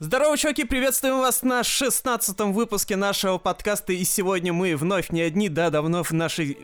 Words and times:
Здорово, 0.00 0.36
чуваки, 0.38 0.62
приветствуем 0.62 1.18
вас 1.18 1.42
на 1.42 1.64
шестнадцатом 1.64 2.52
выпуске 2.52 2.94
нашего 2.94 3.38
подкаста, 3.38 3.92
и 3.92 4.04
сегодня 4.04 4.52
мы 4.52 4.76
вновь 4.76 5.10
не 5.10 5.22
одни, 5.22 5.48
да, 5.48 5.70
давно 5.70 6.04
в 6.04 6.12
нашей 6.12 6.56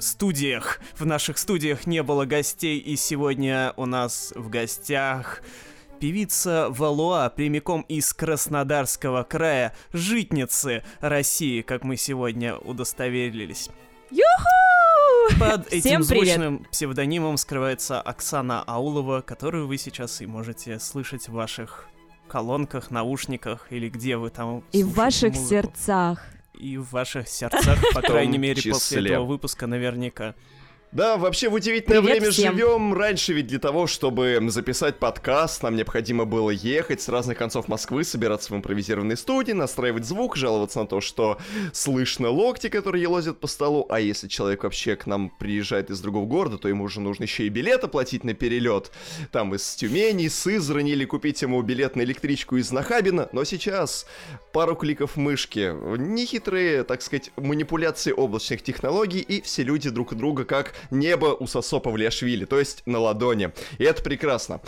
студиях, 0.00 0.80
в 0.98 1.06
наших 1.06 1.38
студиях 1.38 1.86
не 1.86 2.02
было 2.02 2.24
гостей, 2.24 2.80
и 2.80 2.96
сегодня 2.96 3.72
у 3.76 3.86
нас 3.86 4.32
в 4.34 4.48
гостях 4.48 5.42
певица 6.00 6.66
Валуа, 6.70 7.30
прямиком 7.30 7.82
из 7.82 8.12
Краснодарского 8.12 9.22
края, 9.22 9.76
житницы 9.92 10.82
России, 10.98 11.62
как 11.62 11.84
мы 11.84 11.96
сегодня 11.96 12.56
удостоверились. 12.56 13.70
Юху! 14.10 15.38
Под 15.38 15.68
этим 15.68 16.02
Всем 16.02 16.06
привет. 16.08 16.26
звучным 16.26 16.64
псевдонимом 16.64 17.36
скрывается 17.36 18.00
Оксана 18.00 18.64
Аулова, 18.64 19.20
которую 19.20 19.68
вы 19.68 19.78
сейчас 19.78 20.20
и 20.20 20.26
можете 20.26 20.80
слышать 20.80 21.28
в 21.28 21.32
ваших 21.34 21.86
колонках, 22.32 22.90
наушниках 22.90 23.66
или 23.70 23.90
где 23.90 24.16
вы 24.16 24.30
там 24.30 24.64
И 24.72 24.82
в 24.82 24.94
ваших 24.94 25.34
музыку. 25.34 25.48
сердцах. 25.50 26.24
И 26.58 26.78
в 26.78 26.90
ваших 26.90 27.28
сердцах, 27.28 27.78
по 27.92 28.00
крайней 28.00 28.38
мере, 28.38 28.62
после 28.70 29.04
этого 29.12 29.26
выпуска 29.26 29.66
наверняка. 29.66 30.34
Да, 30.92 31.16
вообще 31.16 31.48
в 31.48 31.54
удивительное 31.54 32.02
Привет 32.02 32.18
время 32.18 32.30
всем. 32.30 32.54
живем. 32.54 32.92
Раньше 32.92 33.32
ведь 33.32 33.46
для 33.46 33.58
того, 33.58 33.86
чтобы 33.86 34.38
записать 34.48 34.98
подкаст, 34.98 35.62
нам 35.62 35.74
необходимо 35.74 36.26
было 36.26 36.50
ехать 36.50 37.00
с 37.00 37.08
разных 37.08 37.38
концов 37.38 37.66
Москвы, 37.66 38.04
собираться 38.04 38.52
в 38.52 38.56
импровизированной 38.58 39.16
студии, 39.16 39.52
настраивать 39.52 40.04
звук, 40.04 40.36
жаловаться 40.36 40.80
на 40.80 40.86
то, 40.86 41.00
что 41.00 41.38
слышно 41.72 42.28
локти, 42.28 42.68
которые 42.68 43.00
елозят 43.00 43.40
по 43.40 43.46
столу. 43.46 43.86
А 43.88 44.00
если 44.00 44.28
человек 44.28 44.64
вообще 44.64 44.94
к 44.94 45.06
нам 45.06 45.30
приезжает 45.30 45.88
из 45.88 45.98
другого 46.00 46.26
города, 46.26 46.58
то 46.58 46.68
ему 46.68 46.84
уже 46.84 47.00
нужно 47.00 47.22
еще 47.22 47.46
и 47.46 47.48
билет 47.48 47.82
оплатить 47.84 48.22
на 48.22 48.34
перелет. 48.34 48.92
Там 49.30 49.54
из 49.54 49.74
Тюмени, 49.74 50.28
Сызрани, 50.28 50.92
или 50.92 51.06
купить 51.06 51.40
ему 51.40 51.62
билет 51.62 51.96
на 51.96 52.02
электричку 52.02 52.58
из 52.58 52.70
Нахабина. 52.70 53.30
Но 53.32 53.44
сейчас 53.44 54.06
пару 54.52 54.76
кликов 54.76 55.16
мышки, 55.16 55.72
нехитрые, 55.96 56.84
так 56.84 57.00
сказать, 57.00 57.30
манипуляции 57.38 58.12
облачных 58.12 58.62
технологий, 58.62 59.20
и 59.20 59.40
все 59.40 59.62
люди 59.62 59.88
друг 59.88 60.14
друга 60.14 60.44
как 60.44 60.74
небо 60.90 61.36
у 61.38 61.46
Сосо 61.46 61.80
Павлиашвили, 61.80 62.44
то 62.44 62.58
есть 62.58 62.82
на 62.86 62.98
ладони. 62.98 63.52
И 63.78 63.84
это 63.84 64.02
прекрасно. 64.02 64.60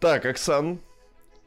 Так, 0.00 0.26
Оксан, 0.26 0.78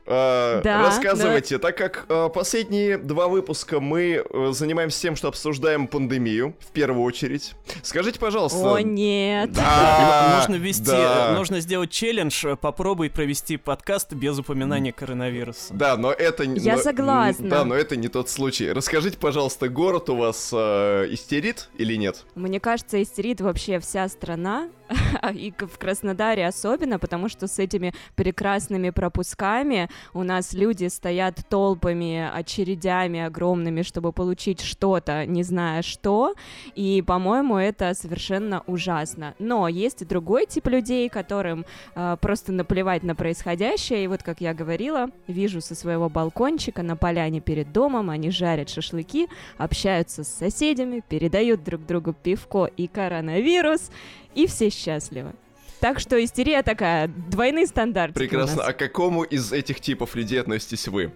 э, 0.05 0.61
Да, 0.63 0.83
рассказывайте, 0.83 1.57
так 1.57 1.77
как 1.77 2.05
э, 2.09 2.29
последние 2.33 2.97
два 2.97 3.27
выпуска 3.27 3.79
мы 3.79 4.23
э, 4.27 4.51
занимаемся 4.51 5.01
тем, 5.01 5.15
что 5.15 5.27
обсуждаем 5.27 5.87
пандемию, 5.87 6.55
в 6.59 6.71
первую 6.71 7.03
очередь. 7.03 7.53
Скажите, 7.83 8.19
пожалуйста... 8.19 8.73
О, 8.73 8.79
нет. 8.79 9.51
Да, 9.53 10.37
нужно 10.39 10.55
ввести, 10.61 10.85
да. 10.85 11.33
нужно 11.35 11.59
сделать 11.59 11.91
челлендж, 11.91 12.45
попробуй 12.59 13.09
провести 13.09 13.57
подкаст 13.57 14.13
без 14.13 14.37
упоминания 14.39 14.91
коронавируса. 14.91 15.73
Да, 15.73 15.97
но 15.97 16.11
это... 16.11 16.45
не- 16.45 16.59
Я 16.59 16.75
но- 16.77 16.81
согласна. 16.81 17.49
Да, 17.49 17.65
но 17.65 17.75
это 17.75 17.95
не 17.95 18.07
тот 18.07 18.29
случай. 18.29 18.71
Расскажите, 18.71 19.17
пожалуйста, 19.17 19.69
город 19.69 20.09
у 20.09 20.15
вас 20.15 20.49
э, 20.53 21.07
истерит 21.11 21.69
или 21.77 21.95
нет? 21.95 22.25
Мне 22.35 22.59
кажется, 22.59 23.01
истерит 23.01 23.41
вообще 23.41 23.79
вся 23.79 24.07
страна, 24.07 24.69
и 25.33 25.53
в 25.57 25.77
Краснодаре 25.77 26.47
особенно, 26.47 26.99
потому 26.99 27.29
что 27.29 27.47
с 27.47 27.59
этими 27.59 27.93
прекрасными 28.15 28.89
пропусками 28.89 29.89
у 30.13 30.23
нас 30.23 30.53
люди 30.53 30.87
стоят 30.87 31.39
толпами, 31.49 32.29
очередями 32.33 33.19
огромными, 33.21 33.81
чтобы 33.81 34.11
получить 34.11 34.61
что-то, 34.61 35.25
не 35.25 35.43
зная 35.43 35.81
что, 35.81 36.33
и, 36.75 37.03
по-моему, 37.05 37.57
это 37.57 37.93
совершенно 37.93 38.63
ужасно. 38.67 39.35
Но 39.39 39.67
есть 39.67 40.01
и 40.01 40.05
другой 40.05 40.45
тип 40.45 40.67
людей, 40.67 41.09
которым 41.09 41.65
э, 41.95 42.17
просто 42.21 42.51
наплевать 42.51 43.03
на 43.03 43.15
происходящее, 43.15 44.03
и 44.03 44.07
вот, 44.07 44.23
как 44.23 44.41
я 44.41 44.53
говорила, 44.53 45.09
вижу 45.27 45.61
со 45.61 45.75
своего 45.75 46.09
балкончика 46.09 46.83
на 46.83 46.95
поляне 46.95 47.41
перед 47.41 47.71
домом, 47.71 48.09
они 48.09 48.31
жарят 48.31 48.69
шашлыки, 48.69 49.27
общаются 49.57 50.23
с 50.23 50.29
соседями, 50.29 51.03
передают 51.07 51.63
друг 51.63 51.85
другу 51.85 52.13
пивко 52.13 52.65
и 52.65 52.87
коронавирус, 52.87 53.91
и 54.35 54.47
все 54.47 54.69
счастливы. 54.69 55.33
Так 55.79 55.99
что 55.99 56.23
истерия 56.23 56.61
такая, 56.61 57.07
двойные 57.07 57.65
стандарты. 57.65 58.13
Прекрасно. 58.13 58.63
А 58.63 58.73
к 58.73 58.77
какому 58.77 59.23
из 59.23 59.51
этих 59.51 59.79
типов 59.79 60.15
людей 60.15 60.39
относитесь 60.39 60.87
вы? 60.87 61.11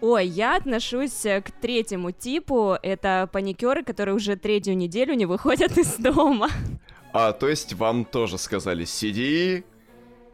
Ой, 0.00 0.26
я 0.26 0.56
отношусь 0.56 1.24
э, 1.26 1.42
к 1.42 1.50
третьему 1.50 2.10
типу. 2.10 2.76
Это 2.82 3.28
паникеры, 3.30 3.84
которые 3.84 4.14
уже 4.14 4.34
третью 4.36 4.76
неделю 4.76 5.14
не 5.14 5.26
выходят 5.26 5.76
из 5.78 5.96
дома. 5.96 6.48
А, 7.12 7.32
то 7.32 7.48
есть 7.48 7.74
вам 7.74 8.04
тоже 8.04 8.38
сказали, 8.38 8.84
сиди, 8.84 9.64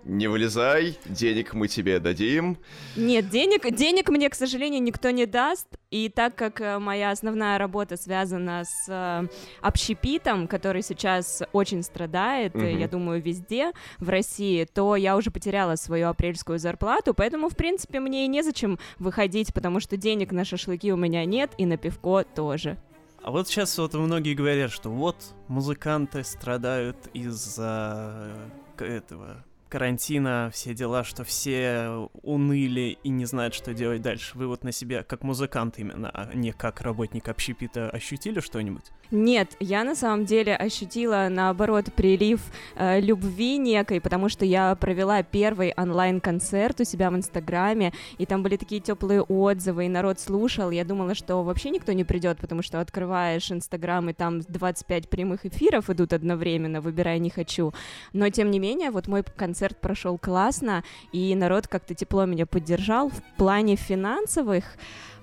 не 0.07 0.29
вылезай, 0.29 0.99
денег 1.05 1.53
мы 1.53 1.67
тебе 1.69 1.99
дадим. 1.99 2.59
Нет, 2.97 3.29
денег, 3.29 3.75
денег 3.75 4.09
мне, 4.09 4.31
к 4.31 4.35
сожалению, 4.35 4.81
никто 4.83 5.11
не 5.11 5.27
даст. 5.27 5.67
И 5.91 6.09
так 6.09 6.37
как 6.37 6.61
э, 6.61 6.79
моя 6.79 7.11
основная 7.11 7.59
работа 7.59 7.97
связана 7.97 8.63
с 8.65 8.87
э, 8.89 9.27
общепитом, 9.61 10.47
который 10.47 10.83
сейчас 10.83 11.43
очень 11.53 11.83
страдает, 11.83 12.55
Мгм. 12.55 12.79
я 12.79 12.89
думаю, 12.89 13.21
везде 13.21 13.73
в 13.99 14.09
России, 14.09 14.65
то 14.65 14.95
я 14.97 15.17
уже 15.17 15.31
потеряла 15.31 15.75
свою 15.77 16.09
апрельскую 16.09 16.59
зарплату, 16.59 17.13
поэтому, 17.13 17.49
в 17.49 17.57
принципе, 17.57 17.99
мне 18.01 18.25
и 18.25 18.29
незачем 18.29 18.79
выходить, 18.99 19.53
потому 19.53 19.81
что 19.81 19.97
денег 19.97 20.31
на 20.33 20.45
шашлыки 20.45 20.93
у 20.93 20.97
меня 20.97 21.25
нет, 21.25 21.51
и 21.59 21.67
на 21.67 21.77
пивко 21.77 22.23
тоже. 22.23 22.77
А 23.23 23.33
вот 23.33 23.49
сейчас 23.49 23.77
вот 23.79 23.95
многие 23.95 24.35
говорят, 24.35 24.71
что 24.71 24.89
вот 24.89 25.17
музыканты 25.49 26.23
страдают 26.23 26.97
из-за 27.13 28.37
этого 28.79 29.45
карантина, 29.69 30.51
все 30.53 30.75
дела, 30.75 31.05
что 31.05 31.25
все 31.25 32.09
уныли 32.23 32.99
и 33.03 33.09
не 33.09 33.25
знают, 33.25 33.55
что 33.55 33.75
делать 33.75 34.03
дальше. 34.03 34.37
Вы 34.37 34.47
вот 34.47 34.65
на 34.65 34.73
себя, 34.73 35.03
как 35.03 35.23
музыкант 35.23 35.79
именно, 35.79 36.11
а 36.13 36.35
не 36.35 36.53
как 36.53 36.81
работник 36.81 37.29
общепита, 37.29 37.91
ощутили 37.91 38.41
что-нибудь? 38.41 38.85
Нет, 39.11 39.57
я 39.61 39.85
на 39.85 39.95
самом 39.95 40.25
деле 40.25 40.57
ощутила, 40.57 41.29
наоборот, 41.31 41.93
прилив 41.95 42.41
э, 42.75 43.01
любви 43.01 43.57
некой, 43.57 44.01
потому 44.01 44.29
что 44.29 44.45
я 44.45 44.75
провела 44.75 45.23
первый 45.23 45.73
онлайн-концерт 45.77 46.81
у 46.81 46.85
себя 46.85 47.11
в 47.11 47.17
Инстаграме, 47.17 47.93
и 48.19 48.27
там 48.27 48.43
были 48.43 48.57
такие 48.57 48.81
теплые 48.81 49.23
отзывы, 49.23 49.87
и 49.87 49.89
народ 49.89 50.19
слушал. 50.19 50.71
Я 50.71 50.85
думала, 50.85 51.15
что 51.15 51.43
вообще 51.45 51.71
никто 51.71 51.93
не 51.93 52.05
придет, 52.05 52.39
потому 52.39 52.63
что 52.63 52.81
открываешь 52.81 53.51
Инстаграм, 53.53 54.11
и 54.11 54.13
там 54.13 54.41
25 54.41 55.09
прямых 55.09 55.47
эфиров 55.47 55.89
идут 55.89 56.13
одновременно, 56.13 56.81
выбирай 56.81 57.21
не 57.21 57.31
хочу. 57.31 57.73
Но, 58.13 58.29
тем 58.31 58.51
не 58.51 58.59
менее, 58.59 58.91
вот 58.91 59.07
мой 59.07 59.23
концерт 59.23 59.66
прошел 59.75 60.19
классно, 60.19 60.85
и 61.13 61.35
народ 61.35 61.67
как-то 61.67 61.95
тепло 61.95 62.25
меня 62.25 62.47
поддержал 62.47 63.09
в 63.09 63.23
плане 63.37 63.77
финансовых 63.77 64.65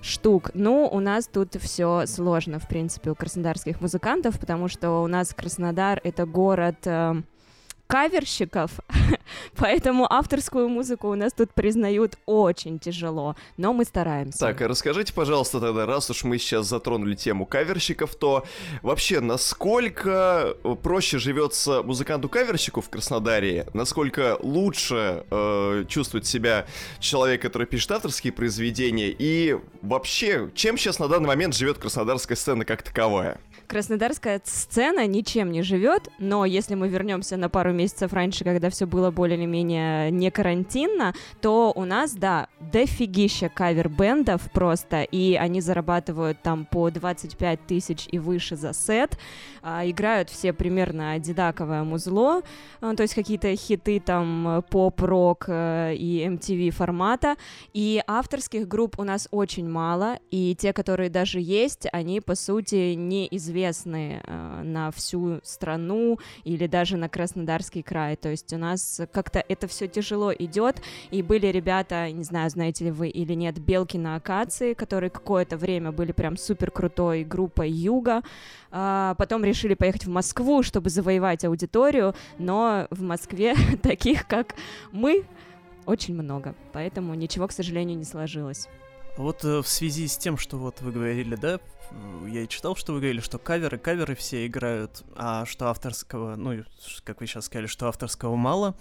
штук. 0.02 0.50
Ну, 0.54 0.86
у 0.86 1.00
нас 1.00 1.26
тут 1.26 1.54
все 1.54 2.04
сложно, 2.06 2.58
в 2.58 2.68
принципе, 2.68 3.10
у 3.10 3.14
краснодарских 3.14 3.80
музыкантов, 3.80 4.38
потому 4.38 4.68
что 4.68 5.02
у 5.02 5.06
нас 5.06 5.32
Краснодар— 5.32 6.00
это 6.04 6.26
город 6.26 6.76
э, 6.84 7.22
каверщиков, 7.86 8.70
поэтому 9.56 10.10
авторскую 10.10 10.68
музыку 10.68 11.08
у 11.08 11.14
нас 11.14 11.32
тут 11.32 11.52
признают 11.52 12.16
очень 12.26 12.78
тяжело, 12.78 13.36
но 13.56 13.72
мы 13.72 13.84
стараемся. 13.84 14.38
Так, 14.38 14.62
а 14.62 14.68
расскажите, 14.68 15.12
пожалуйста, 15.12 15.60
тогда, 15.60 15.86
раз 15.86 16.10
уж 16.10 16.24
мы 16.24 16.38
сейчас 16.38 16.66
затронули 16.66 17.14
тему 17.14 17.46
каверщиков, 17.46 18.14
то 18.14 18.44
вообще, 18.82 19.20
насколько 19.20 20.56
проще 20.82 21.18
живется 21.18 21.82
музыканту-каверщику 21.82 22.80
в 22.80 22.88
Краснодаре, 22.88 23.66
насколько 23.74 24.38
лучше 24.40 25.24
э, 25.30 25.84
чувствует 25.88 26.26
себя 26.26 26.66
человек, 27.00 27.42
который 27.42 27.66
пишет 27.66 27.92
авторские 27.92 28.32
произведения, 28.32 29.14
и 29.16 29.58
вообще, 29.82 30.50
чем 30.54 30.78
сейчас 30.78 30.98
на 30.98 31.08
данный 31.08 31.28
момент 31.28 31.54
живет 31.54 31.78
краснодарская 31.78 32.36
сцена 32.36 32.64
как 32.64 32.82
таковая? 32.82 33.40
Краснодарская 33.66 34.40
сцена 34.44 35.06
ничем 35.06 35.50
не 35.50 35.62
живет, 35.62 36.08
но 36.18 36.44
если 36.44 36.74
мы 36.74 36.88
вернемся 36.88 37.36
на 37.36 37.48
пару 37.48 37.72
месяцев 37.72 38.12
раньше, 38.12 38.44
когда 38.44 38.68
все 38.68 38.86
было 38.86 39.10
более 39.10 39.38
или 39.38 39.46
менее 39.46 40.10
не 40.10 40.30
карантинно, 40.30 41.14
то 41.40 41.72
у 41.74 41.84
нас, 41.84 42.12
да, 42.12 42.48
дофигища 42.60 43.48
кавер-бендов 43.48 44.50
просто, 44.52 45.02
и 45.02 45.34
они 45.34 45.60
зарабатывают 45.60 46.42
там 46.42 46.66
по 46.66 46.90
25 46.90 47.66
тысяч 47.66 48.06
и 48.10 48.18
выше 48.18 48.56
за 48.56 48.72
сет, 48.74 49.18
а, 49.62 49.88
играют 49.88 50.28
все 50.28 50.52
примерно 50.52 51.12
одинаковое 51.12 51.84
музло, 51.84 52.42
а, 52.80 52.94
то 52.94 53.02
есть 53.02 53.14
какие-то 53.14 53.54
хиты 53.56 53.98
там 53.98 54.62
поп-рок 54.70 55.44
э, 55.48 55.94
и 55.94 56.26
MTV 56.26 56.70
формата, 56.70 57.36
и 57.72 58.02
авторских 58.06 58.68
групп 58.68 58.98
у 58.98 59.04
нас 59.04 59.26
очень 59.30 59.68
мало, 59.68 60.18
и 60.30 60.54
те, 60.54 60.72
которые 60.72 61.08
даже 61.08 61.40
есть, 61.40 61.86
они, 61.92 62.20
по 62.20 62.34
сути, 62.34 62.94
неизвестны 62.94 63.53
э, 63.62 64.62
на 64.62 64.90
всю 64.90 65.40
страну 65.42 66.18
или 66.44 66.66
даже 66.66 66.96
на 66.96 67.08
Краснодарский 67.08 67.82
край. 67.82 68.16
То 68.16 68.28
есть 68.30 68.52
у 68.52 68.58
нас 68.58 69.00
как-то 69.12 69.44
это 69.48 69.66
все 69.66 69.88
тяжело 69.88 70.32
идет, 70.32 70.82
и 71.10 71.22
были 71.22 71.46
ребята, 71.46 72.10
не 72.10 72.24
знаю, 72.24 72.50
знаете 72.50 72.86
ли 72.86 72.90
вы 72.90 73.08
или 73.08 73.34
нет, 73.34 73.58
Белки 73.58 73.98
на 73.98 74.16
акации, 74.16 74.74
которые 74.74 75.10
какое-то 75.10 75.56
время 75.56 75.92
были 75.92 76.12
прям 76.12 76.36
супер 76.36 76.70
крутой 76.70 77.24
группой 77.24 77.70
Юга, 77.70 78.22
а, 78.70 79.14
потом 79.16 79.44
решили 79.44 79.74
поехать 79.74 80.06
в 80.06 80.10
Москву, 80.10 80.62
чтобы 80.62 80.90
завоевать 80.90 81.44
аудиторию, 81.44 82.14
но 82.38 82.86
в 82.90 83.02
Москве 83.02 83.54
таких, 83.82 84.26
как 84.26 84.54
мы, 84.92 85.24
очень 85.86 86.14
много, 86.14 86.54
поэтому 86.72 87.14
ничего, 87.14 87.46
к 87.46 87.52
сожалению, 87.52 87.98
не 87.98 88.04
сложилось. 88.04 88.68
Вот 89.16 89.44
э, 89.44 89.62
в 89.62 89.68
связи 89.68 90.08
с 90.08 90.16
тем, 90.16 90.36
что 90.36 90.56
вот 90.56 90.80
вы 90.80 90.92
говорили, 90.92 91.36
да, 91.36 91.60
я 92.26 92.42
и 92.42 92.48
читал, 92.48 92.74
что 92.74 92.92
вы 92.92 93.00
говорили, 93.00 93.20
что 93.20 93.38
каверы, 93.38 93.78
каверы 93.78 94.14
все 94.14 94.46
играют, 94.46 95.04
а 95.16 95.46
что 95.46 95.68
авторского, 95.68 96.36
ну, 96.36 96.64
как 97.04 97.20
вы 97.20 97.26
сейчас 97.26 97.46
сказали, 97.46 97.66
что 97.66 97.88
авторского 97.88 98.34
мало. 98.36 98.74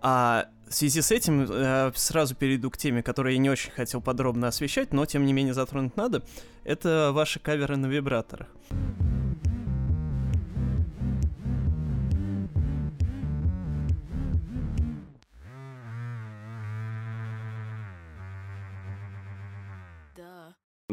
А 0.00 0.48
в 0.68 0.74
связи 0.74 1.00
с 1.00 1.10
этим 1.10 1.46
э, 1.48 1.92
сразу 1.94 2.34
перейду 2.34 2.70
к 2.70 2.76
теме, 2.76 3.02
которую 3.02 3.34
я 3.34 3.38
не 3.38 3.48
очень 3.48 3.70
хотел 3.70 4.00
подробно 4.00 4.48
освещать, 4.48 4.92
но 4.92 5.06
тем 5.06 5.24
не 5.24 5.32
менее 5.32 5.54
затронуть 5.54 5.96
надо. 5.96 6.22
Это 6.64 7.10
ваши 7.12 7.38
каверы 7.38 7.76
на 7.76 7.86
вибраторах. 7.86 8.48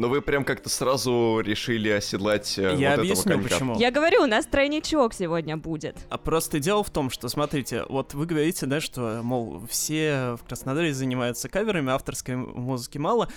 Но 0.02 0.08
вы 0.08 0.20
прям 0.20 0.44
как-то 0.44 0.68
сразу 0.68 1.38
решили 1.44 1.88
оседлать 1.88 2.58
э, 2.58 2.74
Я 2.76 2.90
вот 2.90 2.98
объясню, 2.98 3.20
этого 3.20 3.34
конька. 3.34 3.54
почему. 3.54 3.78
Я 3.78 3.92
говорю, 3.92 4.24
у 4.24 4.26
нас 4.26 4.46
тройничок 4.46 5.14
сегодня 5.14 5.56
будет. 5.56 5.96
А 6.10 6.18
просто 6.18 6.58
дело 6.58 6.82
в 6.82 6.90
том, 6.90 7.08
что, 7.08 7.28
смотрите, 7.28 7.84
вот 7.88 8.12
вы 8.12 8.26
говорите, 8.26 8.66
да, 8.66 8.80
что, 8.80 9.20
мол, 9.22 9.62
все 9.70 10.36
в 10.40 10.44
Краснодаре 10.44 10.92
занимаются 10.92 11.48
каверами, 11.48 11.92
авторской 11.92 12.34
музыки 12.34 12.98
мало, 12.98 13.28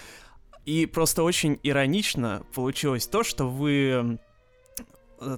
и 0.65 0.87
просто 0.87 1.21
очень 1.21 1.59
иронично 1.61 2.41
получилось 2.55 3.05
то, 3.05 3.23
что 3.23 3.45
вы 3.45 4.17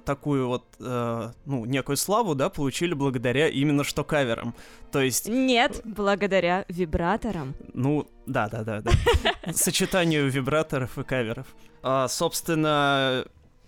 такую 0.04 0.48
вот, 0.48 0.64
э, 0.80 1.30
ну, 1.46 1.64
некую 1.64 1.96
славу, 1.96 2.34
да, 2.34 2.48
получили 2.48 2.94
благодаря 2.94 3.48
именно 3.48 3.84
что 3.84 4.04
каверам. 4.04 4.54
То 4.92 5.00
есть, 5.00 5.28
Нет, 5.28 5.80
благодаря 5.84 6.64
вибраторам. 6.68 7.54
ну, 7.74 8.08
да-да-да-да, 8.26 8.90
сочетанию 9.52 10.30
вибраторов 10.30 10.98
и 10.98 11.04
каверов. 11.04 11.46
А, 11.82 12.08
собственно, 12.08 13.24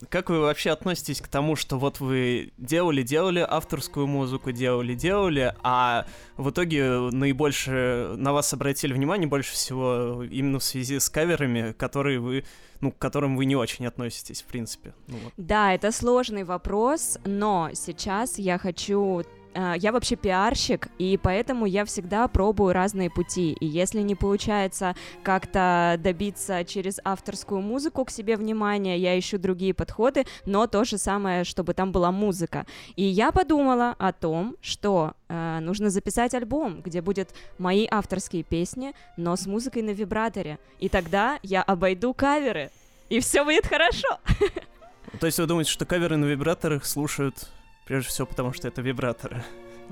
как 0.09 0.31
вы 0.31 0.41
вообще 0.41 0.71
относитесь 0.71 1.21
к 1.21 1.29
тому, 1.29 1.57
что 1.57 1.79
вот 1.79 2.01
вы 2.01 2.53
делали-делали 2.59 3.45
авторскую 3.49 4.07
музыку, 4.07 4.53
делали-делали, 4.53 5.55
а 5.63 6.07
в 6.37 6.51
итоге 6.51 7.11
наибольше 7.11 8.15
на 8.17 8.33
вас 8.33 8.53
обратили 8.53 8.93
внимание 8.93 9.29
больше 9.29 9.53
всего 9.53 10.23
именно 10.25 10.59
в 10.59 10.65
связи 10.65 10.99
с 10.99 11.09
каверами, 11.09 11.73
которые 11.73 12.21
вы, 12.21 12.45
ну, 12.81 12.93
к 12.93 12.99
которым 12.99 13.37
вы 13.37 13.45
не 13.45 13.57
очень 13.57 13.87
относитесь, 13.87 14.43
в 14.43 14.47
принципе. 14.47 14.95
Ну, 15.07 15.19
вот. 15.25 15.33
Да, 15.37 15.75
это 15.75 15.93
сложный 15.93 16.45
вопрос, 16.45 17.19
но 17.25 17.71
сейчас 17.75 18.39
я 18.39 18.59
хочу 18.59 19.23
я 19.55 19.93
вообще 19.93 20.17
пиарщик, 20.17 20.89
и 20.99 21.19
поэтому 21.21 21.67
я 21.67 21.85
всегда 21.85 22.29
пробую 22.29 22.73
разные 22.73 23.11
пути. 23.11 23.53
И 23.53 23.67
если 23.67 24.01
не 24.01 24.15
получается 24.15 24.95
как-то 25.23 25.97
добиться 25.99 26.65
через 26.65 27.01
авторскую 27.05 27.61
музыку 27.61 28.05
к 28.05 28.11
себе 28.11 28.37
внимания, 28.37 28.97
я 28.99 29.19
ищу 29.19 29.39
другие 29.39 29.75
подходы, 29.75 30.25
но 30.47 30.67
то 30.67 30.85
же 30.85 30.99
самое, 30.99 31.45
чтобы 31.45 31.75
там 31.75 31.93
была 31.93 32.13
музыка. 32.13 32.67
И 32.97 33.05
я 33.05 33.33
подумала 33.33 33.95
о 33.99 34.13
том, 34.13 34.57
что 34.61 35.15
э, 35.29 35.59
нужно 35.61 35.91
записать 35.91 36.35
альбом, 36.35 36.81
где 36.83 37.03
будут 37.03 37.31
мои 37.59 37.87
авторские 37.91 38.43
песни, 38.43 38.95
но 39.17 39.37
с 39.37 39.47
музыкой 39.47 39.83
на 39.83 39.91
вибраторе. 39.91 40.59
И 40.79 40.89
тогда 40.89 41.39
я 41.43 41.63
обойду 41.63 42.15
каверы, 42.15 42.71
и 43.09 43.21
все 43.21 43.45
будет 43.45 43.67
хорошо. 43.67 44.21
То 45.21 45.27
есть 45.27 45.39
вы 45.39 45.47
думаете, 45.47 45.71
что 45.71 45.85
каверы 45.85 46.17
на 46.17 46.27
вибраторах 46.27 46.85
слушают 46.85 47.49
прежде 47.91 48.09
всего 48.11 48.27
потому, 48.29 48.53
что 48.53 48.69
это 48.69 48.83
вибраторы? 48.83 49.43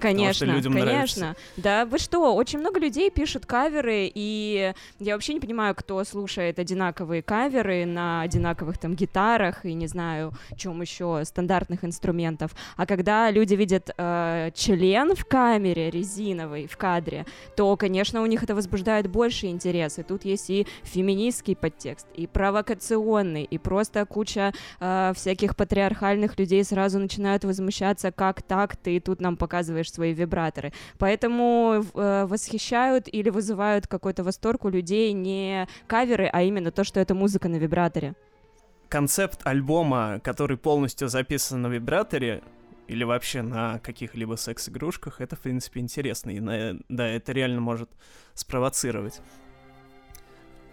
Конечно, 0.00 0.44
людям 0.46 0.72
конечно. 0.72 1.36
Да, 1.56 1.84
вы 1.84 1.98
что, 1.98 2.34
очень 2.34 2.58
много 2.58 2.80
людей 2.80 3.10
пишут 3.10 3.46
каверы, 3.46 4.10
и 4.12 4.72
я 4.98 5.14
вообще 5.14 5.34
не 5.34 5.40
понимаю, 5.40 5.74
кто 5.74 6.02
слушает 6.04 6.58
одинаковые 6.58 7.22
каверы 7.22 7.86
на 7.86 8.22
одинаковых 8.22 8.78
там 8.78 8.94
гитарах 8.94 9.64
и 9.64 9.74
не 9.74 9.86
знаю, 9.86 10.32
чем 10.56 10.80
еще 10.80 11.22
стандартных 11.24 11.84
инструментов. 11.84 12.52
А 12.76 12.86
когда 12.86 13.30
люди 13.30 13.54
видят 13.54 13.90
э, 13.96 14.50
член 14.54 15.14
в 15.14 15.24
камере 15.24 15.90
резиновый 15.90 16.66
в 16.66 16.76
кадре, 16.76 17.26
то, 17.56 17.76
конечно, 17.76 18.22
у 18.22 18.26
них 18.26 18.42
это 18.42 18.54
возбуждает 18.54 19.08
больше 19.08 19.46
интерес. 19.46 19.98
И 19.98 20.02
тут 20.02 20.24
есть 20.24 20.50
и 20.50 20.66
феминистский 20.82 21.56
подтекст, 21.56 22.06
и 22.14 22.26
провокационный, 22.26 23.44
и 23.44 23.58
просто 23.58 24.04
куча 24.06 24.52
э, 24.80 25.12
всяких 25.14 25.56
патриархальных 25.56 26.38
людей 26.38 26.64
сразу 26.64 26.98
начинают 26.98 27.44
возмущаться, 27.44 28.12
как 28.12 28.42
так 28.42 28.76
ты 28.76 29.00
тут 29.00 29.20
нам 29.20 29.36
показываешь 29.36 29.87
свои 29.88 30.12
вибраторы. 30.12 30.72
Поэтому 30.98 31.84
э, 31.94 32.26
восхищают 32.26 33.08
или 33.12 33.30
вызывают 33.30 33.86
какой-то 33.86 34.24
восторг 34.24 34.64
у 34.64 34.68
людей 34.68 35.12
не 35.12 35.66
каверы, 35.86 36.28
а 36.32 36.42
именно 36.42 36.70
то, 36.70 36.84
что 36.84 37.00
это 37.00 37.14
музыка 37.14 37.48
на 37.48 37.56
вибраторе. 37.56 38.14
Концепт 38.88 39.40
альбома, 39.44 40.20
который 40.24 40.56
полностью 40.56 41.08
записан 41.08 41.62
на 41.62 41.66
вибраторе, 41.68 42.42
или 42.86 43.04
вообще 43.04 43.42
на 43.42 43.78
каких-либо 43.80 44.36
секс-игрушках, 44.36 45.20
это, 45.20 45.36
в 45.36 45.40
принципе, 45.40 45.80
интересно. 45.80 46.30
И, 46.30 46.40
на- 46.40 46.78
да, 46.88 47.06
это 47.06 47.32
реально 47.32 47.60
может 47.60 47.90
спровоцировать. 48.34 49.20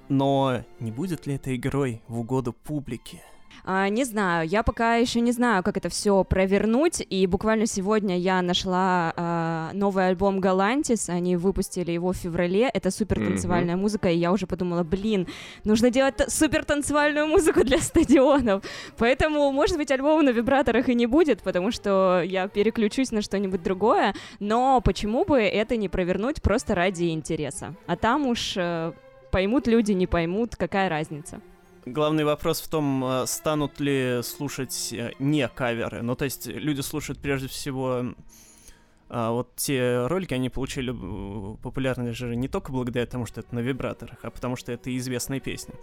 Но 0.07 0.63
не 0.79 0.91
будет 0.91 1.27
ли 1.27 1.35
это 1.35 1.53
игрой 1.55 2.01
в 2.07 2.19
угоду 2.19 2.53
публике? 2.53 3.21
А, 3.63 3.89
не 3.89 4.03
знаю, 4.03 4.47
я 4.47 4.63
пока 4.63 4.95
еще 4.95 5.21
не 5.21 5.31
знаю, 5.31 5.63
как 5.63 5.77
это 5.77 5.89
все 5.89 6.23
провернуть, 6.23 7.05
и 7.09 7.25
буквально 7.27 7.65
сегодня 7.65 8.17
я 8.17 8.41
нашла 8.41 9.13
а, 9.15 9.71
новый 9.73 10.07
альбом 10.07 10.39
Галантис, 10.39 11.09
они 11.09 11.35
выпустили 11.35 11.91
его 11.91 12.11
в 12.11 12.17
феврале, 12.17 12.69
это 12.73 12.91
супер 12.91 13.17
танцевальная 13.17 13.75
музыка, 13.75 14.09
и 14.09 14.17
я 14.17 14.31
уже 14.31 14.47
подумала, 14.47 14.83
блин, 14.83 15.27
нужно 15.63 15.89
делать 15.89 16.15
супер 16.27 16.65
танцевальную 16.65 17.27
музыку 17.27 17.63
для 17.63 17.79
стадионов, 17.79 18.63
поэтому, 18.97 19.51
может 19.51 19.77
быть, 19.77 19.91
альбома 19.91 20.21
на 20.21 20.29
вибраторах 20.29 20.89
и 20.89 20.95
не 20.95 21.07
будет, 21.07 21.41
потому 21.41 21.71
что 21.71 22.21
я 22.25 22.47
переключусь 22.47 23.11
на 23.11 23.21
что-нибудь 23.21 23.63
другое, 23.63 24.13
но 24.39 24.81
почему 24.81 25.25
бы 25.25 25.41
это 25.41 25.77
не 25.77 25.89
провернуть 25.89 26.41
просто 26.41 26.75
ради 26.75 27.11
интереса, 27.11 27.75
а 27.87 27.95
там 27.95 28.27
уж 28.27 28.53
э, 28.57 28.93
поймут 29.31 29.67
люди, 29.67 29.91
не 29.91 30.07
поймут, 30.07 30.55
какая 30.55 30.89
разница. 30.89 31.41
Главный 31.85 32.23
вопрос 32.23 32.61
в 32.61 32.67
том, 32.69 33.03
э, 33.05 33.25
станут 33.27 33.79
ли 33.79 34.21
слушать 34.23 34.89
э, 34.91 35.11
не 35.19 35.47
каверы. 35.47 36.01
Ну, 36.01 36.15
то 36.15 36.25
есть 36.25 36.47
люди 36.47 36.81
слушают 36.81 37.19
прежде 37.19 37.47
всего 37.47 38.15
а, 39.07 39.31
вот 39.31 39.55
те 39.55 40.07
ролики, 40.07 40.33
они 40.33 40.49
получили 40.49 40.91
э, 40.91 41.57
популярность 41.61 42.17
же 42.17 42.35
не 42.35 42.47
только 42.47 42.71
благодаря 42.71 43.05
тому, 43.05 43.27
что 43.27 43.41
это 43.41 43.53
на 43.53 43.59
вибраторах, 43.59 44.17
а 44.23 44.31
потому 44.31 44.55
что 44.55 44.71
это 44.71 44.95
известные 44.97 45.39
песни. 45.39 45.75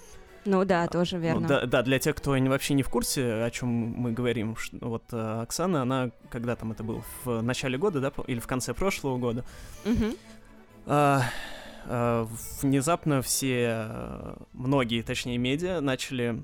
Ну 0.44 0.64
да, 0.64 0.88
тоже 0.88 1.16
Ну, 1.16 1.22
верно. 1.22 1.46
да, 1.46 1.66
да, 1.66 1.82
для 1.82 2.00
тех, 2.00 2.16
кто 2.16 2.32
вообще 2.32 2.74
не 2.74 2.82
в 2.82 2.88
курсе, 2.88 3.44
о 3.44 3.50
чем 3.52 3.68
мы 3.68 4.10
говорим, 4.10 4.56
ш- 4.56 4.76
вот 4.80 5.04
Оксана, 5.12 5.82
она, 5.82 6.10
когда 6.30 6.56
там 6.56 6.72
это 6.72 6.82
было, 6.82 7.04
в 7.24 7.42
начале 7.42 7.78
года, 7.78 8.00
да, 8.00 8.12
или 8.26 8.40
в 8.40 8.48
конце 8.48 8.74
прошлого 8.74 9.18
года, 9.18 9.44
а, 9.86 9.92
а, 10.86 11.22
внезапно 11.84 13.22
все, 13.22 13.88
э, 13.88 14.34
многие, 14.52 15.02
точнее, 15.02 15.38
медиа 15.38 15.80
начали 15.80 16.42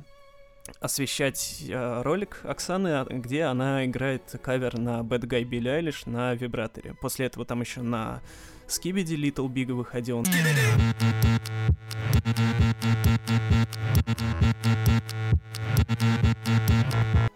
освещать 0.80 1.64
э, 1.68 2.02
ролик 2.02 2.40
Оксаны, 2.44 2.88
а, 2.88 3.04
где 3.04 3.44
она 3.44 3.84
играет 3.86 4.22
кавер 4.42 4.78
на 4.78 5.00
Bad 5.00 5.22
Guy 5.22 5.44
Billie 5.44 5.80
Eilish 5.80 6.08
на 6.08 6.34
вибраторе. 6.34 6.94
После 7.00 7.26
этого 7.26 7.44
там 7.44 7.60
еще 7.60 7.82
на 7.82 8.20
Skibidi 8.66 9.16
Little 9.16 9.48
Big 9.48 9.72
выходил. 9.72 10.24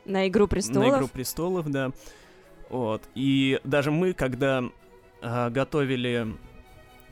На 0.04 0.28
Игру 0.28 0.44
На 0.44 0.48
престолов. 0.48 0.96
Игру 0.96 1.08
престолов, 1.08 1.70
да. 1.70 1.92
Вот. 2.68 3.02
И 3.14 3.60
даже 3.64 3.90
мы, 3.90 4.12
когда 4.12 4.62
а, 5.22 5.50
готовили. 5.50 6.36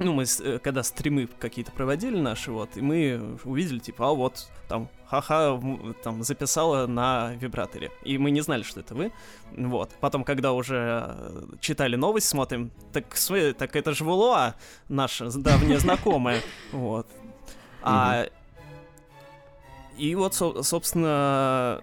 Ну, 0.02 0.14
мы, 0.14 0.24
э, 0.24 0.58
когда 0.60 0.82
стримы 0.82 1.28
какие-то 1.38 1.72
проводили 1.72 2.18
наши, 2.18 2.50
вот, 2.50 2.74
и 2.76 2.80
мы 2.80 3.38
увидели, 3.44 3.78
типа, 3.78 4.08
а 4.08 4.12
вот, 4.14 4.48
там, 4.66 4.88
ха-ха, 5.06 5.60
там, 6.02 6.22
записала 6.22 6.86
на 6.86 7.34
вибраторе. 7.34 7.90
И 8.02 8.16
мы 8.16 8.30
не 8.30 8.40
знали, 8.40 8.62
что 8.62 8.80
это 8.80 8.94
вы. 8.94 9.12
Вот. 9.54 9.90
Потом, 10.00 10.24
когда 10.24 10.52
уже 10.52 11.04
э, 11.06 11.42
читали 11.60 11.96
новость, 11.96 12.28
смотрим, 12.28 12.70
так, 12.94 13.14
см- 13.14 13.54
так 13.54 13.76
это 13.76 13.92
же 13.92 14.04
Валуа, 14.04 14.54
наша 14.88 15.30
давняя 15.38 15.78
знакомая. 15.80 16.40
Вот. 16.72 17.06
А, 17.82 18.26
и 19.98 20.14
вот, 20.14 20.34
со- 20.34 20.62
собственно, 20.62 21.82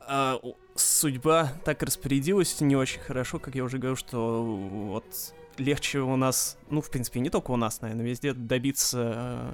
а, 0.00 0.40
судьба 0.74 1.52
так 1.66 1.82
распорядилась 1.82 2.58
не 2.62 2.76
очень 2.76 3.00
хорошо, 3.00 3.38
как 3.38 3.54
я 3.54 3.64
уже 3.64 3.76
говорил, 3.76 3.96
что 3.96 4.42
вот 4.42 5.04
легче 5.58 6.00
у 6.00 6.16
нас, 6.16 6.58
ну, 6.70 6.80
в 6.80 6.90
принципе, 6.90 7.20
не 7.20 7.30
только 7.30 7.50
у 7.50 7.56
нас, 7.56 7.80
наверное, 7.80 8.04
везде 8.04 8.32
добиться 8.32 9.12
э, 9.14 9.52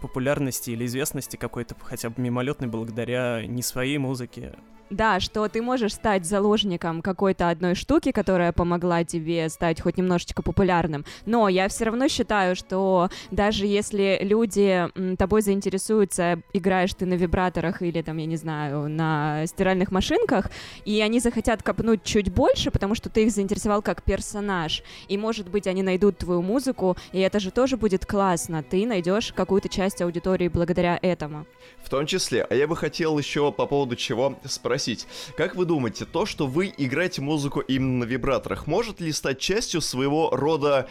популярности 0.00 0.70
или 0.70 0.84
известности 0.86 1.36
какой-то 1.36 1.74
хотя 1.80 2.10
бы 2.10 2.20
мимолетной 2.20 2.68
благодаря 2.68 3.46
не 3.46 3.62
своей 3.62 3.98
музыке, 3.98 4.54
да, 4.92 5.20
что 5.20 5.48
ты 5.48 5.62
можешь 5.62 5.94
стать 5.94 6.26
заложником 6.26 7.02
какой-то 7.02 7.48
одной 7.48 7.74
штуки, 7.74 8.12
которая 8.12 8.52
помогла 8.52 9.04
тебе 9.04 9.48
стать 9.48 9.80
хоть 9.80 9.96
немножечко 9.96 10.42
популярным, 10.42 11.04
но 11.26 11.48
я 11.48 11.68
все 11.68 11.86
равно 11.86 12.08
считаю, 12.08 12.54
что 12.54 13.08
даже 13.30 13.66
если 13.66 14.18
люди 14.22 14.88
тобой 15.16 15.42
заинтересуются, 15.42 16.40
играешь 16.52 16.94
ты 16.94 17.06
на 17.06 17.14
вибраторах 17.14 17.82
или 17.82 18.02
там, 18.02 18.18
я 18.18 18.26
не 18.26 18.36
знаю, 18.36 18.88
на 18.88 19.46
стиральных 19.46 19.90
машинках, 19.90 20.50
и 20.84 21.00
они 21.00 21.20
захотят 21.20 21.62
копнуть 21.62 22.04
чуть 22.04 22.30
больше, 22.32 22.70
потому 22.70 22.94
что 22.94 23.08
ты 23.08 23.24
их 23.24 23.32
заинтересовал 23.32 23.82
как 23.82 24.02
персонаж, 24.02 24.82
и, 25.08 25.16
может 25.16 25.48
быть, 25.48 25.66
они 25.66 25.82
найдут 25.82 26.18
твою 26.18 26.42
музыку, 26.42 26.96
и 27.12 27.20
это 27.20 27.40
же 27.40 27.50
тоже 27.50 27.76
будет 27.76 28.04
классно, 28.04 28.62
ты 28.62 28.86
найдешь 28.86 29.32
какую-то 29.32 29.68
часть 29.68 30.02
аудитории 30.02 30.48
благодаря 30.48 30.98
этому. 31.00 31.46
В 31.84 31.88
том 31.88 32.06
числе, 32.06 32.44
а 32.48 32.54
я 32.54 32.66
бы 32.66 32.76
хотел 32.76 33.18
еще 33.18 33.52
по 33.52 33.66
поводу 33.66 33.96
чего 33.96 34.38
спросить. 34.44 35.06
Как 35.36 35.54
вы 35.54 35.64
думаете, 35.64 36.04
то, 36.04 36.26
что 36.26 36.46
вы 36.46 36.72
играете 36.76 37.20
музыку 37.20 37.60
именно 37.60 38.04
на 38.04 38.08
вибраторах, 38.08 38.66
может 38.66 39.00
ли 39.00 39.12
стать 39.12 39.38
частью 39.38 39.80
своего 39.80 40.30
рода 40.30 40.88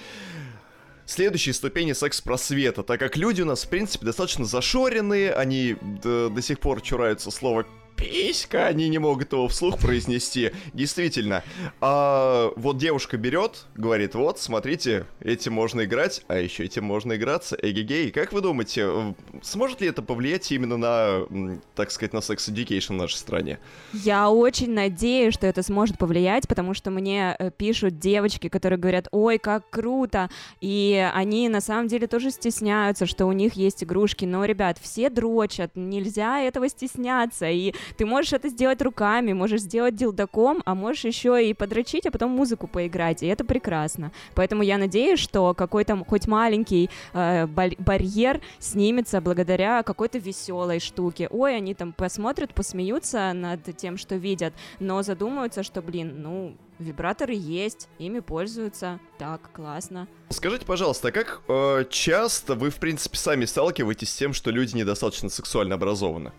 следующей 1.06 1.54
ступени 1.54 1.94
секс-просвета, 1.94 2.84
так 2.84 3.00
как 3.00 3.18
люди 3.18 3.42
у 3.42 3.46
нас, 3.46 3.64
в 3.64 3.70
принципе, 3.70 4.06
достаточно 4.06 4.46
зашоренные, 4.46 5.34
они 5.34 5.76
до, 6.04 6.30
до 6.30 6.42
сих 6.42 6.60
пор 6.60 6.82
чураются 6.82 7.32
слова 7.32 7.66
писька, 8.02 8.66
они 8.66 8.90
не 8.90 8.98
могут 8.98 9.32
его 9.32 9.48
вслух 9.48 9.78
произнести. 9.80 10.52
Действительно. 10.74 11.44
А 11.80 12.52
вот 12.56 12.78
девушка 12.78 13.18
берет, 13.18 13.66
говорит, 13.76 14.16
вот, 14.16 14.40
смотрите, 14.40 15.06
этим 15.20 15.54
можно 15.54 15.86
играть, 15.86 16.24
а 16.28 16.38
еще 16.38 16.66
этим 16.66 16.84
можно 16.84 17.16
играться. 17.16 17.58
Эгегей. 17.62 18.12
Как 18.12 18.34
вы 18.34 18.42
думаете, 18.42 19.16
сможет 19.44 19.82
ли 19.82 19.88
это 19.88 20.02
повлиять 20.02 20.52
именно 20.52 20.78
на, 20.78 21.60
так 21.76 21.92
сказать, 21.92 22.14
на 22.14 22.20
Education 22.20 22.94
в 22.94 22.98
нашей 22.98 23.18
стране? 23.18 23.60
Я 23.94 24.30
очень 24.30 24.72
надеюсь, 24.74 25.34
что 25.34 25.46
это 25.48 25.64
сможет 25.64 25.98
повлиять, 25.98 26.48
потому 26.48 26.74
что 26.74 26.90
мне 26.90 27.36
э, 27.38 27.52
пишут 27.52 28.00
девочки, 28.00 28.50
которые 28.50 28.80
говорят, 28.80 29.08
ой, 29.12 29.38
как 29.38 29.70
круто, 29.70 30.30
и 30.62 31.10
они 31.14 31.50
на 31.50 31.62
самом 31.62 31.88
деле 31.88 32.08
тоже 32.08 32.32
стесняются, 32.32 33.06
что 33.06 33.26
у 33.26 33.32
них 33.32 33.54
есть 33.54 33.84
игрушки, 33.84 34.26
но, 34.26 34.46
ребят, 34.46 34.78
все 34.82 35.10
дрочат, 35.10 35.72
нельзя 35.76 36.40
этого 36.40 36.70
стесняться, 36.70 37.50
и 37.50 37.74
ты 37.98 38.06
можешь 38.06 38.34
это 38.34 38.50
сделать 38.50 38.82
руками, 38.82 39.34
можешь 39.34 39.62
сделать 39.62 39.96
дилдаком, 39.96 40.62
а 40.66 40.76
можешь 40.76 41.06
еще 41.06 41.48
и 41.48 41.54
подрочить, 41.54 42.06
а 42.06 42.12
потом 42.12 42.32
музыку 42.32 42.68
поиграть, 42.68 43.24
и 43.24 43.28
это 43.28 43.46
прекрасно. 43.46 44.12
Поэтому 44.36 44.64
я 44.64 44.78
надеюсь, 44.78 45.20
что 45.20 45.54
какой-то 45.54 46.04
хоть 46.08 46.28
маленький 46.28 46.90
э, 47.14 47.48
барьер 47.48 48.42
снимется 48.60 49.22
благодаря 49.22 49.84
какой-то 49.84 50.18
веселой 50.18 50.80
штуке. 50.80 51.28
Ой, 51.30 51.56
они 51.56 51.74
там 51.74 51.94
посмотрят, 51.94 52.54
посмеются 52.54 53.34
над 53.34 53.76
тем, 53.78 53.98
что 53.98 54.16
видят, 54.16 54.54
но 54.80 55.02
задумаются, 55.04 55.64
что, 55.64 55.82
блин, 55.82 56.22
ну, 56.22 56.56
вибраторы 56.82 57.34
есть, 57.36 57.88
ими 58.00 58.20
пользуются, 58.20 59.00
так, 59.18 59.52
классно. 59.52 60.08
Скажите, 60.30 60.66
пожалуйста, 60.66 61.10
а 61.10 61.12
как 61.12 61.42
э, 61.48 61.86
часто 61.90 62.56
вы, 62.56 62.70
в 62.70 62.78
принципе, 62.78 63.18
сами 63.18 63.46
сталкиваетесь 63.46 64.10
с 64.10 64.16
тем, 64.16 64.34
что 64.34 64.52
люди 64.52 64.76
недостаточно 64.76 65.30
сексуально 65.30 65.76
образованы? 65.76 66.32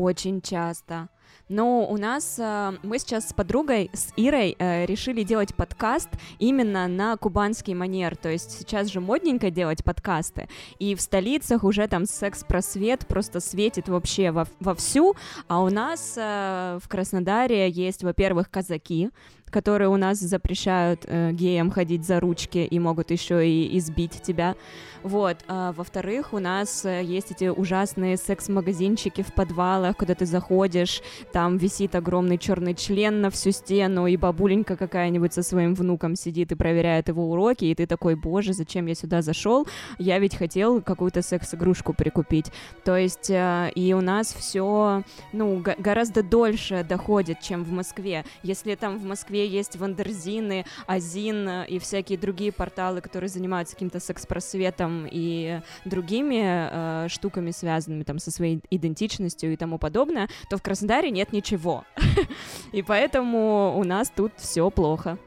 Очень 0.00 0.40
часто. 0.40 1.10
Но 1.50 1.86
у 1.86 1.98
нас 1.98 2.38
э, 2.38 2.72
мы 2.82 2.98
сейчас 2.98 3.28
с 3.28 3.32
подругой, 3.34 3.90
с 3.92 4.14
Ирой, 4.16 4.56
э, 4.58 4.86
решили 4.86 5.24
делать 5.24 5.54
подкаст 5.54 6.08
именно 6.38 6.88
на 6.88 7.18
кубанский 7.18 7.74
манер. 7.74 8.16
То 8.16 8.30
есть 8.30 8.52
сейчас 8.52 8.86
же 8.86 9.00
модненько 9.00 9.50
делать 9.50 9.84
подкасты. 9.84 10.48
И 10.78 10.94
в 10.94 11.02
столицах 11.02 11.64
уже 11.64 11.86
там 11.86 12.06
секс-просвет 12.06 13.06
просто 13.06 13.40
светит 13.40 13.90
вообще 13.90 14.30
во, 14.30 14.46
вовсю. 14.58 15.16
А 15.48 15.62
у 15.62 15.68
нас 15.68 16.14
э, 16.16 16.78
в 16.82 16.88
Краснодаре 16.88 17.68
есть, 17.68 18.02
во-первых, 18.02 18.50
казаки, 18.50 19.10
которые 19.50 19.88
у 19.88 19.96
нас 19.96 20.18
запрещают 20.18 21.04
э, 21.06 21.32
геям 21.32 21.70
ходить 21.70 22.06
за 22.06 22.20
ручки 22.20 22.58
и 22.58 22.78
могут 22.78 23.10
еще 23.10 23.46
и 23.46 23.76
избить 23.78 24.22
тебя. 24.22 24.56
Вот. 25.02 25.38
А, 25.48 25.72
во-вторых, 25.72 26.32
у 26.32 26.38
нас 26.38 26.84
э, 26.84 27.02
есть 27.02 27.30
эти 27.30 27.48
ужасные 27.48 28.16
секс-магазинчики 28.16 29.22
в 29.22 29.32
подвалах, 29.32 29.96
куда 29.96 30.14
ты 30.14 30.26
заходишь, 30.26 31.00
там 31.32 31.56
висит 31.56 31.94
огромный 31.94 32.38
черный 32.38 32.74
член 32.74 33.20
на 33.20 33.30
всю 33.30 33.50
стену, 33.50 34.06
и 34.06 34.16
бабуленька 34.16 34.76
какая-нибудь 34.76 35.32
со 35.32 35.42
своим 35.42 35.74
внуком 35.74 36.16
сидит 36.16 36.52
и 36.52 36.54
проверяет 36.54 37.08
его 37.08 37.30
уроки, 37.30 37.64
и 37.64 37.74
ты 37.74 37.86
такой, 37.86 38.14
боже, 38.14 38.52
зачем 38.52 38.86
я 38.86 38.94
сюда 38.94 39.22
зашел? 39.22 39.66
Я 39.98 40.18
ведь 40.18 40.36
хотел 40.36 40.82
какую-то 40.82 41.22
секс-игрушку 41.22 41.94
прикупить. 41.94 42.52
То 42.84 42.96
есть 42.96 43.30
э, 43.30 43.70
и 43.74 43.94
у 43.94 44.00
нас 44.00 44.32
все, 44.32 45.02
ну, 45.32 45.62
гораздо 45.78 46.22
дольше 46.22 46.84
доходит, 46.88 47.40
чем 47.40 47.64
в 47.64 47.72
Москве. 47.72 48.24
Если 48.42 48.74
там 48.74 48.98
в 48.98 49.04
Москве 49.04 49.39
есть 49.46 49.76
Wonderzine 49.76 50.49
ы, 50.49 50.64
Азин 50.86 51.62
и 51.62 51.78
всякие 51.78 52.18
другие 52.18 52.52
порталы, 52.52 53.00
которые 53.00 53.28
занимаются 53.28 53.74
каким-то 53.74 54.00
секс-просветом, 54.00 55.06
и 55.10 55.60
другими 55.84 56.42
э, 56.44 57.08
штуками, 57.08 57.50
связанными 57.50 58.02
там 58.02 58.18
со 58.18 58.30
своей 58.30 58.60
идентичностью 58.70 59.52
и 59.52 59.56
тому 59.56 59.78
подобное, 59.78 60.28
то 60.48 60.56
в 60.56 60.62
Краснодаре 60.62 61.10
нет 61.10 61.32
ничего. 61.32 61.84
И 62.72 62.82
поэтому 62.82 63.78
у 63.78 63.84
нас 63.84 64.10
тут 64.14 64.32
все 64.36 64.70
плохо. 64.70 65.18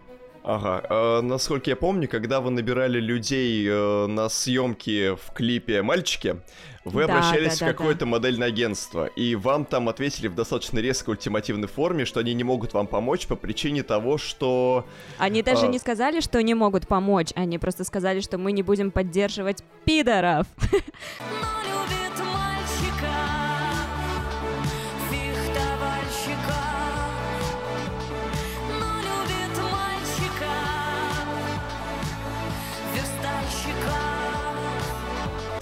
Ага, 0.43 0.83
э, 0.89 1.21
насколько 1.21 1.69
я 1.69 1.75
помню, 1.77 2.09
когда 2.09 2.41
вы 2.41 2.51
набирали 2.51 2.99
людей 2.99 3.65
э, 3.65 4.07
на 4.07 4.27
съемки 4.27 5.15
в 5.15 5.31
клипе 5.33 5.81
«Мальчики», 5.81 6.35
вы 6.83 7.07
да, 7.07 7.13
обращались 7.13 7.59
да, 7.59 7.65
в 7.65 7.69
какое-то 7.69 8.01
да. 8.01 8.05
модельное 8.07 8.49
агентство, 8.49 9.05
и 9.05 9.35
вам 9.35 9.63
там 9.63 9.87
ответили 9.87 10.27
в 10.27 10.35
достаточно 10.35 10.79
резкой 10.79 11.13
ультимативной 11.13 11.69
форме, 11.69 12.03
что 12.03 12.19
они 12.19 12.33
не 12.33 12.43
могут 12.43 12.73
вам 12.73 12.87
помочь 12.87 13.25
по 13.25 13.37
причине 13.37 13.83
того, 13.83 14.17
что... 14.17 14.85
Они 15.17 15.41
даже 15.41 15.65
а... 15.65 15.69
не 15.69 15.79
сказали, 15.79 16.19
что 16.19 16.43
не 16.43 16.55
могут 16.55 16.87
помочь, 16.87 17.29
они 17.35 17.57
просто 17.57 17.85
сказали, 17.85 18.19
что 18.19 18.37
мы 18.37 18.51
не 18.51 18.63
будем 18.63 18.91
поддерживать 18.91 19.63
пидоров. 19.85 20.45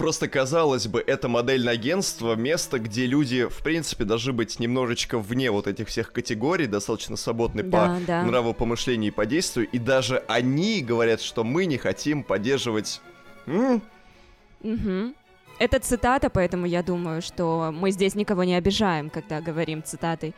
Просто, 0.02 0.28
казалось 0.28 0.88
бы, 0.88 1.04
это 1.06 1.28
модельное 1.28 1.74
агентство, 1.74 2.34
место, 2.34 2.80
где 2.80 3.06
люди, 3.06 3.46
в 3.48 3.62
принципе, 3.62 4.04
должны 4.04 4.34
быть 4.34 4.60
немножечко 4.60 5.20
вне 5.20 5.52
вот 5.52 5.68
этих 5.68 5.90
всех 5.90 6.12
категорий, 6.12 6.66
достаточно 6.66 7.16
свободны 7.16 7.62
да, 7.62 7.70
по 8.00 8.06
да. 8.08 8.24
нравопомышлению 8.24 9.12
и 9.12 9.14
по 9.14 9.28
действию, 9.28 9.68
и 9.72 9.78
даже 9.78 10.24
они 10.28 10.82
говорят, 10.82 11.22
что 11.22 11.44
мы 11.44 11.68
не 11.68 11.78
хотим 11.78 12.24
поддерживать... 12.24 13.00
М? 13.46 13.80
Угу. 14.62 15.14
Это 15.60 15.80
цитата, 15.80 16.32
поэтому 16.32 16.66
я 16.66 16.82
думаю, 16.82 17.22
что 17.22 17.72
мы 17.72 17.92
здесь 17.92 18.16
никого 18.16 18.44
не 18.44 18.56
обижаем, 18.56 19.12
когда 19.12 19.40
говорим 19.40 19.84
цитатой. 19.84 20.34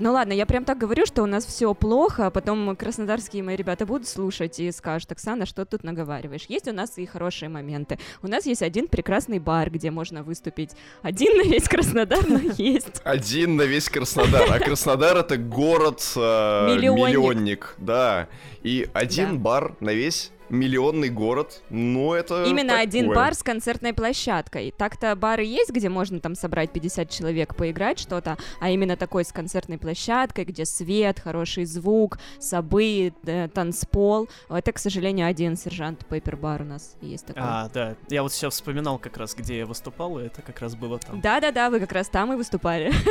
Ну 0.00 0.12
ладно, 0.12 0.32
я 0.32 0.46
прям 0.46 0.64
так 0.64 0.78
говорю, 0.78 1.04
что 1.04 1.22
у 1.22 1.26
нас 1.26 1.44
все 1.44 1.74
плохо, 1.74 2.26
а 2.26 2.30
потом 2.30 2.74
краснодарские 2.74 3.42
мои 3.42 3.54
ребята 3.54 3.84
будут 3.84 4.08
слушать 4.08 4.58
и 4.58 4.72
скажут, 4.72 5.12
Оксана, 5.12 5.44
что 5.44 5.66
тут 5.66 5.84
наговариваешь? 5.84 6.46
Есть 6.48 6.68
у 6.68 6.72
нас 6.72 6.96
и 6.96 7.04
хорошие 7.04 7.50
моменты. 7.50 7.98
У 8.22 8.26
нас 8.26 8.46
есть 8.46 8.62
один 8.62 8.88
прекрасный 8.88 9.38
бар, 9.38 9.68
где 9.70 9.90
можно 9.90 10.22
выступить. 10.22 10.70
Один 11.02 11.36
на 11.36 11.42
весь 11.42 11.68
Краснодар, 11.68 12.26
но 12.26 12.38
есть. 12.56 13.02
Один 13.04 13.56
на 13.56 13.62
весь 13.62 13.90
Краснодар. 13.90 14.50
А 14.50 14.58
Краснодар 14.58 15.18
это 15.18 15.36
город 15.36 16.00
э, 16.16 16.20
миллионник. 16.20 17.74
Да. 17.76 18.28
И 18.62 18.88
один 18.94 19.38
бар 19.38 19.76
на 19.80 19.90
весь 19.90 20.32
миллионный 20.50 21.08
город, 21.08 21.62
ну 21.70 22.12
это 22.12 22.44
Именно 22.44 22.70
такое. 22.70 22.82
один 22.82 23.08
бар 23.08 23.34
с 23.34 23.42
концертной 23.42 23.92
площадкой. 23.92 24.74
Так-то 24.76 25.14
бары 25.16 25.44
есть, 25.44 25.70
где 25.70 25.88
можно 25.88 26.20
там 26.20 26.34
собрать 26.34 26.72
50 26.72 27.08
человек, 27.10 27.54
поиграть 27.54 27.98
что-то, 27.98 28.36
а 28.60 28.70
именно 28.70 28.96
такой 28.96 29.24
с 29.24 29.32
концертной 29.32 29.78
площадкой, 29.78 30.44
где 30.44 30.64
свет, 30.64 31.20
хороший 31.20 31.64
звук, 31.64 32.18
собы, 32.38 33.12
э, 33.24 33.48
танцпол. 33.48 34.28
Это, 34.48 34.72
к 34.72 34.78
сожалению, 34.78 35.26
один 35.26 35.56
сержант 35.56 36.04
Пеппер 36.06 36.36
бар 36.36 36.62
у 36.62 36.64
нас 36.64 36.96
есть 37.00 37.26
такой. 37.26 37.42
А, 37.44 37.70
да. 37.72 37.96
Я 38.08 38.22
вот 38.22 38.32
сейчас 38.32 38.54
вспоминал 38.54 38.98
как 38.98 39.16
раз, 39.16 39.34
где 39.34 39.58
я 39.58 39.66
выступал, 39.66 40.18
и 40.18 40.24
это 40.24 40.42
как 40.42 40.60
раз 40.60 40.74
было 40.74 40.98
там. 40.98 41.20
Да-да-да, 41.20 41.70
вы 41.70 41.80
как 41.80 41.92
раз 41.92 42.08
там 42.08 42.32
и 42.32 42.36
выступали. 42.36 42.92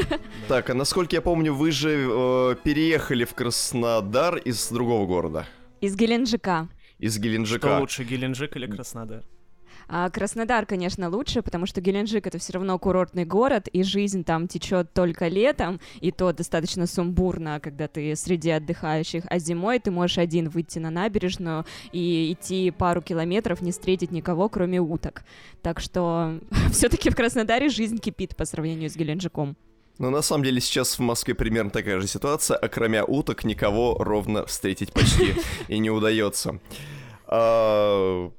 Так, 0.48 0.70
а 0.70 0.74
насколько 0.74 1.16
я 1.16 1.22
помню, 1.22 1.54
вы 1.54 1.72
же 1.72 2.08
э, 2.10 2.56
переехали 2.64 3.24
в 3.26 3.34
Краснодар 3.34 4.38
из 4.38 4.70
другого 4.70 5.06
города. 5.06 5.46
Из 5.82 5.96
Геленджика 5.96 6.68
из 7.00 7.18
Геленджика. 7.18 7.68
Что 7.68 7.80
лучше, 7.80 8.04
Геленджик 8.04 8.56
или 8.56 8.68
Краснодар? 8.68 9.24
А 9.88 10.10
Краснодар, 10.12 10.68
конечно, 10.68 11.10
лучше, 11.10 11.42
потому 11.42 11.66
что 11.66 11.82
Геленджик 11.82 12.28
это 12.28 12.38
все 12.38 12.54
равно 12.54 12.78
курортный 12.78 13.26
город, 13.26 13.68
и 13.70 13.82
жизнь 13.82 14.24
там 14.24 14.48
течет 14.48 14.94
только 14.94 15.28
летом, 15.28 15.80
и 16.00 16.12
то 16.12 16.32
достаточно 16.32 16.86
сумбурно, 16.86 17.60
когда 17.60 17.88
ты 17.88 18.16
среди 18.16 18.52
отдыхающих, 18.52 19.24
а 19.28 19.40
зимой 19.40 19.80
ты 19.80 19.90
можешь 19.90 20.20
один 20.20 20.50
выйти 20.50 20.78
на 20.78 20.92
набережную 20.92 21.66
и 21.92 22.34
идти 22.34 22.70
пару 22.70 23.02
километров, 23.02 23.62
не 23.62 23.72
встретить 23.72 24.12
никого, 24.12 24.48
кроме 24.50 24.80
уток. 24.80 25.24
Так 25.64 25.80
что 25.80 26.40
все-таки 26.72 27.10
в 27.10 27.16
Краснодаре 27.16 27.70
жизнь 27.70 27.98
кипит 27.98 28.36
по 28.36 28.46
сравнению 28.46 28.92
с 28.92 28.96
Геленджиком. 28.96 29.56
Ну, 30.00 30.10
на 30.10 30.22
самом 30.22 30.46
деле, 30.46 30.62
сейчас 30.62 30.98
в 30.98 31.02
Москве 31.02 31.36
примерно 31.36 31.72
такая 31.72 32.00
же 32.00 32.08
ситуация, 32.08 32.56
а 32.56 32.70
кроме 32.70 33.04
уток 33.04 33.44
никого 33.44 33.98
ровно 34.00 34.46
встретить 34.46 34.94
почти 34.94 35.36
и 35.68 35.78
не 35.78 35.90
удается. 35.90 36.60
А, 37.28 38.32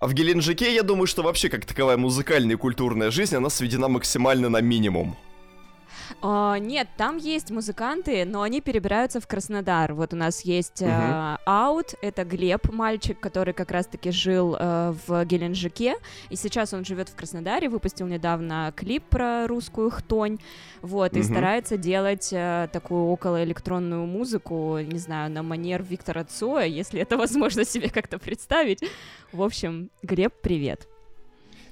а 0.00 0.06
в 0.06 0.14
Геленджике, 0.14 0.74
я 0.74 0.82
думаю, 0.82 1.06
что 1.06 1.22
вообще 1.22 1.50
как 1.50 1.66
таковая 1.66 1.98
музыкальная 1.98 2.54
и 2.54 2.58
культурная 2.58 3.10
жизнь, 3.10 3.36
она 3.36 3.50
сведена 3.50 3.88
максимально 3.88 4.48
на 4.48 4.62
минимум. 4.62 5.18
А, 6.20 6.58
нет, 6.58 6.88
там 6.96 7.16
есть 7.16 7.50
музыканты, 7.50 8.24
но 8.24 8.42
они 8.42 8.60
перебираются 8.60 9.20
в 9.20 9.26
Краснодар. 9.26 9.94
Вот 9.94 10.12
у 10.12 10.16
нас 10.16 10.42
есть 10.42 10.82
uh 10.82 11.38
Аут, 11.46 11.94
это 12.02 12.24
Глеб, 12.24 12.72
мальчик, 12.72 13.18
который 13.18 13.54
как 13.54 13.70
раз-таки 13.70 14.10
жил 14.10 14.54
uh, 14.54 14.96
в 15.06 15.24
Геленджике, 15.24 15.96
и 16.30 16.36
сейчас 16.36 16.74
он 16.74 16.84
живет 16.84 17.08
в 17.08 17.16
Краснодаре, 17.16 17.68
выпустил 17.68 18.06
недавно 18.06 18.72
клип 18.76 19.04
про 19.04 19.46
русскую 19.46 19.90
хтонь, 19.90 20.38
вот, 20.82 21.12
uh 21.12 21.20
и 21.20 21.22
старается 21.22 21.76
делать 21.76 22.32
uh, 22.32 22.68
такую 22.68 23.06
околоэлектронную 23.06 24.06
музыку, 24.06 24.78
не 24.80 24.98
знаю, 24.98 25.30
на 25.30 25.42
манер 25.42 25.82
Виктора 25.82 26.24
Цоя, 26.24 26.66
если 26.66 27.00
это 27.00 27.16
возможно 27.16 27.64
себе 27.64 27.88
как-то 27.88 28.18
представить. 28.18 28.84
В 29.32 29.42
общем, 29.42 29.90
Глеб, 30.02 30.34
привет. 30.42 30.91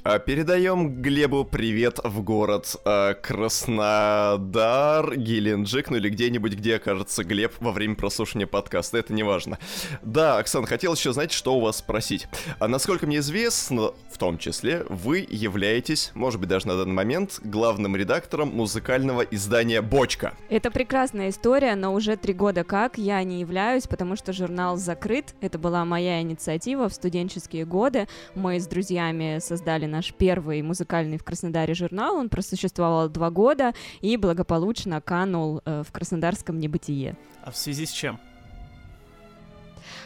А, 0.03 0.19
передаем 0.19 1.03
Глебу 1.03 1.45
привет 1.45 1.99
в 2.03 2.23
город 2.23 2.75
а, 2.87 3.13
Краснодар, 3.13 5.15
Геленджик, 5.15 5.91
ну 5.91 5.99
или 5.99 6.09
где-нибудь, 6.09 6.55
где 6.55 6.77
окажется 6.77 7.23
Глеб 7.23 7.53
во 7.61 7.71
время 7.71 7.97
прослушивания 7.97 8.47
подкаста, 8.47 8.97
это 8.97 9.13
не 9.13 9.23
важно. 9.23 9.59
Да, 10.01 10.39
Оксан, 10.39 10.65
хотел 10.65 10.95
еще, 10.95 11.13
знать, 11.13 11.33
что 11.33 11.55
у 11.55 11.61
вас 11.61 11.79
спросить. 11.79 12.29
А 12.59 12.67
насколько 12.67 13.07
мне 13.07 13.19
известно, 13.19 13.93
в 14.11 14.17
том 14.17 14.39
числе, 14.39 14.87
вы 14.89 15.27
являетесь, 15.29 16.13
может 16.15 16.41
быть, 16.41 16.49
даже 16.49 16.67
на 16.67 16.79
данный 16.79 16.95
момент, 16.95 17.39
главным 17.45 17.95
редактором 17.95 18.57
музыкального 18.57 19.21
издания 19.21 19.83
«Бочка». 19.83 20.33
Это 20.49 20.71
прекрасная 20.71 21.29
история, 21.29 21.75
но 21.75 21.93
уже 21.93 22.17
три 22.17 22.33
года 22.33 22.65
как 22.65 22.97
я 22.97 23.23
не 23.23 23.41
являюсь, 23.41 23.87
потому 23.87 24.17
что 24.17 24.33
журнал 24.33 24.79
закрыт. 24.79 25.35
Это 25.43 25.59
была 25.59 25.85
моя 25.85 26.23
инициатива 26.23 26.89
в 26.89 26.95
студенческие 26.95 27.67
годы. 27.67 28.09
Мы 28.35 28.61
с 28.61 28.67
друзьями 28.67 29.41
создали 29.41 29.90
наш 29.91 30.15
первый 30.15 30.63
музыкальный 30.63 31.19
в 31.19 31.25
Краснодаре 31.25 31.75
журнал. 31.75 32.17
Он 32.17 32.29
просуществовал 32.29 33.09
два 33.09 33.31
года 33.31 33.75
и 34.01 34.17
благополучно 34.17 35.01
канул 35.01 35.61
э, 35.65 35.83
в 35.87 35.93
краснодарском 35.93 36.59
небытие. 36.59 37.17
А 37.43 37.51
в 37.51 37.57
связи 37.57 37.87
с 37.87 37.91
чем? 37.91 38.19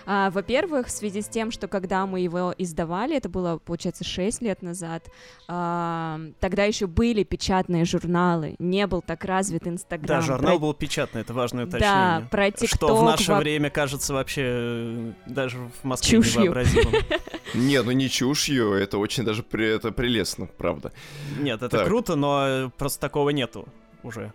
А, 0.07 0.31
во-первых, 0.31 0.87
в 0.87 0.91
связи 0.91 1.23
с 1.23 1.29
тем, 1.29 1.51
что 1.51 1.69
когда 1.69 2.07
мы 2.07 2.21
его 2.21 2.55
издавали, 2.59 3.17
это 3.17 3.29
было, 3.29 3.59
получается, 3.59 4.05
6 4.05 4.43
лет 4.43 4.63
назад, 4.63 5.09
а, 5.49 6.21
тогда 6.41 6.65
еще 6.65 6.87
были 6.87 7.25
печатные 7.25 7.85
журналы, 7.85 8.57
не 8.59 8.87
был 8.87 9.03
так 9.03 9.25
развит 9.25 9.67
Инстаграм. 9.67 10.21
Да, 10.21 10.27
журнал 10.27 10.59
про... 10.59 10.61
был 10.61 10.75
печатный, 10.75 11.23
это 11.23 11.33
важное 11.33 11.65
уточнение. 11.65 12.21
Да, 12.21 12.29
про 12.31 12.49
TikTok. 12.49 12.77
Что 12.77 12.97
в 12.97 13.05
наше 13.05 13.33
во... 13.33 13.39
время 13.39 13.71
кажется 13.71 14.13
вообще 14.15 14.43
э, 14.45 15.13
даже 15.27 15.59
в 15.59 15.85
Москве 15.85 16.19
чушью. 16.19 16.43
невообразимым. 16.43 16.95
Не, 17.55 17.83
ну 17.83 17.93
не 17.93 18.09
чушью, 18.09 18.73
это 18.73 18.99
очень 18.99 19.25
даже 19.25 19.45
это 19.53 19.93
прелестно, 19.93 20.47
правда. 20.47 20.93
Нет, 21.39 21.63
это 21.63 21.85
круто, 21.85 22.17
но 22.17 22.73
просто 22.77 23.01
такого 23.01 23.31
нету 23.31 23.69
уже. 24.03 24.33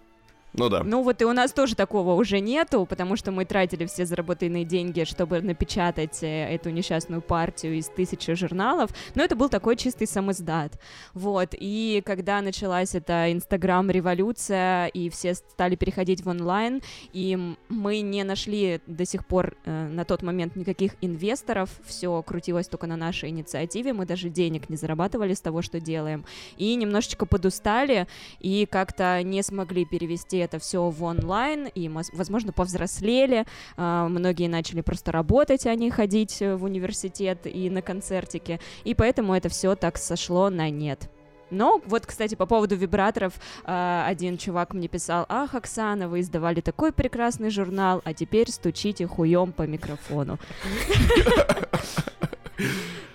Ну 0.54 0.68
да. 0.70 0.84
Ну 0.84 1.04
вот 1.04 1.22
и 1.22 1.26
у 1.26 1.34
нас 1.34 1.52
тоже 1.54 1.76
такого 1.76 2.14
уже 2.14 2.40
нету, 2.40 2.86
потому 2.86 3.16
что 3.16 3.32
мы 3.32 3.46
тратили 3.46 3.86
все 3.86 4.06
заработанные 4.06 4.66
деньги, 4.66 5.04
чтобы 5.04 5.42
напечатать 5.42 6.24
э, 6.24 6.56
эту 6.56 6.72
несчастную 6.72 7.22
партию 7.22 7.76
из 7.78 7.88
тысячи 7.88 8.34
журналов, 8.34 8.90
но 9.16 9.24
это 9.24 9.36
был 9.36 9.50
такой 9.50 9.76
чистый 9.76 10.08
самоздат. 10.08 10.80
Вот, 11.14 11.50
и 11.54 12.02
когда 12.06 12.42
началась 12.42 12.96
эта 12.96 13.32
Инстаграм-революция, 13.32 14.88
и 14.88 15.10
все 15.10 15.36
стали 15.36 15.76
переходить 15.76 16.26
в 16.26 16.30
онлайн, 16.30 16.82
и 17.14 17.56
мы 17.70 18.02
не 18.02 18.24
нашли 18.24 18.82
до 18.88 19.06
сих 19.06 19.28
пор 19.28 19.56
э, 19.66 19.88
на 19.88 20.04
тот 20.04 20.24
момент 20.24 20.56
никаких 20.56 20.94
инвесторов, 21.02 21.70
все 21.86 22.22
крутилось 22.24 22.68
только 22.68 22.88
на 22.88 22.98
нашей 22.98 23.30
инициативе, 23.30 23.94
мы 23.94 24.06
даже 24.08 24.30
денег 24.30 24.70
не 24.70 24.78
зарабатывали 24.78 25.36
с 25.36 25.42
того, 25.42 25.62
что 25.62 25.80
делаем, 25.80 26.26
и 26.58 26.74
немножечко 26.76 27.28
подустали, 27.28 28.08
и 28.40 28.66
как-то 28.66 29.22
не 29.22 29.44
смогли 29.44 29.86
перевести 29.86 30.39
это 30.40 30.60
все 30.60 30.90
в 30.90 31.04
онлайн, 31.04 31.68
и, 31.68 31.90
возможно, 31.90 32.52
повзрослели, 32.52 33.46
а, 33.78 34.08
многие 34.08 34.48
начали 34.48 34.82
просто 34.82 35.12
работать, 35.12 35.66
а 35.66 35.76
не 35.76 35.90
ходить 35.90 36.40
в 36.40 36.64
университет 36.64 37.46
и 37.46 37.70
на 37.70 37.82
концертики, 37.82 38.60
и 38.84 38.94
поэтому 38.94 39.34
это 39.34 39.50
все 39.50 39.76
так 39.76 39.98
сошло 39.98 40.50
на 40.50 40.70
нет. 40.70 41.10
Но 41.52 41.82
вот, 41.86 42.06
кстати, 42.06 42.36
по 42.36 42.46
поводу 42.46 42.76
вибраторов, 42.76 43.34
а, 43.64 44.06
один 44.08 44.38
чувак 44.38 44.74
мне 44.74 44.88
писал, 44.88 45.26
ах, 45.30 45.56
Оксана, 45.56 46.08
вы 46.08 46.22
издавали 46.22 46.62
такой 46.62 46.92
прекрасный 46.92 47.50
журнал, 47.50 48.02
а 48.04 48.14
теперь 48.14 48.52
стучите 48.52 49.08
хуем 49.08 49.52
по 49.52 49.64
микрофону. 49.64 50.38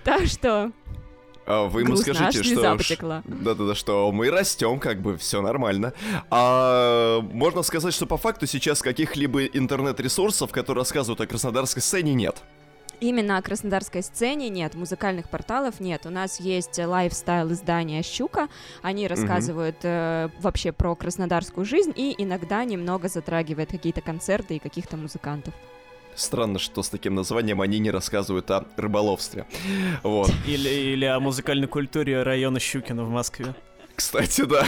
Так 0.04 0.26
что 0.26 0.70
вы 1.46 1.80
ему 1.80 1.94
Грустно, 1.94 2.14
скажите, 2.14 2.42
что... 2.42 3.22
Да-да-да, 3.26 3.74
что 3.74 4.10
мы 4.12 4.30
растем, 4.30 4.78
как 4.78 5.00
бы, 5.00 5.16
все 5.16 5.42
нормально. 5.42 5.92
А 6.30 7.20
можно 7.20 7.62
сказать, 7.62 7.94
что 7.94 8.06
по 8.06 8.16
факту 8.16 8.46
сейчас 8.46 8.82
каких-либо 8.82 9.44
интернет-ресурсов, 9.46 10.50
которые 10.52 10.82
рассказывают 10.82 11.20
о 11.20 11.26
краснодарской 11.26 11.82
сцене, 11.82 12.14
нет. 12.14 12.42
Именно 13.00 13.38
о 13.38 13.42
краснодарской 13.42 14.02
сцене 14.02 14.48
нет, 14.48 14.74
музыкальных 14.74 15.28
порталов 15.28 15.80
нет. 15.80 16.06
У 16.06 16.10
нас 16.10 16.40
есть 16.40 16.78
лайфстайл 16.78 17.52
издания 17.52 18.02
«Щука». 18.02 18.48
Они 18.82 19.06
рассказывают 19.06 19.76
угу. 19.76 19.88
э, 19.88 20.28
вообще 20.40 20.72
про 20.72 20.94
краснодарскую 20.94 21.64
жизнь 21.64 21.92
и 21.94 22.14
иногда 22.16 22.64
немного 22.64 23.08
затрагивают 23.08 23.70
какие-то 23.70 24.00
концерты 24.00 24.56
и 24.56 24.58
каких-то 24.58 24.96
музыкантов. 24.96 25.54
Странно, 26.16 26.58
что 26.58 26.82
с 26.82 26.88
таким 26.88 27.14
названием 27.14 27.60
они 27.60 27.78
не 27.78 27.90
рассказывают 27.90 28.50
о 28.50 28.64
рыболовстве. 28.76 29.46
Вот. 30.02 30.30
Или, 30.46 30.68
или 30.68 31.04
о 31.04 31.20
музыкальной 31.20 31.66
культуре 31.68 32.22
района 32.22 32.60
Щукина 32.60 33.04
в 33.04 33.10
Москве. 33.10 33.54
Кстати, 33.94 34.44
да. 34.44 34.66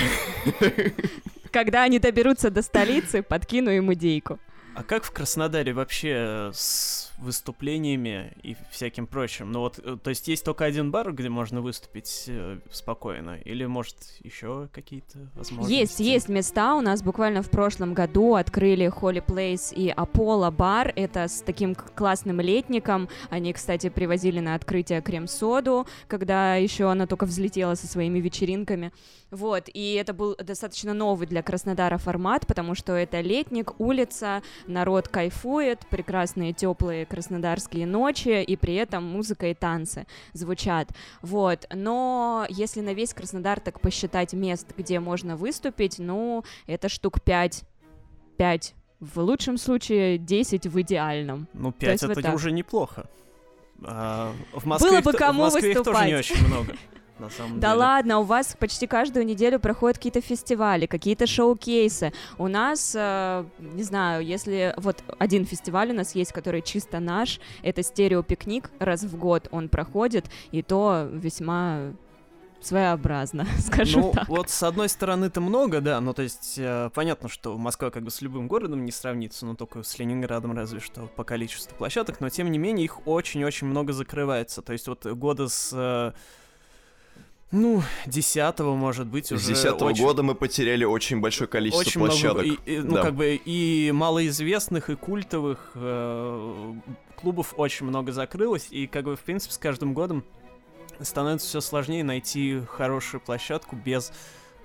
Когда 1.50 1.82
они 1.82 1.98
доберутся 1.98 2.50
до 2.50 2.62
столицы, 2.62 3.22
подкину 3.22 3.70
им 3.70 3.92
идейку. 3.92 4.38
А 4.74 4.82
как 4.82 5.04
в 5.04 5.10
Краснодаре 5.10 5.72
вообще 5.72 6.50
с 6.52 7.05
выступлениями 7.18 8.32
и 8.42 8.56
всяким 8.70 9.06
прочим. 9.06 9.52
Ну 9.52 9.60
вот, 9.60 9.78
э, 9.78 9.96
то 10.02 10.10
есть 10.10 10.28
есть 10.28 10.44
только 10.44 10.64
один 10.64 10.90
бар, 10.90 11.12
где 11.12 11.28
можно 11.28 11.60
выступить 11.60 12.24
э, 12.28 12.58
спокойно, 12.70 13.38
или 13.44 13.64
может 13.64 13.96
еще 14.22 14.68
какие-то 14.72 15.30
возможности? 15.34 15.80
Есть, 15.80 16.00
есть 16.00 16.28
места. 16.28 16.74
У 16.74 16.80
нас 16.80 17.02
буквально 17.02 17.42
в 17.42 17.50
прошлом 17.50 17.94
году 17.94 18.34
открыли 18.34 18.88
Holy 18.88 19.24
Place 19.24 19.74
и 19.74 19.90
Apollo 19.90 20.50
бар. 20.50 20.92
Это 20.96 21.28
с 21.28 21.40
таким 21.40 21.74
классным 21.74 22.40
летником. 22.40 23.08
Они, 23.30 23.52
кстати, 23.52 23.88
привозили 23.88 24.40
на 24.40 24.54
открытие 24.54 25.00
крем-соду, 25.00 25.86
когда 26.08 26.56
еще 26.56 26.90
она 26.90 27.06
только 27.06 27.24
взлетела 27.26 27.74
со 27.74 27.86
своими 27.86 28.18
вечеринками. 28.18 28.92
Вот, 29.36 29.64
и 29.70 29.92
это 29.92 30.14
был 30.14 30.34
достаточно 30.36 30.94
новый 30.94 31.26
для 31.26 31.42
Краснодара 31.42 31.98
формат, 31.98 32.46
потому 32.46 32.74
что 32.74 32.94
это 32.94 33.20
летник, 33.20 33.78
улица, 33.78 34.42
народ 34.66 35.08
кайфует, 35.08 35.80
прекрасные 35.90 36.54
теплые 36.54 37.04
краснодарские 37.04 37.84
ночи, 37.84 38.42
и 38.42 38.56
при 38.56 38.76
этом 38.76 39.04
музыка 39.04 39.48
и 39.48 39.54
танцы 39.54 40.06
звучат. 40.32 40.88
Вот. 41.20 41.66
Но 41.70 42.46
если 42.48 42.80
на 42.80 42.94
весь 42.94 43.12
Краснодар 43.12 43.60
так 43.60 43.78
посчитать 43.78 44.32
мест, 44.32 44.68
где 44.74 45.00
можно 45.00 45.36
выступить, 45.36 45.98
ну, 45.98 46.42
это 46.66 46.88
штук 46.88 47.20
пять. 47.20 47.64
Пять. 48.38 48.74
В 49.00 49.20
лучшем 49.20 49.58
случае 49.58 50.16
10 50.16 50.66
в 50.66 50.80
идеальном. 50.80 51.46
Ну, 51.52 51.72
5 51.72 52.02
это 52.04 52.14
вот 52.14 52.34
уже 52.34 52.52
неплохо. 52.52 53.06
А, 53.84 54.32
в 54.54 54.64
Москве 54.64 54.90
Было 54.92 55.00
бы 55.02 55.12
кому 55.12 55.42
в 55.42 55.52
Москве 55.52 55.74
выступать. 55.74 55.86
их 55.86 55.94
тоже 55.94 56.06
не 56.06 56.14
очень 56.14 56.46
много 56.46 56.74
на 57.18 57.30
самом 57.30 57.60
да 57.60 57.70
деле. 57.70 57.80
ладно, 57.80 58.18
у 58.20 58.22
вас 58.22 58.56
почти 58.58 58.86
каждую 58.86 59.26
неделю 59.26 59.58
проходят 59.58 59.98
какие-то 59.98 60.20
фестивали, 60.20 60.86
какие-то 60.86 61.26
шоу-кейсы. 61.26 62.12
У 62.38 62.48
нас, 62.48 62.94
э, 62.94 63.44
не 63.58 63.82
знаю, 63.82 64.24
если 64.24 64.74
вот 64.76 65.02
один 65.18 65.44
фестиваль 65.44 65.90
у 65.90 65.94
нас 65.94 66.14
есть, 66.14 66.32
который 66.32 66.62
чисто 66.62 67.00
наш, 67.00 67.40
это 67.62 67.82
стереопикник, 67.82 68.70
раз 68.78 69.02
в 69.02 69.16
год 69.16 69.48
он 69.50 69.68
проходит, 69.68 70.26
и 70.50 70.62
то 70.62 71.08
весьма 71.10 71.92
своеобразно, 72.60 73.46
скажу 73.58 74.00
ну, 74.00 74.12
так. 74.12 74.28
вот 74.28 74.50
с 74.50 74.62
одной 74.62 74.88
стороны 74.88 75.26
это 75.26 75.40
много, 75.40 75.80
да, 75.80 76.00
ну 76.00 76.12
то 76.12 76.22
есть 76.22 76.54
э, 76.58 76.90
понятно, 76.94 77.28
что 77.28 77.56
Москва 77.56 77.90
как 77.90 78.02
бы 78.02 78.10
с 78.10 78.20
любым 78.22 78.48
городом 78.48 78.84
не 78.84 78.92
сравнится, 78.92 79.46
но 79.46 79.54
только 79.54 79.82
с 79.82 79.98
Ленинградом 79.98 80.52
разве 80.56 80.80
что 80.80 81.02
по 81.16 81.24
количеству 81.24 81.76
площадок, 81.76 82.20
но 82.20 82.28
тем 82.28 82.50
не 82.50 82.58
менее 82.58 82.84
их 82.84 83.06
очень-очень 83.06 83.66
много 83.66 83.92
закрывается. 83.92 84.62
То 84.62 84.72
есть 84.72 84.88
вот 84.88 85.06
года 85.06 85.48
с 85.48 85.70
э, 85.72 86.12
ну, 87.52 87.82
десятого, 88.06 88.74
может 88.74 89.06
быть, 89.06 89.30
уже. 89.30 89.42
С 89.42 89.46
десятого 89.46 89.90
очень... 89.90 90.04
года 90.04 90.22
мы 90.22 90.34
потеряли 90.34 90.84
очень 90.84 91.20
большое 91.20 91.48
количество 91.48 91.80
очень 91.80 92.00
площадок. 92.00 92.44
Много, 92.44 92.60
и, 92.64 92.74
и, 92.74 92.78
ну, 92.78 92.94
да. 92.94 93.02
как 93.02 93.14
бы 93.14 93.40
и 93.44 93.92
малоизвестных, 93.92 94.90
и 94.90 94.96
культовых 94.96 95.72
э, 95.74 96.74
клубов 97.16 97.54
очень 97.56 97.86
много 97.86 98.12
закрылось, 98.12 98.66
и 98.70 98.86
как 98.86 99.04
бы, 99.04 99.16
в 99.16 99.20
принципе, 99.20 99.54
с 99.54 99.58
каждым 99.58 99.94
годом 99.94 100.24
становится 101.00 101.46
все 101.46 101.60
сложнее 101.60 102.02
найти 102.02 102.62
хорошую 102.68 103.20
площадку 103.20 103.76
без 103.76 104.12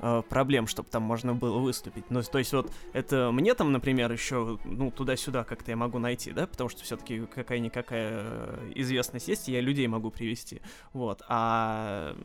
э, 0.01 0.23
проблем, 0.27 0.67
чтобы 0.67 0.89
там 0.89 1.03
можно 1.03 1.33
было 1.33 1.59
выступить. 1.59 2.09
Ну, 2.09 2.21
то 2.23 2.39
есть 2.39 2.51
вот 2.53 2.71
это 2.93 3.31
мне 3.31 3.53
там, 3.53 3.71
например, 3.71 4.11
еще, 4.11 4.59
ну, 4.65 4.91
туда-сюда 4.91 5.43
как-то 5.43 5.71
я 5.71 5.77
могу 5.77 5.99
найти, 5.99 6.31
да, 6.31 6.47
потому 6.47 6.69
что 6.69 6.83
все-таки 6.83 7.25
какая-никакая 7.25 8.59
известность 8.75 9.27
есть, 9.27 9.47
и 9.47 9.53
я 9.53 9.61
людей 9.61 9.87
могу 9.87 10.11
привести. 10.11 10.61
Вот. 10.93 11.23
А, 11.29 12.15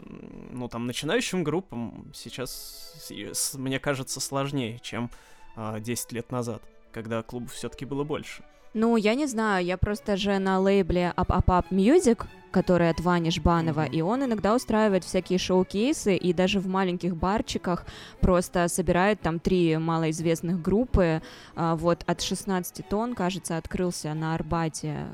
ну, 0.51 0.69
там, 0.69 0.87
начинающим 0.87 1.45
группам 1.45 2.11
сейчас, 2.15 3.55
мне 3.57 3.79
кажется, 3.79 4.21
сложнее, 4.21 4.81
чем 4.83 5.11
э, 5.57 5.81
10 5.81 6.13
лет 6.13 6.33
назад, 6.33 6.63
когда 6.93 7.23
клубов 7.23 7.53
все-таки 7.53 7.85
было 7.85 8.03
больше. 8.03 8.43
Ну, 8.79 8.99
я 8.99 9.15
не 9.15 9.27
знаю, 9.27 9.65
я 9.65 9.79
просто 9.79 10.19
же 10.19 10.39
на 10.39 10.61
лейбле 10.61 11.15
Up 11.17 11.29
Up 11.29 11.47
Up 11.47 11.65
Music, 11.71 12.27
который 12.51 12.91
от 12.91 13.01
Вани 13.01 13.31
Жбанова, 13.31 13.87
mm-hmm. 13.87 13.93
и 13.93 14.03
он 14.03 14.25
иногда 14.25 14.55
устраивает 14.55 15.03
всякие 15.03 15.39
шоу-кейсы, 15.39 16.15
и 16.15 16.35
даже 16.35 16.61
в 16.61 16.69
маленьких 16.69 17.17
барчиках 17.17 17.87
просто 18.21 18.69
собирает 18.69 19.19
там 19.23 19.41
три 19.41 19.79
малоизвестных 19.79 20.61
группы. 20.61 21.23
А, 21.55 21.75
вот 21.75 22.05
от 22.07 22.21
16 22.21 22.87
тонн, 22.87 23.15
кажется, 23.15 23.57
открылся 23.57 24.13
на 24.13 24.35
Арбате 24.35 25.07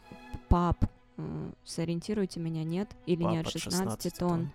паб. 0.49 0.85
Сориентируйте 1.65 2.41
меня, 2.41 2.65
нет? 2.65 2.91
Или 3.07 3.23
пап 3.23 3.33
не 3.33 3.39
от 3.39 3.49
16, 3.49 3.79
16 3.79 4.19
тонн? 4.19 4.29
тонн. 4.29 4.51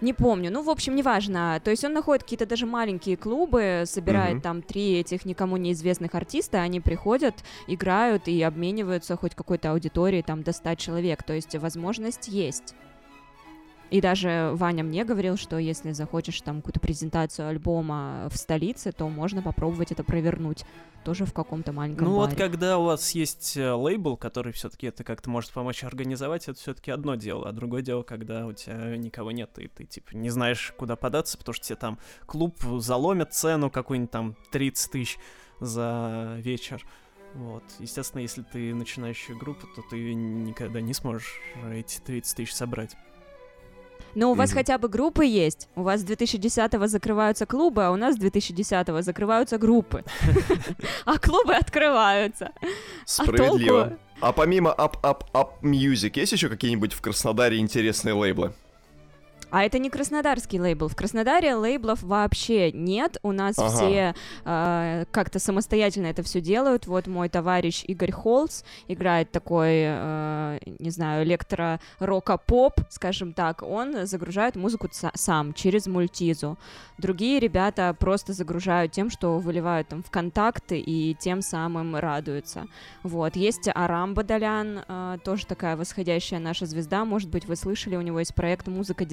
Не 0.00 0.12
помню, 0.12 0.52
ну, 0.52 0.62
в 0.62 0.68
общем, 0.70 0.94
неважно. 0.94 1.60
То 1.64 1.70
есть 1.70 1.84
он 1.84 1.94
находит 1.94 2.22
какие-то 2.22 2.46
даже 2.46 2.66
маленькие 2.66 3.16
клубы, 3.16 3.84
собирает 3.86 4.34
Мгм. 4.34 4.42
там 4.42 4.62
три 4.62 4.98
этих 5.00 5.24
никому 5.24 5.56
неизвестных 5.56 6.14
артиста, 6.14 6.60
они 6.60 6.80
приходят, 6.80 7.34
играют 7.66 8.28
и 8.28 8.42
обмениваются 8.42 9.16
хоть 9.16 9.34
какой-то 9.34 9.70
аудиторией 9.72 10.22
там 10.22 10.42
до 10.42 10.52
100 10.52 10.74
человек. 10.74 11.22
То 11.22 11.32
есть 11.32 11.54
возможность 11.56 12.28
есть. 12.28 12.74
И 13.96 14.00
даже 14.02 14.50
Ваня 14.52 14.84
мне 14.84 15.06
говорил, 15.06 15.38
что 15.38 15.56
если 15.56 15.92
захочешь 15.92 16.42
там 16.42 16.56
какую-то 16.56 16.80
презентацию 16.80 17.48
альбома 17.48 18.28
в 18.30 18.36
столице, 18.36 18.92
то 18.92 19.08
можно 19.08 19.40
попробовать 19.40 19.90
это 19.90 20.04
провернуть 20.04 20.66
тоже 21.02 21.24
в 21.24 21.32
каком-то 21.32 21.72
маленьком 21.72 22.08
Ну 22.08 22.14
вот 22.16 22.26
баре. 22.26 22.36
когда 22.36 22.76
у 22.76 22.84
вас 22.84 23.12
есть 23.12 23.56
э, 23.56 23.72
лейбл, 23.72 24.18
который 24.18 24.52
все-таки 24.52 24.88
это 24.88 25.02
как-то 25.02 25.30
может 25.30 25.50
помочь 25.52 25.82
организовать, 25.82 26.46
это 26.46 26.58
все-таки 26.58 26.90
одно 26.90 27.14
дело, 27.14 27.48
а 27.48 27.52
другое 27.52 27.80
дело, 27.80 28.02
когда 28.02 28.46
у 28.46 28.52
тебя 28.52 28.98
никого 28.98 29.30
нет, 29.30 29.58
и 29.58 29.68
ты 29.68 29.86
типа 29.86 30.14
не 30.14 30.28
знаешь, 30.28 30.74
куда 30.76 30.94
податься, 30.94 31.38
потому 31.38 31.54
что 31.54 31.64
тебе 31.64 31.76
там 31.76 31.98
клуб 32.26 32.54
заломит 32.78 33.32
цену 33.32 33.70
какую-нибудь 33.70 34.10
там 34.10 34.36
30 34.52 34.90
тысяч 34.90 35.18
за 35.58 36.34
вечер. 36.40 36.84
Вот. 37.32 37.64
Естественно, 37.78 38.20
если 38.20 38.42
ты 38.42 38.74
начинающая 38.74 39.34
группа, 39.36 39.66
то 39.74 39.82
ты 39.88 40.12
никогда 40.12 40.82
не 40.82 40.92
сможешь 40.92 41.40
эти 41.72 41.98
30 42.00 42.36
тысяч 42.36 42.54
собрать. 42.54 42.94
Но 44.16 44.30
у 44.30 44.34
вас 44.34 44.52
хотя 44.52 44.78
бы 44.78 44.88
группы 44.88 45.26
есть. 45.26 45.68
У 45.76 45.82
вас 45.82 46.00
с 46.00 46.04
2010-го 46.04 46.86
закрываются 46.86 47.44
клубы, 47.44 47.84
а 47.84 47.90
у 47.90 47.96
нас 47.96 48.16
с 48.16 48.18
2010-го 48.18 49.02
закрываются 49.02 49.58
группы. 49.58 50.04
А 51.04 51.18
клубы 51.18 51.54
открываются. 51.54 52.52
А 52.62 52.66
Справедливо. 53.04 53.98
А 54.20 54.32
помимо 54.32 54.70
Up 54.70 54.98
Up 55.02 55.26
Up 55.34 55.48
Music, 55.62 56.18
есть 56.18 56.32
еще 56.32 56.48
какие-нибудь 56.48 56.94
в 56.94 57.02
Краснодаре 57.02 57.58
интересные 57.58 58.14
лейблы? 58.14 58.54
А 59.50 59.62
это 59.64 59.78
не 59.78 59.90
краснодарский 59.90 60.60
лейбл. 60.60 60.88
В 60.88 60.96
Краснодаре 60.96 61.54
лейблов 61.54 62.02
вообще 62.02 62.72
нет. 62.72 63.18
У 63.22 63.32
нас 63.32 63.58
Ага. 63.58 63.68
все 63.70 64.14
э, 64.44 65.04
как-то 65.10 65.38
самостоятельно 65.38 66.06
это 66.06 66.22
все 66.22 66.40
делают. 66.40 66.86
Вот 66.86 67.06
мой 67.06 67.28
товарищ 67.28 67.84
Игорь 67.86 68.10
Холц 68.12 68.62
играет 68.88 69.30
такой, 69.30 69.84
э, 69.86 70.58
не 70.78 70.90
знаю, 70.90 71.24
электро-рока-поп, 71.24 72.80
скажем 72.90 73.32
так. 73.32 73.62
Он 73.62 74.06
загружает 74.06 74.56
музыку 74.56 74.88
сам 74.92 75.52
через 75.54 75.86
мультизу. 75.86 76.58
Другие 76.98 77.38
ребята 77.40 77.94
просто 77.98 78.32
загружают 78.32 78.92
тем, 78.92 79.10
что 79.10 79.38
выливают 79.38 79.88
там 79.88 80.02
в 80.02 80.10
контакты 80.10 80.78
и 80.78 81.14
тем 81.14 81.40
самым 81.42 81.94
радуются. 81.96 82.66
Вот. 83.02 83.36
Есть 83.36 83.68
Арам 83.74 84.14
Бадалян, 84.14 84.80
э, 84.86 85.18
тоже 85.24 85.46
такая 85.46 85.76
восходящая 85.76 86.40
наша 86.40 86.66
звезда. 86.66 87.04
Может 87.04 87.30
быть, 87.30 87.46
вы 87.46 87.54
слышали, 87.56 87.96
у 87.96 88.00
него 88.00 88.18
есть 88.18 88.34
проект 88.34 88.66
«Музыка 88.66 89.04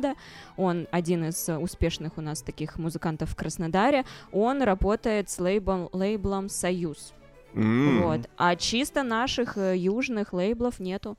Дистрада». 0.00 0.14
Он 0.56 0.86
один 0.90 1.24
из 1.24 1.48
э, 1.48 1.56
успешных 1.56 2.18
у 2.18 2.20
нас 2.20 2.42
таких 2.42 2.78
музыкантов 2.78 3.30
в 3.30 3.36
Краснодаре. 3.36 4.04
Он 4.32 4.62
работает 4.62 5.30
с 5.30 5.38
лейблом, 5.38 5.88
лейблом 5.92 6.48
«Союз». 6.48 7.12
М, 7.54 8.02
Вот. 8.02 8.20
А 8.36 8.56
чисто 8.56 9.02
наших 9.02 9.58
э, 9.58 9.76
южных 9.76 10.32
лейблов 10.32 10.80
нету. 10.80 11.16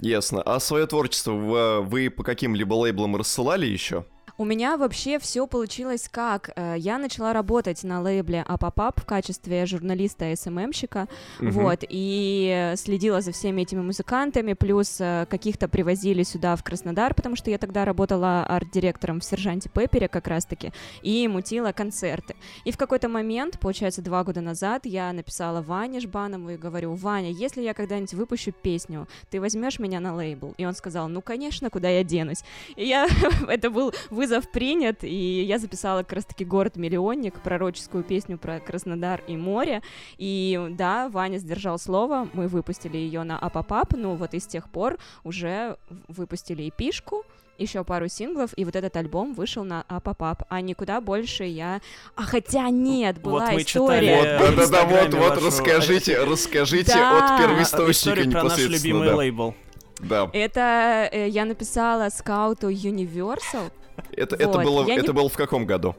Ясно. 0.00 0.42
А 0.42 0.60
свое 0.60 0.86
творчество 0.86 1.32
вы, 1.32 1.80
вы 1.82 2.10
по 2.10 2.22
каким-либо 2.22 2.74
лейблам 2.74 3.16
рассылали 3.16 3.66
еще? 3.66 4.04
У 4.40 4.44
меня 4.44 4.76
вообще 4.76 5.18
все 5.18 5.48
получилось 5.48 6.08
как? 6.08 6.50
Э, 6.54 6.76
Я 6.78 6.98
начала 6.98 7.32
работать 7.32 7.82
на 7.82 8.00
лейбле 8.00 8.42
Апапап 8.46 9.00
в 9.00 9.04
качестве 9.04 9.66
журналиста 9.66 10.32
СММщика, 10.36 11.08
Мгм. 11.40 11.50
вот, 11.50 11.80
и 11.88 12.72
следила 12.76 13.20
за 13.20 13.32
всеми 13.32 13.62
этими 13.62 13.80
музыкантами, 13.80 14.52
плюс 14.52 14.98
э, 15.00 15.26
каких-то 15.28 15.66
привозили 15.66 16.22
сюда 16.22 16.54
в 16.54 16.62
Краснодар, 16.62 17.14
потому 17.14 17.34
что 17.34 17.50
я 17.50 17.58
тогда 17.58 17.84
работала 17.84 18.44
арт-директором 18.44 19.18
в 19.18 19.24
Сержанте 19.24 19.70
Пеппере 19.70 20.06
как 20.06 20.28
раз-таки, 20.28 20.70
и 21.02 21.26
мутила 21.26 21.72
концерты. 21.72 22.36
И 22.64 22.70
в 22.70 22.76
какой-то 22.76 23.08
момент, 23.08 23.58
получается, 23.58 24.02
два 24.02 24.22
года 24.22 24.40
назад, 24.40 24.86
я 24.86 25.12
написала 25.12 25.62
Ване 25.62 25.98
Жбанову 25.98 26.50
и 26.50 26.56
говорю, 26.56 26.94
Ваня, 26.94 27.32
если 27.32 27.60
я 27.62 27.74
когда-нибудь 27.74 28.14
выпущу 28.14 28.52
песню, 28.52 29.08
ты 29.30 29.40
возьмешь 29.40 29.80
меня 29.80 29.98
на 29.98 30.14
лейбл? 30.14 30.54
И 30.58 30.64
он 30.64 30.74
сказал, 30.76 31.08
ну, 31.08 31.22
конечно, 31.22 31.70
куда 31.70 31.88
я 31.88 32.04
денусь? 32.04 32.44
И 32.76 32.86
я, 32.86 33.08
это 33.48 33.68
был 33.70 33.92
вызов 34.10 34.27
принят, 34.52 35.02
и 35.02 35.42
я 35.42 35.58
записала 35.58 36.02
как 36.02 36.12
раз-таки 36.14 36.44
«Город-миллионник», 36.44 37.40
пророческую 37.40 38.04
песню 38.04 38.38
про 38.38 38.60
Краснодар 38.60 39.22
и 39.26 39.36
море, 39.36 39.82
и 40.16 40.68
да, 40.70 41.08
Ваня 41.08 41.38
сдержал 41.38 41.78
слово, 41.78 42.28
мы 42.32 42.48
выпустили 42.48 42.96
ее 42.96 43.22
на 43.22 43.38
Апапап, 43.38 43.92
ну 43.96 44.14
вот 44.14 44.34
и 44.34 44.40
с 44.40 44.46
тех 44.46 44.70
пор 44.70 44.98
уже 45.24 45.76
выпустили 46.08 46.68
эпишку, 46.68 47.24
еще 47.58 47.84
пару 47.84 48.08
синглов, 48.08 48.50
и 48.56 48.64
вот 48.64 48.76
этот 48.76 48.96
альбом 48.96 49.34
вышел 49.34 49.64
на 49.64 49.84
Апапап, 49.88 50.44
а 50.48 50.60
никуда 50.60 51.00
больше 51.00 51.44
я... 51.44 51.80
А 52.14 52.22
хотя 52.22 52.70
нет, 52.70 53.20
была 53.20 53.46
Вот 53.46 53.52
мы 53.52 53.62
история. 53.62 54.16
Вот, 54.16 54.26
Э, 54.26 54.50
в 54.52 54.56
да-да-да, 54.56 54.84
вот, 54.84 55.14
вот, 55.14 55.44
расскажите, 55.44 56.22
расскажите 56.22 56.94
Да. 56.94 57.34
от 57.34 57.42
первоисточника 57.42 57.90
История 57.90 58.30
про 58.30 58.44
наш 58.44 58.58
любимый 58.58 59.08
да. 59.08 59.16
лейбл. 59.16 59.54
Да, 60.00 60.30
Это 60.32 61.08
э, 61.10 61.28
я 61.28 61.44
написала 61.44 62.08
скауту 62.10 62.70
Universal, 62.70 63.72
это, 64.12 64.36
это, 64.36 64.48
Вот, 64.48 64.64
было, 64.64 64.86
я 64.86 64.94
не- 64.96 65.00
это 65.00 65.12
было 65.12 65.28
в 65.28 65.36
каком 65.36 65.66
году? 65.66 65.94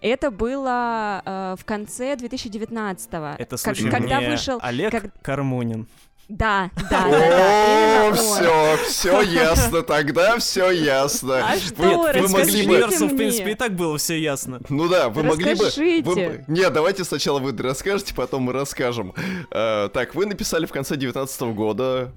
Это 0.00 0.30
было 0.30 1.22
э, 1.24 1.56
в 1.58 1.64
конце 1.64 2.14
2019-го. 2.14 3.36
Это 3.38 3.50
Как- 3.50 3.58
случай 3.58 3.88
когда 3.88 4.20
не 4.20 4.28
вышел... 4.28 4.58
Олег 4.62 4.90
как- 4.92 5.22
Кармунин. 5.22 5.88
Да, 6.28 6.70
да, 6.90 7.06
да, 7.10 8.08
О, 8.08 8.12
все, 8.14 8.76
все 8.88 9.20
ясно, 9.20 9.82
тогда 9.82 10.38
все 10.38 10.70
ясно. 10.70 11.46
А 11.46 11.52
Вы- 11.54 11.60
что, 11.60 11.82
вы 11.82 12.28
могли 12.28 12.66
бы... 12.66 12.86
В 12.86 13.16
принципе, 13.16 13.50
и 13.50 13.54
так 13.54 13.72
было 13.74 13.98
все 13.98 14.18
ясно. 14.18 14.60
Ну 14.70 14.88
да, 14.88 15.10
вы 15.10 15.22
могли 15.22 15.54
бы... 15.54 16.44
Нет, 16.48 16.72
давайте 16.72 17.04
сначала 17.04 17.40
вы 17.40 17.56
расскажете, 17.56 18.14
потом 18.14 18.44
мы 18.44 18.52
расскажем. 18.52 19.14
Э, 19.50 19.90
так, 19.92 20.14
вы 20.14 20.24
написали 20.24 20.64
в 20.64 20.72
конце 20.72 20.96
19 20.96 21.42
года 21.54 22.12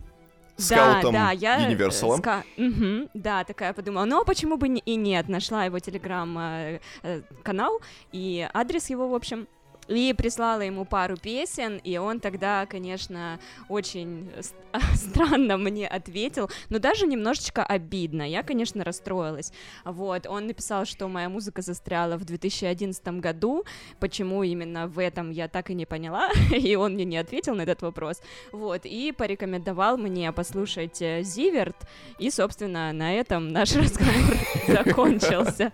скаутом 0.57 1.13
да, 1.13 1.25
да, 1.27 1.31
я... 1.31 1.69
э, 1.69 1.73
Universal. 1.73 2.21
ска- 2.21 2.43
Мгм, 2.57 3.09
да, 3.13 3.43
такая 3.43 3.73
подумала, 3.73 4.05
ну 4.05 4.21
а 4.21 4.25
почему 4.25 4.57
бы 4.57 4.67
не- 4.67 4.81
и 4.85 4.95
нет, 4.95 5.29
нашла 5.29 5.65
его 5.65 5.79
телеграм-канал 5.79 7.79
и 8.11 8.47
адрес 8.53 8.89
его, 8.89 9.07
в 9.07 9.15
общем, 9.15 9.47
и 9.87 10.13
прислала 10.13 10.61
ему 10.61 10.85
пару 10.85 11.17
песен, 11.17 11.77
и 11.83 11.97
он 11.97 12.19
тогда, 12.19 12.65
конечно, 12.65 13.39
очень 13.69 14.31
странно 14.93 15.57
мне 15.57 15.87
ответил, 15.87 16.49
но 16.69 16.79
даже 16.79 17.07
немножечко 17.07 17.63
обидно. 17.63 18.29
Я, 18.29 18.43
конечно, 18.43 18.83
расстроилась. 18.83 19.51
Вот, 19.85 20.27
он 20.27 20.47
написал, 20.47 20.85
что 20.85 21.07
моя 21.07 21.29
музыка 21.29 21.61
застряла 21.61 22.17
в 22.17 22.25
2011 22.25 23.07
году, 23.19 23.63
почему 23.99 24.43
именно 24.43 24.87
в 24.87 24.99
этом 24.99 25.31
я 25.31 25.47
так 25.47 25.69
и 25.69 25.73
не 25.73 25.85
поняла, 25.85 26.29
и 26.51 26.75
он 26.75 26.93
мне 26.93 27.05
не 27.05 27.17
ответил 27.17 27.55
на 27.55 27.61
этот 27.61 27.81
вопрос. 27.81 28.21
Вот, 28.51 28.85
и 28.85 29.11
порекомендовал 29.11 29.97
мне 29.97 30.31
послушать 30.31 31.01
э, 31.01 31.21
Зиверт, 31.23 31.77
и, 32.19 32.29
собственно, 32.29 32.91
на 32.93 33.13
этом 33.13 33.49
наш 33.49 33.75
разговор 33.75 34.37
закончился. 34.67 35.71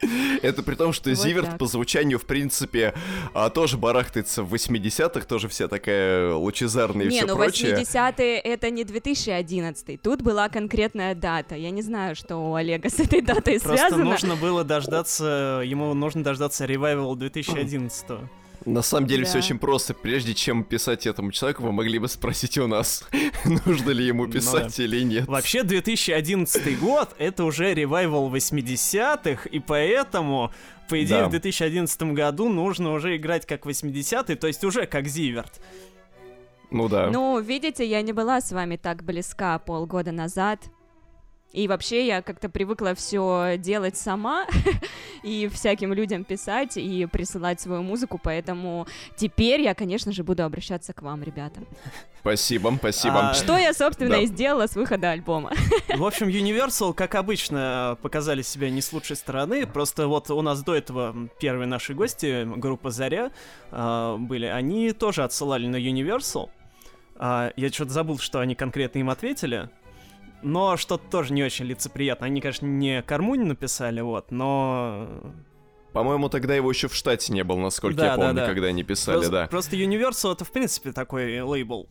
Это 0.42 0.62
при 0.62 0.74
том, 0.74 0.92
что 0.92 1.10
Вот 1.10 1.18
Зиверт 1.18 1.46
так. 1.46 1.58
по 1.58 1.66
звучанию, 1.66 2.18
в 2.18 2.24
принципе, 2.24 2.94
а, 3.34 3.50
тоже 3.50 3.76
барахтается 3.76 4.42
в 4.42 4.54
80-х, 4.54 5.26
тоже 5.26 5.48
вся 5.48 5.68
такая 5.68 6.32
лучезарная 6.34 7.06
и 7.06 7.08
Не, 7.08 7.18
все 7.18 7.26
ну 7.26 7.36
прочее. 7.36 7.76
80-е 7.76 8.38
это 8.38 8.70
не 8.70 8.84
2011 8.84 10.00
тут 10.02 10.22
была 10.22 10.48
конкретная 10.48 11.14
дата. 11.14 11.54
Я 11.54 11.70
не 11.70 11.82
знаю, 11.82 12.16
что 12.16 12.36
у 12.36 12.54
Олега 12.54 12.88
с 12.90 12.98
этой 13.00 13.20
датой 13.20 13.60
Просто 13.60 13.76
связано. 13.76 14.04
нужно 14.04 14.36
было 14.36 14.64
дождаться, 14.64 15.62
ему 15.64 15.94
нужно 15.94 16.22
дождаться 16.22 16.64
ревайвал 16.64 17.16
2011 17.16 18.06
На 18.64 18.82
самом 18.82 19.06
деле 19.06 19.22
Да. 19.24 19.28
все 19.30 19.38
очень 19.38 19.58
просто. 19.58 19.94
Прежде 19.94 20.34
чем 20.34 20.64
писать 20.64 21.06
этому 21.06 21.30
человеку, 21.32 21.62
вы 21.62 21.72
могли 21.72 21.98
бы 21.98 22.08
спросить 22.08 22.58
у 22.58 22.66
нас, 22.66 23.04
нужно 23.66 23.90
ли 23.90 24.04
ему 24.04 24.26
Ну 24.26 24.32
писать 24.32 24.78
или 24.80 25.02
нет. 25.02 25.26
Вообще, 25.26 25.62
2011 25.62 26.78
год— 26.78 27.14
это 27.18 27.44
уже 27.44 27.72
ревайвал 27.74 28.28
80-х, 28.34 29.48
и 29.48 29.58
поэтому, 29.60 30.52
по 30.88 31.02
идее, 31.02 31.20
Да. 31.20 31.26
в 31.28 31.30
2011 31.30 32.12
году 32.14 32.48
нужно 32.48 32.92
уже 32.92 33.16
играть 33.16 33.46
как 33.46 33.64
80-е, 33.66 34.36
то 34.36 34.46
есть 34.46 34.64
уже 34.64 34.86
как 34.86 35.06
Зиверт. 35.06 35.60
Ну 36.70 36.88
да. 36.88 37.08
Ну, 37.10 37.40
видите, 37.40 37.86
я 37.86 38.02
не 38.02 38.12
была 38.12 38.40
с 38.40 38.52
вами 38.52 38.76
так 38.76 39.02
близка 39.02 39.58
полгода 39.58 40.12
назад. 40.12 40.60
И 41.52 41.66
вообще 41.66 42.06
я 42.06 42.20
как-то 42.20 42.50
привыкла 42.50 42.94
все 42.94 43.56
делать 43.56 43.96
сама 43.96 44.46
и 45.22 45.48
всяким 45.48 45.94
людям 45.94 46.24
писать 46.24 46.76
и 46.76 47.06
присылать 47.06 47.58
свою 47.60 47.82
музыку, 47.82 48.20
поэтому 48.22 48.86
теперь 49.16 49.62
я, 49.62 49.74
конечно 49.74 50.12
же, 50.12 50.24
буду 50.24 50.44
обращаться 50.44 50.92
к 50.92 51.00
вам, 51.00 51.22
ребята. 51.22 51.62
Спасибо, 52.20 52.74
спасибо. 52.78 53.30
А, 53.30 53.34
Что 53.34 53.56
я, 53.56 53.72
собственно, 53.72 54.10
Да. 54.10 54.18
и 54.18 54.26
сделала 54.26 54.66
с 54.66 54.74
выхода 54.76 55.10
альбома. 55.12 55.52
В 55.96 56.04
общем, 56.04 56.28
Universal, 56.28 56.92
как 56.92 57.14
обычно, 57.14 57.96
показали 58.02 58.42
себя 58.42 58.68
не 58.68 58.82
с 58.82 58.92
лучшей 58.92 59.16
стороны. 59.16 59.66
Просто 59.66 60.06
вот 60.06 60.30
у 60.30 60.42
нас 60.42 60.62
до 60.62 60.74
этого 60.74 61.16
первые 61.40 61.66
наши 61.66 61.94
гости, 61.94 62.44
группа 62.44 62.90
Заря, 62.90 63.30
а, 63.70 64.18
были. 64.18 64.44
Они 64.46 64.92
тоже 64.92 65.24
отсылали 65.24 65.66
на 65.66 65.76
Universal. 65.76 66.50
А, 67.16 67.52
Я 67.56 67.70
что-то 67.70 67.92
забыл, 67.92 68.18
что 68.18 68.40
они 68.40 68.54
конкретно 68.54 68.98
им 68.98 69.08
ответили. 69.10 69.70
Но 70.42 70.76
что-то 70.76 71.04
тоже 71.10 71.32
не 71.32 71.42
очень 71.42 71.64
лицеприятно. 71.66 72.26
Они, 72.26 72.40
конечно, 72.40 72.66
не 72.66 73.02
Кармуни 73.02 73.44
написали, 73.44 74.00
вот, 74.00 74.30
но... 74.30 75.34
По-моему, 75.92 76.28
тогда 76.28 76.54
его 76.54 76.70
еще 76.70 76.88
в 76.88 76.94
штате 76.94 77.32
не 77.32 77.42
было, 77.42 77.58
насколько 77.58 77.96
Да, 77.96 78.04
я 78.06 78.16
да, 78.16 78.26
помню, 78.26 78.34
да. 78.42 78.46
когда 78.46 78.68
они 78.68 78.84
писали, 78.84 79.16
Просто, 79.16 79.32
да. 79.32 79.46
просто 79.46 79.76
Universal 79.76 80.32
это, 80.34 80.44
в 80.44 80.52
принципе, 80.52 80.92
такой 80.92 81.40
лейбл. 81.40 81.88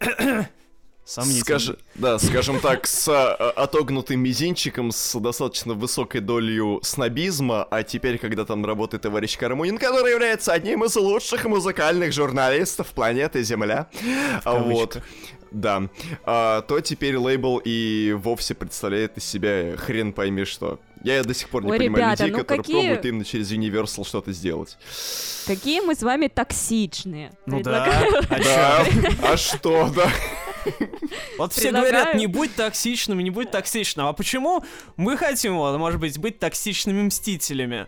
Сомнительный. 1.06 1.42
Скажи, 1.42 1.78
да, 1.94 2.18
скажем 2.18 2.58
так, 2.58 2.84
с 2.88 3.08
а, 3.08 3.34
отогнутым 3.54 4.18
мизинчиком, 4.18 4.90
с 4.90 5.16
достаточно 5.20 5.74
высокой 5.74 6.20
долей 6.20 6.80
снобизма, 6.82 7.62
а 7.62 7.84
теперь, 7.84 8.18
когда 8.18 8.44
там 8.44 8.66
работает 8.66 9.04
товарищ 9.04 9.38
Кармунин, 9.38 9.78
который 9.78 10.10
является 10.10 10.52
одним 10.52 10.82
из 10.82 10.96
лучших 10.96 11.44
музыкальных 11.44 12.12
журналистов 12.12 12.88
планеты 12.88 13.44
Земля, 13.44 13.88
вот. 14.44 15.00
Да, 15.50 15.88
а, 16.24 16.62
то 16.62 16.80
теперь 16.80 17.16
лейбл 17.16 17.60
и 17.64 18.12
вовсе 18.18 18.54
представляет 18.54 19.16
из 19.18 19.24
себя 19.24 19.76
хрен 19.76 20.12
пойми 20.12 20.44
что. 20.44 20.78
Я 21.02 21.22
до 21.22 21.34
сих 21.34 21.48
пор 21.50 21.64
не 21.64 21.70
Ой, 21.70 21.78
понимаю 21.78 22.04
ребята, 22.04 22.24
людей, 22.24 22.32
ну 22.32 22.38
которые 22.40 22.62
какие- 22.62 22.76
пробуют 22.80 23.04
именно 23.04 23.24
через 23.24 23.52
Universal 23.52 24.04
что-то 24.06 24.32
сделать. 24.32 24.76
Какие 25.46 25.80
мы 25.80 25.94
с 25.94 26.02
вами 26.02 26.28
токсичные. 26.28 27.32
Ну 27.46 27.56
Предлагаю- 27.56 28.10
да. 28.12 28.28
А 28.30 28.38
Да, 28.38 28.86
а 29.32 29.36
что, 29.36 29.90
да? 29.94 30.10
Вот 31.38 31.52
все 31.52 31.70
говорят, 31.70 32.14
не 32.16 32.26
будь 32.26 32.54
токсичным, 32.56 33.20
не 33.20 33.30
будь 33.30 33.50
токсичным. 33.50 34.06
А 34.06 34.12
почему 34.12 34.64
мы 34.96 35.16
хотим, 35.16 35.56
вот, 35.56 35.78
может 35.78 36.00
быть, 36.00 36.18
быть 36.18 36.38
токсичными 36.40 37.02
мстителями? 37.02 37.86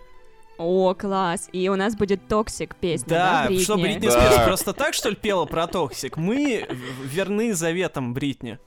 О, 0.58 0.92
класс. 0.94 1.48
И 1.52 1.68
у 1.68 1.76
нас 1.76 1.94
будет 1.96 2.26
toxic 2.28 2.74
песня, 2.76 3.08
да, 3.08 3.42
Да, 3.42 3.46
Бритни? 3.46 3.62
что 3.64 3.76
Бритни 3.76 4.06
Да. 4.08 4.12
Спирс 4.12 4.44
просто 4.44 4.72
так, 4.72 4.92
что 4.94 5.08
ли, 5.10 5.16
пела 5.16 5.44
про 5.46 5.66
toxic? 5.68 6.16
Мы 6.16 6.66
верны 7.04 7.54
заветам 7.54 8.12
Бритни. 8.12 8.58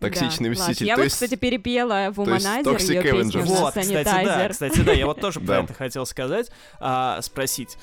Токсичный 0.00 0.50
Да, 0.50 0.56
класс. 0.56 0.68
мститель. 0.68 0.86
Я 0.88 0.94
то 0.94 1.00
вот, 1.00 1.04
есть- 1.04 1.14
кстати, 1.16 1.36
перепела 1.36 2.08
в 2.10 2.18
Toxic 2.20 2.92
ее 2.92 3.02
песню 3.02 3.42
Вот, 3.44 3.68
кстати, 3.68 4.04
да, 4.04 4.48
кстати, 4.50 4.80
да, 4.80 4.92
я 4.92 5.06
вот 5.06 5.20
тоже 5.20 5.40
про 5.40 5.60
это 5.60 5.72
хотел 5.72 6.04
сказать, 6.04 6.50
а, 6.80 7.22
спросить. 7.22 7.78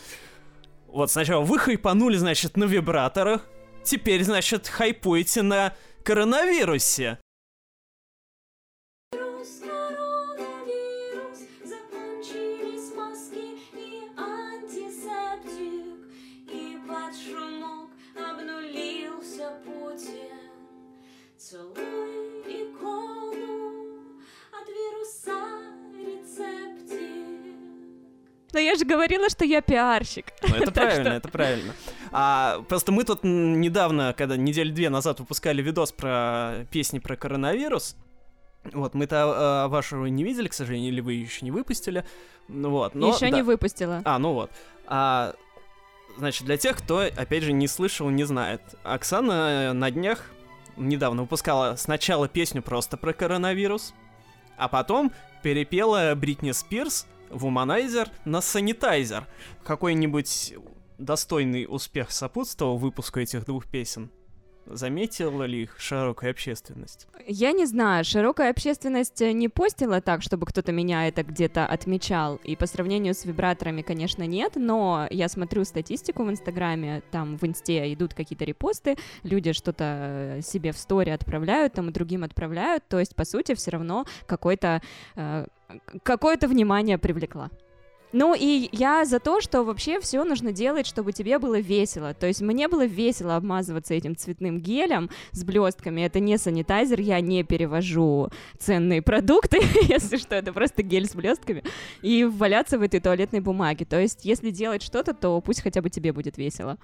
Вот 0.88 1.10
сначала 1.10 1.42
вы 1.44 1.58
хайпанули, 1.58 2.18
значит, 2.18 2.56
на 2.56 2.66
вибраторах, 2.66 3.48
теперь, 3.84 4.24
значит, 4.24 4.68
хайпуете 4.68 5.42
на 5.42 5.74
коронавирусе. 6.04 7.18
Но 28.54 28.60
я 28.60 28.76
же 28.76 28.86
говорила, 28.86 29.30
что 29.30 29.46
я 29.46 29.62
пиарщик. 29.62 30.28
Ну, 30.48 30.56
это 30.56 30.72
правильно, 30.72 31.04
что- 31.04 31.14
это 31.14 31.30
правильно. 31.30 31.74
А, 32.12 32.64
просто 32.70 32.92
мы 32.92 33.04
тут 33.04 33.24
недавно, 33.24 34.14
когда 34.16 34.38
недели 34.38 34.72
две 34.72 34.90
назад 34.90 35.20
выпускали 35.20 35.62
видос 35.62 35.92
про 35.92 36.66
песни 36.72 37.00
про 37.00 37.16
коронавирус, 37.16 37.96
вот, 38.72 38.94
мы-то 38.94 39.24
а, 39.26 39.68
вашего 39.68 40.06
не 40.06 40.24
видели, 40.24 40.48
к 40.48 40.54
сожалению, 40.54 40.92
или 40.92 41.02
вы 41.02 41.14
еще 41.14 41.44
не 41.44 41.52
выпустили. 41.52 42.06
Ну 42.48 42.70
вот, 42.70 42.96
но... 42.96 43.10
Еще 43.10 43.30
да. 43.30 43.38
не 43.38 43.42
выпустила. 43.42 44.02
А, 44.06 44.20
ну 44.20 44.34
вот. 44.34 44.52
А, 44.86 45.34
значит, 46.18 46.46
для 46.46 46.58
тех, 46.58 46.78
кто, 46.78 47.00
опять 47.00 47.44
же, 47.44 47.52
не 47.52 47.68
слышал, 47.68 48.10
не 48.10 48.24
знает. 48.24 48.62
Оксана 48.84 49.32
э, 49.72 49.74
на 49.74 49.92
днях 49.92 50.32
недавно 50.78 51.24
выпускала 51.24 51.76
сначала 51.76 52.28
песню 52.28 52.62
просто 52.62 52.98
про 52.98 53.14
коронавирус, 53.14 53.94
а 54.58 54.68
потом 54.68 55.12
перепела 55.42 56.14
Бритни 56.16 56.52
Спирс 56.52 57.08
Womanizer 57.34 58.10
на 58.26 58.42
Санитайзер. 58.42 59.28
Какой-нибудь 59.64 60.56
достойный 60.98 61.66
успех 61.68 62.12
сопутствовал 62.12 62.78
выпуску 62.78 63.20
этих 63.20 63.46
двух 63.46 63.68
песен? 63.68 64.10
Заметила 64.66 65.44
ли 65.44 65.64
их 65.64 65.76
широкая 65.78 66.32
общественность? 66.32 67.08
Я 67.28 67.52
не 67.52 67.66
знаю, 67.66 68.06
широкая 68.06 68.50
общественность 68.50 69.22
э, 69.22 69.34
не 69.34 69.50
постила 69.50 70.00
так, 70.00 70.22
чтобы 70.22 70.46
кто-то 70.46 70.72
меня 70.72 71.08
это 71.08 71.24
где-то 71.24 71.66
отмечал. 71.66 72.38
И 72.46 72.56
по 72.56 72.66
сравнению 72.66 73.14
с 73.14 73.26
вибраторами, 73.26 73.82
конечно, 73.82 74.26
нет, 74.26 74.54
но 74.56 75.08
я 75.12 75.28
смотрю 75.28 75.66
статистику 75.66 76.24
в 76.24 76.30
Инстаграме, 76.30 77.04
там 77.12 77.38
в 77.38 77.44
Инсте 77.44 77.94
идут 77.94 78.14
какие-то 78.14 78.46
репосты, 78.46 78.96
люди 79.24 79.52
что-то 79.52 80.38
э, 80.38 80.42
себе 80.42 80.72
в 80.72 80.78
стори 80.78 81.12
отправляют, 81.12 81.74
там 81.74 81.90
и 81.90 81.92
другим 81.92 82.24
отправляют, 82.24 82.86
то 82.88 83.00
есть, 83.00 83.16
по 83.16 83.26
сути, 83.26 83.56
все 83.56 83.72
равно 83.72 84.06
какой-то 84.28 84.82
э, 85.16 85.46
какое-то 86.04 86.48
внимание 86.48 86.98
привлекла. 86.98 87.50
Ну 88.14 88.36
и 88.36 88.70
я 88.72 89.06
за 89.06 89.20
то, 89.20 89.42
что 89.42 89.64
вообще 89.64 90.00
все 90.00 90.24
нужно 90.24 90.52
делать, 90.52 90.86
чтобы 90.86 91.14
тебе 91.14 91.40
было 91.40 91.60
весело. 91.60 92.14
То 92.14 92.28
есть 92.28 92.42
мне 92.42 92.68
было 92.68 92.86
весело 92.86 93.36
обмазываться 93.36 93.96
этим 93.96 94.16
цветным 94.16 94.62
гелем 94.62 95.10
с 95.32 95.44
блестками. 95.44 96.02
Это 96.02 96.20
не 96.20 96.38
санитайзер, 96.38 97.00
я 97.00 97.20
не 97.22 97.44
перевожу 97.44 98.30
ценные 98.60 99.02
продукты, 99.02 99.62
если 99.88 100.18
что, 100.18 100.36
это 100.36 100.54
просто 100.54 100.84
гель 100.84 101.08
с 101.08 101.16
блестками, 101.16 101.64
и 102.04 102.24
валяться 102.24 102.78
в 102.78 102.84
этой 102.84 103.00
туалетной 103.00 103.40
бумаге. 103.40 103.84
То 103.84 104.00
есть 104.00 104.26
если 104.26 104.52
делать 104.52 104.84
что-то, 104.84 105.16
то 105.16 105.42
пусть 105.42 105.62
хотя 105.62 105.82
бы 105.82 105.90
тебе 105.90 106.14
будет 106.14 106.38
весело. 106.38 106.78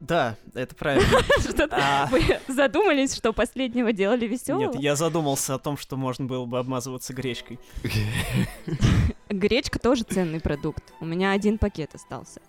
Да, 0.00 0.36
это 0.54 0.74
правильно. 0.74 1.06
Что-то 1.40 1.76
А, 1.78 2.06
вы 2.10 2.22
задумались, 2.48 3.14
что 3.14 3.32
последнего 3.34 3.92
делали 3.92 4.26
веселого? 4.26 4.72
Нет, 4.72 4.76
я 4.80 4.96
задумался 4.96 5.54
о 5.54 5.58
том, 5.58 5.76
что 5.76 5.96
можно 5.96 6.24
было 6.24 6.46
бы 6.46 6.58
обмазываться 6.58 7.12
гречкой. 7.12 7.58
Гречка 9.28 9.78
тоже 9.78 10.04
ценный 10.04 10.40
продукт. 10.40 10.82
У 11.00 11.04
меня 11.04 11.32
один 11.32 11.58
пакет 11.58 11.94
остался. 11.94 12.40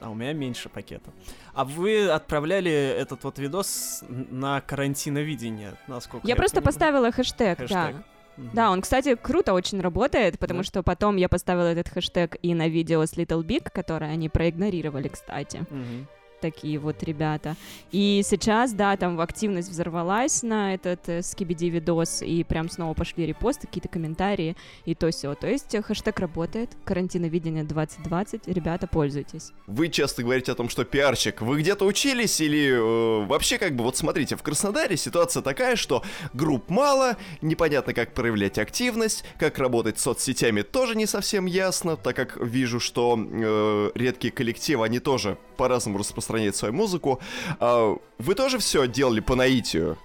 А 0.00 0.10
у 0.10 0.14
меня 0.14 0.32
меньше 0.32 0.68
пакета. 0.68 1.10
А 1.54 1.64
вы 1.64 2.08
отправляли 2.08 2.70
этот 2.70 3.24
вот 3.24 3.38
видос 3.38 4.04
на 4.08 4.60
карантиновидение, 4.60 5.74
насколько 5.88 6.26
Я 6.28 6.36
просто 6.36 6.56
понимаю? 6.56 6.64
поставила 6.74 7.10
хэштег, 7.12 7.58
Хэштег. 7.58 7.68
да. 7.96 8.04
Мгм. 8.36 8.50
Да, 8.52 8.70
он, 8.70 8.82
кстати, 8.82 9.16
круто 9.16 9.52
очень 9.54 9.80
работает, 9.80 10.38
потому 10.38 10.60
Да. 10.60 10.64
что 10.64 10.82
потом 10.84 11.16
я 11.16 11.28
поставила 11.28 11.66
этот 11.66 11.88
хэштег 11.88 12.36
и 12.40 12.54
на 12.54 12.68
видео 12.68 13.04
с 13.04 13.14
Little 13.14 13.42
Big, 13.42 13.68
которое 13.72 14.12
они 14.12 14.28
проигнорировали, 14.28 15.08
кстати. 15.08 15.66
Мгм. 15.68 16.06
Такие 16.40 16.78
вот 16.78 17.02
ребята. 17.02 17.56
И 17.90 18.22
сейчас, 18.24 18.72
да, 18.72 18.96
там 18.96 19.20
активность 19.20 19.68
взорвалась 19.68 20.42
на 20.42 20.74
этот 20.74 21.08
э, 21.08 21.22
скибиди 21.22 21.66
видос, 21.66 22.22
и 22.22 22.44
прям 22.44 22.68
снова 22.70 22.94
пошли 22.94 23.26
репосты, 23.26 23.66
какие-то 23.66 23.88
комментарии 23.88 24.56
и 24.84 24.94
то 24.94 25.10
все. 25.10 25.34
То 25.34 25.48
есть 25.48 25.74
хэштег 25.76 26.18
работает, 26.20 26.70
карантиновидение 26.84 27.64
2020, 27.64 28.48
ребята, 28.48 28.86
пользуйтесь. 28.86 29.52
Вы 29.66 29.88
часто 29.88 30.22
говорите 30.22 30.52
о 30.52 30.54
том, 30.54 30.68
что 30.68 30.84
пиарщик. 30.84 31.42
Вы 31.42 31.60
где-то 31.60 31.84
учились 31.84 32.40
или 32.40 32.72
э, 32.72 33.26
вообще 33.26 33.58
как 33.58 33.74
бы 33.74 33.84
вот 33.84 33.96
смотрите, 33.96 34.36
в 34.36 34.42
Краснодаре 34.42 34.96
ситуация 34.96 35.42
такая, 35.42 35.76
что 35.76 36.02
групп 36.32 36.70
мало, 36.70 37.16
непонятно 37.42 37.94
как 37.94 38.14
проявлять 38.14 38.58
активность, 38.58 39.24
как 39.38 39.58
работать 39.58 39.98
с 39.98 40.02
соцсетями 40.02 40.62
тоже 40.62 40.96
не 40.96 41.06
совсем 41.06 41.46
ясно, 41.46 41.96
так 41.96 42.16
как 42.16 42.36
вижу, 42.36 42.80
что 42.80 43.18
э, 43.18 43.90
редкие 43.94 44.32
коллективы, 44.32 44.84
они 44.84 44.98
тоже 45.00 45.38
по-разному 45.56 45.98
распространяют 46.28 46.56
свою 46.56 46.74
музыку. 46.74 47.20
А 47.60 47.96
вы 48.18 48.34
тоже 48.34 48.58
все 48.58 48.86
делали 48.86 49.20
по 49.20 49.34
наитию? 49.34 49.96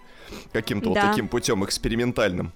Каким-то 0.52 0.90
вот 0.90 0.96
Да. 0.96 1.10
таким 1.10 1.28
путем 1.28 1.64
экспериментальным? 1.64 2.52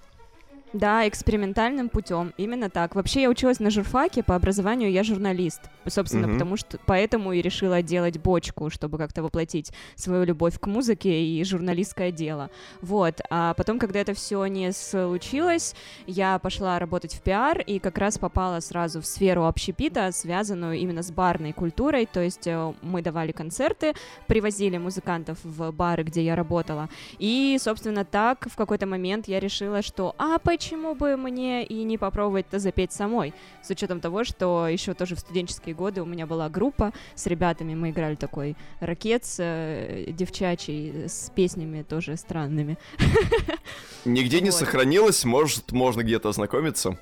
Да, 0.73 1.07
экспериментальным 1.07 1.87
путем, 1.87 2.33
именно 2.37 2.69
так. 2.69 2.93
Вообще 2.93 3.21
я 3.21 3.29
училась 3.29 3.59
на 3.59 3.69
журфаке, 3.69 4.21
по 4.21 4.35
образованию 4.35 4.91
я 4.91 5.03
журналист, 5.03 5.61
собственно, 5.87 6.27
Мгм. 6.27 6.35
потому 6.35 6.57
что 6.57 6.77
поэтому 6.85 7.31
и 7.31 7.41
решила 7.41 7.81
делать 7.81 8.19
бочку, 8.19 8.69
чтобы 8.69 8.97
как-то 8.97 9.23
воплотить 9.23 9.71
свою 9.95 10.25
любовь 10.25 10.59
к 10.59 10.67
музыке 10.67 11.23
и 11.23 11.43
журналистское 11.45 12.11
дело. 12.11 12.49
Вот, 12.81 13.21
а 13.29 13.53
потом, 13.53 13.79
когда 13.79 13.99
это 13.99 14.13
все 14.13 14.45
не 14.47 14.73
случилось, 14.73 15.73
я 16.05 16.37
пошла 16.37 16.79
работать 16.79 17.13
в 17.15 17.21
пиар 17.21 17.59
и 17.59 17.79
как 17.79 17.97
раз 17.97 18.17
попала 18.17 18.59
сразу 18.59 19.01
в 19.01 19.05
сферу 19.05 19.45
общепита, 19.45 20.11
связанную 20.11 20.77
именно 20.77 21.01
с 21.01 21.11
барной 21.11 21.53
культурой, 21.53 22.05
то 22.05 22.19
есть 22.21 22.45
э, 22.45 22.73
мы 22.81 23.01
давали 23.01 23.31
концерты, 23.31 23.93
привозили 24.27 24.77
музыкантов 24.77 25.37
в 25.43 25.71
бары, 25.71 26.03
где 26.03 26.23
я 26.25 26.35
работала, 26.35 26.89
и, 27.19 27.57
собственно, 27.59 28.03
так 28.03 28.47
в 28.51 28.55
какой-то 28.57 28.85
момент 28.85 29.29
я 29.29 29.39
решила, 29.39 29.81
что 29.81 30.13
а 30.17 30.37
почему 30.57 30.95
бы 30.95 31.17
мне 31.17 31.63
и 31.63 31.83
не 31.83 31.99
попробовать-то 31.99 32.57
запеть 32.57 32.91
самой? 32.91 33.31
С 33.61 33.69
учетом 33.69 33.99
того, 33.99 34.23
что 34.23 34.67
еще 34.67 34.95
тоже 34.95 35.13
в 35.15 35.19
студенческие 35.19 35.75
годы 35.75 36.01
у 36.01 36.05
меня 36.05 36.25
была 36.25 36.49
группа 36.49 36.93
с 37.13 37.27
ребятами, 37.27 37.75
мы 37.75 37.91
играли 37.91 38.15
такой 38.15 38.55
ракет 38.79 39.23
э, 39.37 40.05
девчачий 40.07 41.07
с 41.07 41.31
песнями 41.35 41.83
тоже 41.83 42.17
странными. 42.17 42.79
Нигде 44.05 44.41
не 44.41 44.49
сохранилось, 44.51 45.25
может, 45.25 45.71
можно 45.73 46.01
где-то 46.01 46.29
ознакомиться. 46.29 46.97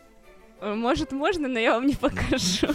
Э, 0.60 0.74
Может, 0.74 1.14
можно, 1.14 1.48
но 1.48 1.58
я 1.58 1.76
вам 1.76 1.88
не 1.88 1.96
покажу. 1.96 2.68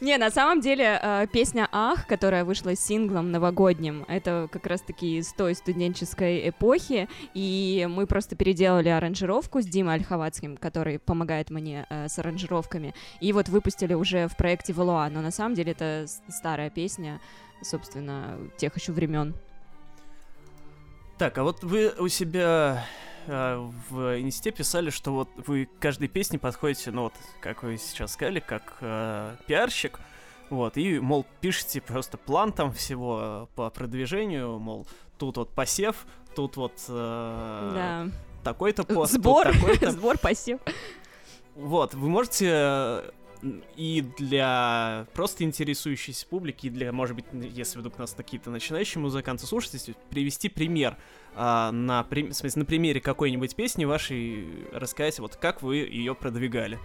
Не, 0.00 0.16
на 0.16 0.30
самом 0.30 0.60
деле 0.62 0.98
э, 1.02 1.26
песня 1.30 1.68
«Ах», 1.72 2.06
которая 2.06 2.46
вышла 2.46 2.74
синглом 2.74 3.30
новогодним, 3.30 4.06
это 4.08 4.48
как 4.50 4.66
раз-таки 4.66 5.18
из 5.18 5.30
той 5.34 5.54
студенческой 5.54 6.48
эпохи, 6.48 7.06
и 7.34 7.86
мы 7.90 8.06
просто 8.06 8.34
переделали 8.34 8.88
аранжировку 8.88 9.60
с 9.60 9.66
Димой 9.66 9.96
Ольховацким, 9.96 10.56
который 10.56 10.98
помогает 10.98 11.50
мне 11.50 11.86
э, 11.90 12.08
с 12.08 12.18
аранжировками, 12.18 12.94
и 13.20 13.34
вот 13.34 13.50
выпустили 13.50 13.92
уже 13.92 14.26
в 14.26 14.38
проекте 14.38 14.72
«Валуа», 14.72 15.06
но 15.10 15.20
на 15.20 15.30
самом 15.30 15.54
деле 15.54 15.72
это 15.72 16.06
старая 16.28 16.70
песня, 16.70 17.20
собственно, 17.60 18.38
тех 18.56 18.74
еще 18.76 18.92
времен. 18.92 19.34
Так, 21.18 21.36
а 21.36 21.42
вот 21.42 21.62
вы 21.62 21.92
у 21.98 22.08
себя 22.08 22.86
э, 23.26 23.70
в 23.90 24.20
инсте 24.20 24.50
писали, 24.50 24.90
что 24.90 25.12
вот 25.12 25.28
вы 25.46 25.66
к 25.66 25.78
каждой 25.78 26.08
песне 26.08 26.38
подходите, 26.38 26.90
ну 26.90 27.02
вот, 27.02 27.14
как 27.40 27.62
вы 27.62 27.76
сейчас 27.78 28.12
сказали, 28.12 28.40
как 28.40 28.76
э, 28.80 29.36
пиарщик, 29.46 30.00
вот, 30.50 30.76
и, 30.76 30.98
мол, 30.98 31.24
пишете 31.40 31.80
просто 31.80 32.16
план 32.18 32.52
там 32.52 32.72
всего 32.72 33.20
э, 33.22 33.46
по 33.54 33.70
продвижению, 33.70 34.58
мол, 34.58 34.86
тут 35.18 35.36
вот 35.36 35.54
посев, 35.54 36.06
тут 36.34 36.56
вот 36.56 36.72
э, 36.88 37.70
Да. 37.74 38.08
такой-то 38.42 38.84
пост, 38.84 39.12
Сбор, 39.12 39.52
такой-то. 39.52 39.90
сбор 39.92 40.18
посев. 40.18 40.60
Вот, 41.54 41.94
вы 41.94 42.08
можете 42.08 42.46
э, 42.52 43.10
и 43.76 44.04
для 44.18 45.06
просто 45.14 45.44
интересующейся 45.44 46.26
публики, 46.26 46.66
и 46.66 46.70
для, 46.70 46.92
может 46.92 47.16
быть, 47.16 47.24
если 47.32 47.78
вдруг 47.78 47.98
нас 47.98 48.12
какие-то 48.12 48.50
начинающие 48.50 49.00
музыканты 49.00 49.46
слушают, 49.46 49.74
если 49.74 49.94
привести 50.10 50.48
пример 50.48 50.96
а, 51.34 51.70
на, 51.72 52.02
при- 52.04 52.28
в 52.28 52.34
смысле, 52.34 52.60
на 52.60 52.64
примере 52.66 53.00
какой-нибудь 53.00 53.54
песни 53.56 53.84
вашей 53.84 54.46
рассказать, 54.72 55.18
вот 55.18 55.36
как 55.36 55.62
вы 55.62 55.76
ее 55.76 56.14
продвигали. 56.14 56.78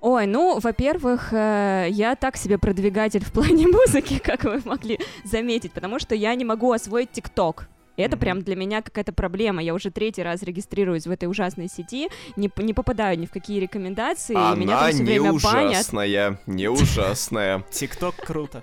Ой, 0.00 0.26
ну, 0.26 0.58
во-первых, 0.60 1.32
э, 1.32 1.88
я 1.90 2.16
так 2.16 2.36
себе 2.38 2.56
продвигатель 2.56 3.22
в 3.24 3.32
плане 3.32 3.66
музыки, 3.72 4.18
как 4.18 4.44
вы 4.44 4.62
могли 4.64 4.98
заметить, 5.24 5.72
потому 5.72 5.98
что 5.98 6.14
я 6.14 6.34
не 6.34 6.44
могу 6.44 6.72
освоить 6.72 7.12
ТикТок. 7.12 7.68
Это 7.96 8.16
Мгм. 8.16 8.20
прям 8.20 8.42
для 8.42 8.56
меня 8.56 8.80
какая-то 8.80 9.12
проблема. 9.12 9.62
Я 9.62 9.74
уже 9.74 9.90
третий 9.90 10.22
раз 10.22 10.42
регистрируюсь 10.42 11.06
в 11.06 11.10
этой 11.10 11.26
ужасной 11.28 11.68
сети, 11.68 12.08
не, 12.36 12.50
не 12.56 12.72
попадаю 12.72 13.18
ни 13.18 13.26
в 13.26 13.30
какие 13.30 13.60
рекомендации, 13.60 14.32
и 14.32 14.56
меня 14.58 14.78
Она 14.78 14.80
там 14.80 14.88
все 14.92 14.98
не 15.00 15.04
время 15.04 15.32
банят. 15.34 15.72
ужасная, 15.72 16.40
не 16.46 16.68
ужасная. 16.70 17.62
Тикток 17.70 18.14
круто. 18.16 18.62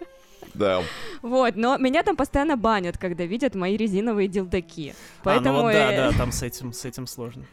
Да. 0.53 0.81
Вот, 1.21 1.55
но 1.55 1.77
меня 1.77 2.03
там 2.03 2.15
постоянно 2.15 2.57
банят, 2.57 2.97
когда 2.97 3.25
видят 3.25 3.55
мои 3.55 3.77
резиновые 3.77 4.27
дилдаки. 4.27 4.91
А, 4.91 5.21
Поэтому 5.23 5.57
ну 5.57 5.63
вот 5.63 5.73
да, 5.73 5.93
э, 5.93 5.97
да, 5.97 6.17
там 6.17 6.31
с 6.31 6.43
этим, 6.43 6.73
с 6.73 6.85
этим 6.85 7.07
сложно. 7.07 7.45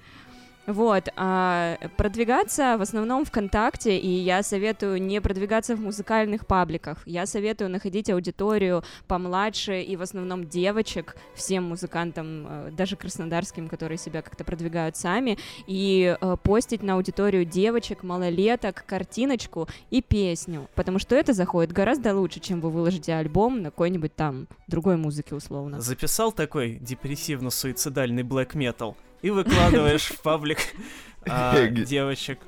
Вот, 0.67 1.09
а 1.17 1.77
продвигаться 1.97 2.77
в 2.79 2.83
основном 2.83 3.25
ВКонтакте, 3.25 3.99
и 3.99 4.09
я 4.09 4.43
советую 4.43 5.03
не 5.03 5.21
продвигаться 5.21 5.77
в 5.77 5.81
музыкальных 5.81 6.47
пабликах. 6.47 7.07
Я 7.07 7.27
советую 7.27 7.71
находить 7.71 8.09
аудиторию 8.09 8.83
помладше 9.07 9.83
и 9.83 9.97
в 9.97 10.03
основном 10.03 10.49
девочек, 10.49 11.17
всем 11.35 11.65
музыкантам, 11.65 12.47
э, 12.49 12.71
даже 12.73 12.97
краснодарским, 12.97 13.69
которые 13.69 13.99
себя 13.99 14.23
как-то 14.23 14.45
продвигают 14.45 14.97
сами, 14.97 15.39
и 15.67 16.17
э, 16.19 16.37
постить 16.43 16.83
на 16.83 16.95
аудиторию 16.95 17.45
девочек, 17.45 18.03
малолеток, 18.03 18.85
картиночку 18.87 19.69
и 19.91 20.01
песню, 20.01 20.69
потому 20.75 20.99
что 20.99 21.15
это 21.15 21.35
заходит 21.35 21.73
гораздо 21.73 22.15
лучше, 22.15 22.41
чем 22.41 22.61
вы 22.61 22.71
выложите 22.71 23.15
альбом 23.15 23.61
на 23.63 23.71
какой-нибудь 23.71 24.15
там 24.15 24.47
другой 24.67 24.97
музыке 24.97 25.35
условно. 25.35 25.81
Записал 25.81 26.33
такой 26.33 26.79
депрессивно-суицидальный 26.81 28.23
блэк 28.23 28.55
метал 28.55 28.97
и 29.25 29.31
выкладываешь 29.31 30.09
в 30.09 30.21
паблик 30.21 30.59
а, 31.27 31.67
девочек 31.69 32.41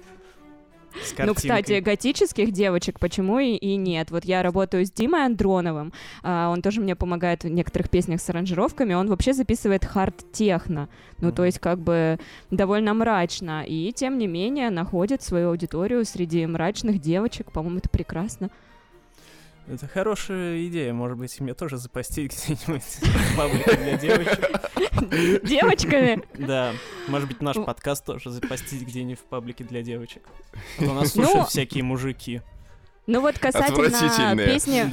Ну, 1.18 1.34
кстати, 1.34 1.80
готических 1.80 2.52
девочек 2.52 3.00
почему 3.00 3.38
и, 3.38 3.54
и 3.54 3.76
нет? 3.76 4.10
Вот 4.10 4.26
я 4.26 4.42
работаю 4.42 4.84
с 4.84 4.90
Димой 4.90 5.24
Андроновым, 5.24 5.94
а, 6.22 6.50
он 6.50 6.60
тоже 6.60 6.82
мне 6.82 6.94
помогает 6.94 7.44
в 7.44 7.48
некоторых 7.48 7.88
песнях 7.88 8.20
с 8.20 8.28
аранжировками, 8.28 8.92
он 8.92 9.08
вообще 9.08 9.32
записывает 9.32 9.86
хард-техно, 9.86 10.90
ну, 11.18 11.30
то 11.32 11.36
Мгм. 11.42 11.46
есть 11.46 11.60
как 11.60 11.78
бы 11.78 12.18
довольно 12.50 12.92
мрачно, 12.92 13.64
и 13.66 13.90
тем 13.96 14.18
не 14.18 14.26
менее 14.26 14.68
находит 14.68 15.22
свою 15.22 15.48
аудиторию 15.48 16.04
среди 16.04 16.44
мрачных 16.44 17.00
девочек, 17.00 17.52
по-моему, 17.52 17.78
это 17.78 17.88
прекрасно. 17.88 18.50
Это 19.68 19.88
хорошая 19.88 20.64
идея, 20.66 20.92
может 20.92 21.18
быть, 21.18 21.40
мне 21.40 21.52
тоже 21.52 21.76
запостить 21.76 22.32
где-нибудь 22.32 22.82
в 22.82 23.36
паблике 23.36 23.76
для 23.76 23.96
девочек. 23.96 25.42
Девочками? 25.44 26.22
Да, 26.34 26.72
может 27.08 27.28
быть, 27.28 27.42
наш 27.42 27.56
подкаст 27.56 28.04
тоже 28.04 28.30
запостить 28.30 28.82
где-нибудь 28.82 29.18
в 29.18 29.24
паблике 29.24 29.64
для 29.64 29.82
девочек. 29.82 30.22
А 30.78 30.84
то 30.84 30.92
нас 30.94 31.14
Ну, 31.16 31.24
слушают 31.24 31.48
всякие 31.48 31.82
мужики. 31.82 32.42
Ну 33.06 33.20
вот 33.20 33.38
касательно 33.38 34.36
песни... 34.36 34.88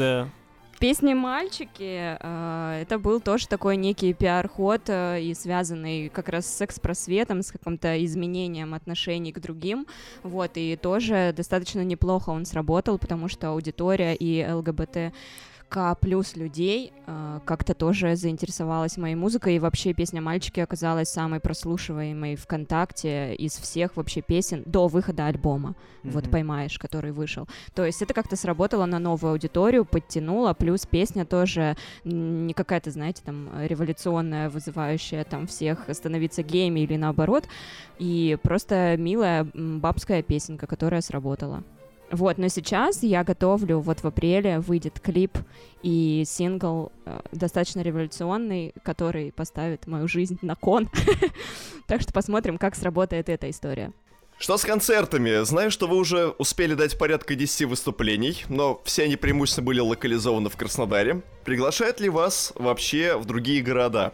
Да. 0.84 0.88
Песни 0.88 1.13
«Мальчики» 1.13 2.17
э, 2.19 2.80
это 2.82 3.00
был 3.00 3.22
тоже 3.22 3.48
такой 3.48 3.78
некий 3.78 4.13
пиар-ход 4.13 4.82
э, 4.88 5.22
и 5.22 5.34
связанный 5.34 6.10
как 6.10 6.28
раз 6.28 6.46
с 6.46 6.58
секс-просветом, 6.58 7.41
с 7.41 7.54
каким-то 7.54 8.04
изменением 8.04 8.74
отношений 8.74 9.32
к 9.32 9.39
другим, 9.39 9.88
вот, 10.24 10.52
и 10.56 10.76
тоже 10.76 11.34
достаточно 11.36 11.86
неплохо 11.86 12.32
он 12.32 12.46
сработал, 12.46 12.98
потому 12.98 13.30
что 13.30 13.52
аудитория 13.52 14.13
и 14.13 14.46
ЛГБТ 14.46 15.13
к 15.73 15.95
плюс 15.95 16.36
людей 16.36 16.93
э, 17.07 17.39
как-то 17.45 17.73
тоже 17.73 18.15
заинтересовалась 18.15 18.95
моей 18.97 19.15
музыкой, 19.15 19.55
и 19.55 19.59
вообще 19.59 19.93
песня 19.93 20.21
«Мальчики» 20.21 20.59
оказалась 20.59 21.09
самой 21.09 21.39
прослушиваемой 21.39 22.36
ВКонтакте 22.36 23.33
из 23.33 23.53
всех 23.53 23.97
вообще 23.97 24.21
песен 24.21 24.62
до 24.67 24.88
выхода 24.88 25.25
альбома 25.25 25.73
вот 26.03 26.25
Мгм. 26.25 26.31
поймаешь, 26.31 26.77
который 26.77 27.12
вышел. 27.12 27.47
То 27.73 27.83
есть 27.86 28.03
это 28.03 28.13
как-то 28.13 28.36
сработало 28.36 28.86
на 28.86 28.99
новую 28.99 29.31
аудиторию, 29.31 29.83
подтянуло, 29.83 30.53
плюс 30.53 30.86
песня 30.86 31.25
тоже 31.25 31.75
не 32.03 32.53
какая-то, 32.53 32.91
знаете, 32.91 33.23
там 33.25 33.49
революционная, 33.65 34.51
вызывающая 34.51 35.23
там 35.23 35.47
всех 35.47 35.89
становиться 35.91 36.43
геями 36.43 36.81
или 36.81 36.97
наоборот, 36.97 37.45
и 37.97 38.38
просто 38.43 38.95
милая 38.97 39.47
бабская 39.55 40.21
песенка, 40.21 40.67
которая 40.67 41.01
сработала. 41.01 41.63
Вот, 42.13 42.38
но 42.38 42.47
сейчас 42.47 43.02
я 43.02 43.23
готовлю, 43.23 43.80
вот 43.80 44.02
в 44.02 44.06
апреле 44.06 44.60
выйдет 44.60 44.99
клип 44.99 45.36
и 45.82 46.23
сингл 46.28 46.91
э, 47.06 47.19
достаточно 47.32 47.82
революционный, 47.82 48.71
который 48.84 49.32
поставит 49.32 49.88
мою 49.88 50.08
жизнь 50.08 50.38
на 50.43 50.56
кон. 50.56 50.89
Так 51.88 52.02
что 52.02 52.13
посмотрим, 52.13 52.60
как 52.60 52.76
сработает 52.76 53.30
эта 53.30 53.49
история. 53.49 53.91
Что 54.38 54.58
с 54.58 54.63
концертами? 54.63 55.43
Знаю, 55.43 55.71
что 55.71 55.88
вы 55.88 55.97
уже 55.97 56.28
успели 56.38 56.76
дать 56.76 56.97
порядка 56.99 57.34
10 57.34 57.67
выступлений, 57.67 58.45
но 58.47 58.80
все 58.86 59.04
они 59.04 59.15
преимущественно 59.15 59.65
были 59.65 59.80
локализованы 59.80 60.49
в 60.49 60.56
Краснодаре. 60.56 61.23
Приглашают 61.43 61.99
ли 61.99 62.10
вас 62.10 62.54
вообще 62.56 63.17
в 63.17 63.26
другие 63.26 63.63
города? 63.63 64.13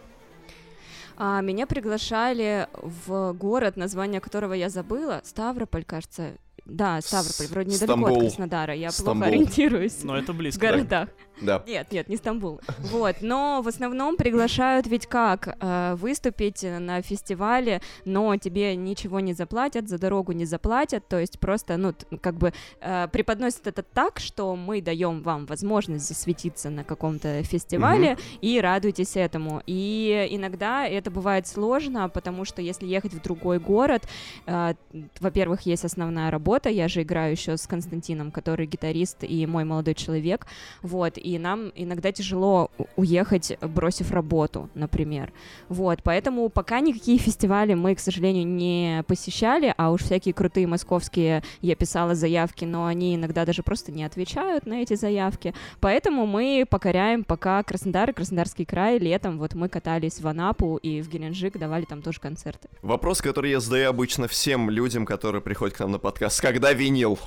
А, 1.17 1.41
меня 1.41 1.67
приглашали 1.67 2.67
в 2.81 3.33
город, 3.33 3.75
название 3.75 4.21
которого 4.21 4.53
я 4.53 4.69
забыла, 4.69 5.19
Ставрополь, 5.25 5.83
кажется. 5.83 6.37
Да, 6.69 7.01
Ставрополь, 7.01 7.47
вроде 7.47 7.69
недалеко 7.71 7.93
Стамбул. 7.93 8.15
от 8.15 8.19
Краснодара, 8.19 8.73
я 8.75 8.91
Стамбул. 8.91 9.13
плохо 9.15 9.27
ориентируюсь 9.27 10.03
Но 10.03 10.17
это 10.17 10.33
в 10.33 10.37
близко. 10.37 10.61
да. 10.61 10.71
городах. 10.71 11.09
Да. 11.41 11.63
Нет, 11.65 11.89
нет, 11.93 12.09
не 12.09 12.17
Стамбул. 12.17 12.59
Вот, 12.91 13.17
но 13.21 13.61
в 13.63 13.67
основном 13.69 14.17
приглашают 14.17 14.87
ведь 14.87 15.07
как 15.07 15.55
э, 15.61 15.95
выступить 15.95 16.63
на 16.63 17.01
фестивале, 17.01 17.81
но 18.03 18.35
тебе 18.35 18.75
ничего 18.75 19.21
не 19.21 19.31
заплатят, 19.31 19.87
за 19.87 19.97
дорогу 19.97 20.33
не 20.33 20.43
заплатят, 20.43 21.07
то 21.07 21.17
есть 21.17 21.39
просто, 21.39 21.77
ну, 21.77 21.93
как 22.19 22.35
бы 22.35 22.51
э, 22.81 23.07
преподносят 23.13 23.67
это 23.67 23.83
так, 23.83 24.19
что 24.19 24.53
мы 24.57 24.81
даем 24.81 25.21
вам 25.21 25.45
возможность 25.45 26.09
засветиться 26.09 26.69
на 26.69 26.83
каком-то 26.83 27.41
фестивале 27.43 28.17
и 28.41 28.59
радуйтесь 28.59 29.15
этому. 29.15 29.61
И 29.65 30.27
иногда 30.31 30.85
это 30.85 31.09
бывает 31.09 31.47
сложно, 31.47 32.09
потому 32.09 32.43
что 32.43 32.61
если 32.61 32.85
ехать 32.85 33.13
в 33.13 33.21
другой 33.21 33.59
город, 33.59 34.03
э, 34.45 34.73
во-первых, 35.21 35.61
есть 35.61 35.85
основная 35.85 36.31
работа, 36.31 36.58
я 36.67 36.89
же 36.89 37.03
играю 37.03 37.31
еще 37.31 37.55
с 37.55 37.65
Константином, 37.65 38.31
который 38.31 38.65
гитарист 38.65 39.23
и 39.23 39.45
мой 39.45 39.63
молодой 39.63 39.93
человек, 39.93 40.47
вот, 40.81 41.17
и 41.17 41.39
нам 41.39 41.71
иногда 41.75 42.11
тяжело 42.11 42.71
уехать, 42.97 43.57
бросив 43.61 44.11
работу, 44.11 44.69
например, 44.73 45.31
вот, 45.69 46.01
поэтому 46.03 46.49
пока 46.49 46.81
никакие 46.81 47.17
фестивали 47.17 47.75
мы, 47.75 47.95
к 47.95 47.99
сожалению, 47.99 48.47
не 48.47 49.03
посещали, 49.07 49.73
а 49.77 49.91
уж 49.91 50.01
всякие 50.01 50.33
крутые 50.33 50.67
московские 50.67 51.43
я 51.61 51.75
писала 51.75 52.15
заявки, 52.15 52.65
но 52.65 52.85
они 52.85 53.15
иногда 53.15 53.45
даже 53.45 53.63
просто 53.63 53.91
не 53.91 54.03
отвечают 54.03 54.65
на 54.65 54.81
эти 54.81 54.95
заявки, 54.95 55.53
поэтому 55.79 56.25
мы 56.25 56.65
покоряем 56.69 57.23
пока 57.23 57.63
Краснодар 57.63 58.09
и 58.09 58.13
Краснодарский 58.13 58.65
край 58.65 58.97
летом, 58.99 59.37
вот 59.37 59.53
мы 59.53 59.69
катались 59.69 60.19
в 60.19 60.27
Анапу 60.27 60.77
и 60.77 61.01
в 61.01 61.09
Геленджик, 61.09 61.57
давали 61.57 61.85
там 61.85 62.01
тоже 62.01 62.19
концерты. 62.19 62.67
Вопрос, 62.81 63.21
который 63.21 63.51
я 63.51 63.59
задаю 63.59 63.89
обычно 63.89 64.27
всем 64.27 64.69
людям, 64.69 65.05
которые 65.05 65.41
приходят 65.41 65.75
к 65.75 65.79
нам 65.79 65.91
на 65.91 65.99
подкаст. 65.99 66.35
Когда 66.49 66.73
винил? 66.73 67.19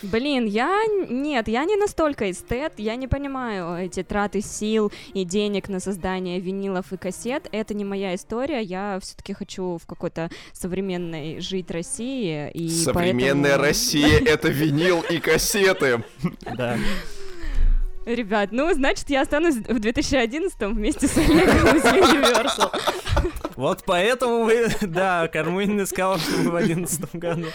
Блин, 0.00 0.46
я... 0.46 0.82
Нет, 1.10 1.46
я 1.46 1.64
не 1.66 1.76
настолько 1.76 2.30
эстет, 2.30 2.72
я 2.78 2.96
не 2.96 3.06
понимаю 3.06 3.84
эти 3.84 4.02
траты 4.02 4.40
сил 4.40 4.90
и 5.12 5.24
денег 5.24 5.68
на 5.68 5.78
создание 5.78 6.40
винилов 6.40 6.90
и 6.94 6.96
кассет. 6.96 7.48
Это 7.52 7.74
не 7.74 7.84
моя 7.84 8.14
история, 8.14 8.62
я 8.62 8.98
все-таки 9.02 9.34
хочу 9.34 9.76
в 9.76 9.84
какой-то 9.86 10.30
современной 10.54 11.38
жить 11.40 11.70
России. 11.70 12.50
И 12.52 12.70
Современная 12.70 13.58
поэтому- 13.58 13.62
Россия— 13.68 14.18
это 14.24 14.48
винил 14.48 15.02
и 15.02 15.18
кассеты. 15.18 16.02
Да. 16.56 16.78
Ребят, 18.06 18.52
ну, 18.52 18.72
значит, 18.72 19.10
я 19.10 19.20
останусь 19.20 19.56
в 19.56 19.78
2011 19.78 20.58
вместе 20.72 21.08
с 21.08 21.16
Олегом 21.18 21.76
из 21.76 21.84
Universal. 21.84 22.72
Вот 23.56 23.82
поэтому 23.86 24.44
вы, 24.44 24.68
да, 24.82 25.28
Кармунин 25.28 25.86
сказал, 25.86 26.18
что 26.18 26.36
мы 26.38 26.50
в 26.50 26.56
одиннадцатом 26.56 27.20
году. 27.20 27.46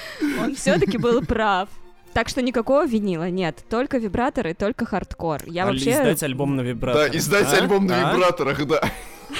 Он 0.41 0.55
все-таки 0.55 0.97
был 0.97 1.21
прав. 1.25 1.69
Так 2.13 2.29
что 2.29 2.41
никакого 2.41 2.85
винила 2.87 3.29
нет, 3.29 3.63
только 3.69 3.97
вибраторы, 3.99 4.53
только 4.55 4.85
хардкор. 4.85 5.41
Я 5.45 5.63
А 5.63 5.67
вообще... 5.67 5.91
Издать 5.91 6.23
альбом 6.23 6.55
на 6.55 6.63
Да, 6.63 6.69
вибратор. 6.69 7.15
издать 7.15 7.53
А? 7.53 7.57
альбом 7.57 7.85
на 7.85 8.09
А? 8.09 8.13
вибраторах, 8.13 8.65
да. 8.65 8.81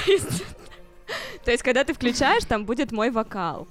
То 1.44 1.50
есть, 1.50 1.62
когда 1.62 1.82
ты 1.84 1.94
включаешь, 1.94 2.44
там 2.44 2.64
будет 2.66 2.92
мой 2.92 3.10
вокал. 3.10 3.66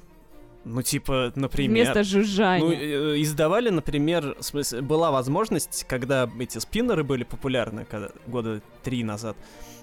Ну, 0.66 0.82
типа, 0.82 1.32
например... 1.36 1.72
Вместо 1.94 2.00
Ну, 2.00 2.04
жужжания. 2.04 2.78
э, 2.78 3.22
издавали, 3.22 3.70
например, 3.70 4.36
в 4.40 4.44
смысле, 4.44 4.82
была 4.82 5.12
возможность, 5.12 5.86
когда 5.88 6.30
эти 6.40 6.58
спиннеры 6.58 7.04
были 7.06 7.24
популярны, 7.24 7.86
когда, 7.90 8.10
года 8.26 8.62
три 8.84 9.04
назад, 9.04 9.38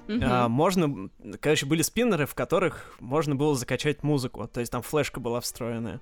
Мгм. 0.06 0.22
а, 0.22 0.48
можно, 0.48 1.08
короче, 1.40 1.66
были 1.66 1.82
спиннеры, 1.82 2.26
в 2.26 2.34
которых 2.34 2.94
можно 3.00 3.34
было 3.34 3.54
закачать 3.54 4.02
музыку, 4.02 4.46
то 4.46 4.60
есть 4.60 4.70
там 4.70 4.82
флешка 4.82 5.20
была 5.20 5.40
встроенная. 5.40 6.00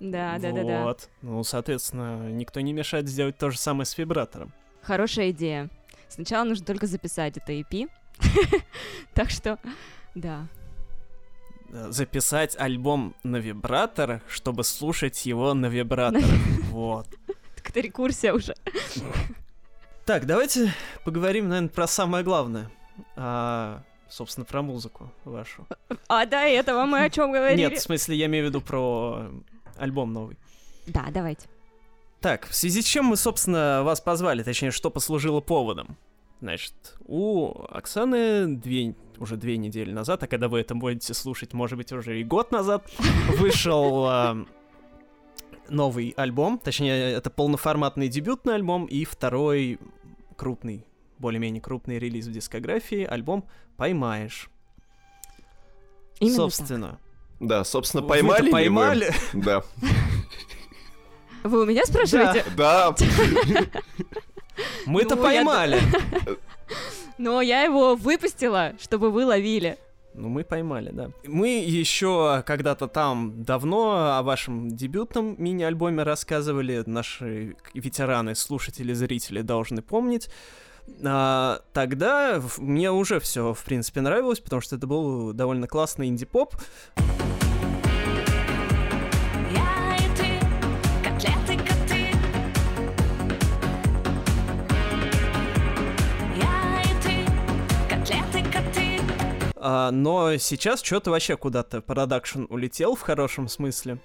Да, 0.00 0.38
да, 0.38 0.52
да, 0.52 0.64
да. 0.64 0.84
Вот. 0.84 1.08
Ну, 1.22 1.42
соответственно, 1.42 2.30
никто 2.30 2.60
не 2.60 2.72
мешает 2.72 3.08
сделать 3.08 3.36
то 3.38 3.50
же 3.50 3.58
самое 3.58 3.84
с 3.86 3.96
вибратором. 3.98 4.52
Хорошая 4.82 5.30
идея. 5.30 5.70
Сначала 6.08 6.44
нужно 6.44 6.64
только 6.64 6.86
записать 6.86 7.36
это 7.36 7.52
EP. 7.52 7.88
Так 9.14 9.30
что, 9.30 9.58
да. 10.14 10.46
Э, 11.70 11.88
Записать 11.90 12.56
альбом 12.58 13.14
на 13.24 13.36
вибраторах, 13.36 14.22
чтобы 14.28 14.64
слушать 14.64 15.26
его 15.26 15.54
на 15.54 15.66
вибраторах. 15.66 16.24
Вот. 16.70 17.08
Так 17.56 17.70
это 17.70 17.80
рекурсия 17.80 18.32
уже. 18.32 18.54
Так, 20.04 20.26
давайте 20.26 20.72
поговорим, 21.04 21.48
наверное, 21.48 21.68
про 21.70 21.86
самое 21.86 22.22
главное. 22.24 22.70
А, 23.16 23.82
собственно, 24.08 24.44
про 24.44 24.62
музыку 24.62 25.12
вашу. 25.24 25.66
А 26.08 26.26
до 26.26 26.36
этого 26.36 26.84
мы 26.84 27.04
о 27.04 27.10
чем 27.10 27.32
говорили? 27.32 27.60
Нет, 27.60 27.78
в 27.78 27.82
смысле, 27.82 28.16
я 28.16 28.26
имею 28.26 28.46
в 28.46 28.48
виду 28.48 28.60
про 28.60 29.18
э, 29.20 29.40
альбом 29.78 30.12
новый. 30.12 30.38
Да, 30.86 31.06
давайте. 31.10 31.46
Так, 32.20 32.46
в 32.46 32.54
связи 32.54 32.82
с 32.82 32.84
чем 32.84 33.06
мы, 33.06 33.16
собственно, 33.16 33.82
вас 33.84 34.00
позвали, 34.00 34.42
точнее, 34.42 34.70
что 34.70 34.90
послужило 34.90 35.40
поводом? 35.40 35.96
Значит, 36.40 36.72
у 37.06 37.52
Оксаны 37.68 38.46
две, 38.46 38.94
уже 39.18 39.36
две 39.36 39.56
недели 39.56 39.90
назад, 39.92 40.22
а 40.22 40.26
когда 40.26 40.48
вы 40.48 40.60
это 40.60 40.74
будете 40.74 41.14
слушать, 41.14 41.52
может 41.52 41.76
быть, 41.78 41.92
уже 41.92 42.20
и 42.20 42.24
год 42.24 42.52
назад, 42.52 42.88
вышел 43.38 44.04
а, 44.06 44.46
новый 45.68 46.14
альбом, 46.16 46.58
точнее, 46.58 47.12
это 47.12 47.30
полноформатный 47.30 48.08
дебютный 48.08 48.54
альбом 48.54 48.86
и 48.86 49.04
второй 49.04 49.78
крупный, 50.36 50.84
более-менее 51.18 51.60
крупный 51.60 51.98
релиз 51.98 52.26
в 52.26 52.32
дискографии, 52.32 53.04
альбом 53.04 53.44
«Поймаешь». 53.76 54.50
Именно 56.20 56.36
Собственно. 56.36 56.98
Да, 57.40 57.64
собственно, 57.64 58.02
поймали 58.02 58.42
ли 58.42 58.46
вы? 58.46 58.52
поймали? 58.52 59.10
Да. 59.32 59.60
так. 59.60 59.66
Вы 61.44 61.62
у 61.62 61.66
меня 61.66 61.84
спрашиваете? 61.86 62.44
Да, 62.56 62.94
Мы-то 64.86 65.14
Ну, 65.16 65.22
поймали. 65.22 65.80
Но 67.18 67.40
я 67.40 67.62
его 67.62 67.94
выпустила, 67.94 68.74
чтобы 68.80 69.10
вы 69.10 69.24
ловили. 69.24 69.78
Ну, 70.14 70.28
мы 70.28 70.42
поймали, 70.42 70.90
да. 70.90 71.10
Мы 71.24 71.60
еще 71.64 72.42
когда-то 72.44 72.88
там 72.88 73.44
давно 73.44 74.18
о 74.18 74.22
вашем 74.22 74.68
дебютном 74.68 75.36
мини-альбоме 75.38 76.02
рассказывали. 76.02 76.82
Наши 76.86 77.56
ветераны, 77.72 78.34
слушатели, 78.34 78.92
зрители 78.94 79.42
должны 79.42 79.80
помнить. 79.80 80.28
А, 81.04 81.60
тогда 81.72 82.42
мне 82.58 82.90
уже 82.90 83.20
все, 83.20 83.54
в 83.54 83.62
принципе, 83.64 84.00
нравилось, 84.00 84.40
потому 84.40 84.60
что 84.60 84.76
это 84.76 84.86
был 84.86 85.32
довольно 85.32 85.66
классный 85.66 86.08
инди-поп. 86.08 86.54
А, 99.60 99.90
но 99.90 100.36
сейчас 100.38 100.82
что-то 100.82 101.10
вообще 101.10 101.36
куда-то 101.36 101.82
продакшн 101.82 102.44
улетел 102.48 102.94
в 102.94 103.02
хорошем 103.02 103.48
смысле. 103.48 103.98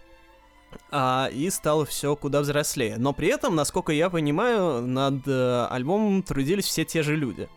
А, 0.92 1.30
и 1.32 1.50
стало 1.50 1.86
все 1.86 2.16
куда 2.16 2.42
взрослее. 2.42 2.98
Но 2.98 3.14
при 3.14 3.28
этом, 3.30 3.56
насколько 3.56 3.92
я 3.92 4.10
понимаю, 4.10 4.82
над 4.82 5.28
э, 5.28 5.68
альбомом 5.70 6.24
трудились 6.24 6.66
все 6.66 6.86
те 6.86 7.04
же 7.04 7.16
люди. 7.16 7.48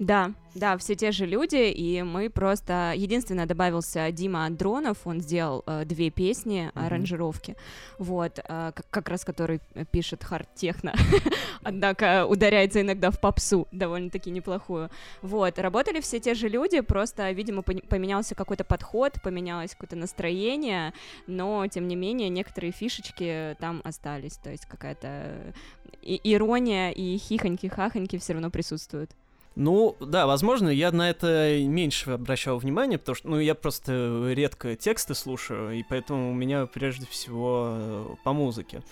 Да, 0.00 0.32
да, 0.54 0.76
все 0.76 0.94
те 0.96 1.12
же 1.12 1.24
люди, 1.26 1.70
и 1.70 2.02
мы 2.02 2.28
просто... 2.28 2.92
Единственное, 2.96 3.46
добавился 3.46 4.10
Дима 4.10 4.50
Дронов, 4.50 4.98
он 5.06 5.20
сделал 5.20 5.62
э, 5.66 5.84
две 5.84 6.10
песни, 6.10 6.70
Мгм. 6.74 6.84
аранжировки, 6.86 7.56
вот, 7.98 8.38
э, 8.38 8.42
как, 8.74 8.84
как 8.90 9.08
раз 9.08 9.24
который 9.24 9.60
э, 9.74 9.84
пишет 9.84 10.24
хард-техно, 10.24 10.94
однако 11.62 12.26
ударяется 12.26 12.80
иногда 12.80 13.10
в 13.10 13.20
попсу, 13.20 13.68
довольно-таки 13.70 14.30
неплохую. 14.30 14.90
Вот, 15.22 15.58
работали 15.58 16.00
все 16.00 16.18
те 16.18 16.34
же 16.34 16.48
люди, 16.48 16.80
просто, 16.80 17.30
видимо, 17.30 17.62
поменялся 17.62 18.34
какой-то 18.34 18.64
подход, 18.64 19.14
поменялось 19.22 19.72
какое-то 19.72 19.96
настроение, 19.96 20.92
но, 21.28 21.66
тем 21.68 21.86
не 21.86 21.96
менее, 21.96 22.28
некоторые 22.30 22.72
фишечки 22.72 23.56
там 23.60 23.80
остались, 23.84 24.36
то 24.38 24.50
есть 24.50 24.66
какая-то 24.66 25.54
и- 26.02 26.20
ирония 26.34 26.90
и 26.90 27.16
хихоньки-хахоньки 27.16 28.18
все 28.18 28.32
равно 28.32 28.50
присутствуют. 28.50 29.10
Ну, 29.56 29.96
да, 30.00 30.26
возможно, 30.26 30.68
я 30.68 30.90
на 30.90 31.08
это 31.10 31.58
меньше 31.60 32.10
обращал 32.12 32.58
внимание, 32.58 32.98
потому 32.98 33.14
что, 33.14 33.28
ну, 33.28 33.38
я 33.38 33.54
просто 33.54 34.32
редко 34.32 34.74
тексты 34.74 35.14
слушаю, 35.14 35.78
и 35.78 35.84
поэтому 35.88 36.32
у 36.32 36.34
меня 36.34 36.66
прежде 36.66 37.06
всего 37.06 37.68
э, 37.70 38.06
по 38.24 38.32
музыке. 38.32 38.82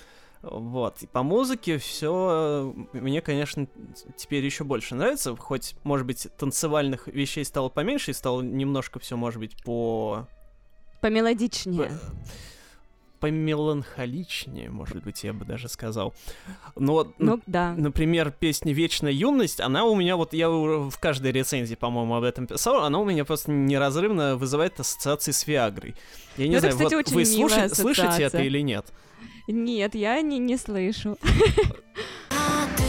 Вот, 0.42 1.02
и 1.02 1.06
по 1.06 1.22
музыке 1.22 1.78
все 1.78 2.74
мне, 2.92 3.20
конечно, 3.20 3.68
теперь 4.16 4.44
еще 4.44 4.64
больше 4.64 4.96
нравится, 4.96 5.36
хоть, 5.36 5.76
может 5.84 6.06
быть, 6.06 6.28
танцевальных 6.36 7.06
вещей 7.06 7.44
стало 7.44 7.68
поменьше, 7.68 8.10
и 8.10 8.14
стало 8.14 8.42
немножко 8.42 8.98
все, 8.98 9.16
может 9.16 9.38
быть, 9.38 9.56
по... 9.64 10.26
Помелодичнее. 11.00 11.92
Помеланхоличнее, 13.22 14.68
может 14.70 15.02
быть, 15.02 15.24
я 15.24 15.32
бы 15.32 15.44
даже 15.44 15.68
сказал. 15.68 16.14
Но, 16.76 17.12
Ну 17.18 17.40
да. 17.46 17.72
Например, 17.76 18.30
песня 18.30 18.72
«Вечная 18.72 19.12
юность», 19.12 19.60
она 19.60 19.84
у 19.84 19.94
меня, 19.94 20.16
вот 20.16 20.32
я 20.34 20.50
в 20.50 20.92
каждой 21.00 21.32
рецензии, 21.32 21.74
по-моему, 21.76 22.16
об 22.16 22.24
этом 22.24 22.46
писал, 22.46 22.84
она 22.84 22.98
у 22.98 23.04
меня 23.04 23.24
просто 23.24 23.50
неразрывно 23.50 24.36
вызывает 24.36 24.78
ассоциации 24.80 25.30
с 25.32 25.46
Виагрой. 25.46 25.94
Я 26.36 26.46
не 26.48 26.52
Ну, 26.52 26.58
это, 26.58 26.72
знаю, 26.72 26.76
кстати, 26.76 26.94
вот 26.94 27.10
вы 27.10 27.24
слушай- 27.24 27.68
слышите 27.70 28.22
это 28.24 28.38
или 28.42 28.60
нет? 28.60 28.86
Нет, 29.48 29.94
я 29.94 30.20
не, 30.20 30.38
не 30.38 30.56
слышу. 30.56 31.16
А 32.30 32.66
ты 32.76 32.82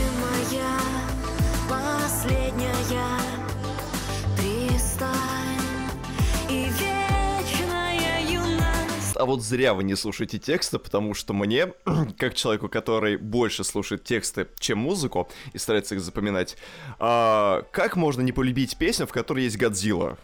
юность. 9.14 9.18
А 9.20 9.26
вот 9.26 9.42
зря 9.42 9.74
вы 9.74 9.84
не 9.84 9.96
слушаете 9.96 10.40
тексты, 10.40 10.80
потому 10.80 11.14
что 11.14 11.34
мне, 11.34 11.68
как 12.18 12.36
человеку, 12.36 12.70
который 12.70 13.18
больше 13.18 13.64
слушает 13.64 14.04
тексты, 14.04 14.48
чем 14.60 14.80
музыку, 14.80 15.30
и 15.54 15.58
старается 15.58 15.96
их 15.96 16.02
запоминать, 16.02 16.58
а, 17.00 17.64
как 17.72 17.96
можно 17.96 18.22
не 18.22 18.32
полюбить 18.32 18.78
песню, 18.78 19.08
в 19.08 19.12
которой 19.12 19.44
есть 19.44 19.58
Годзилла? 19.58 20.18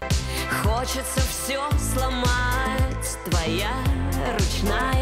Хочется 0.64 1.22
все 1.22 1.62
сломать, 1.94 3.20
твоя 3.26 3.72
ручная 4.34 4.99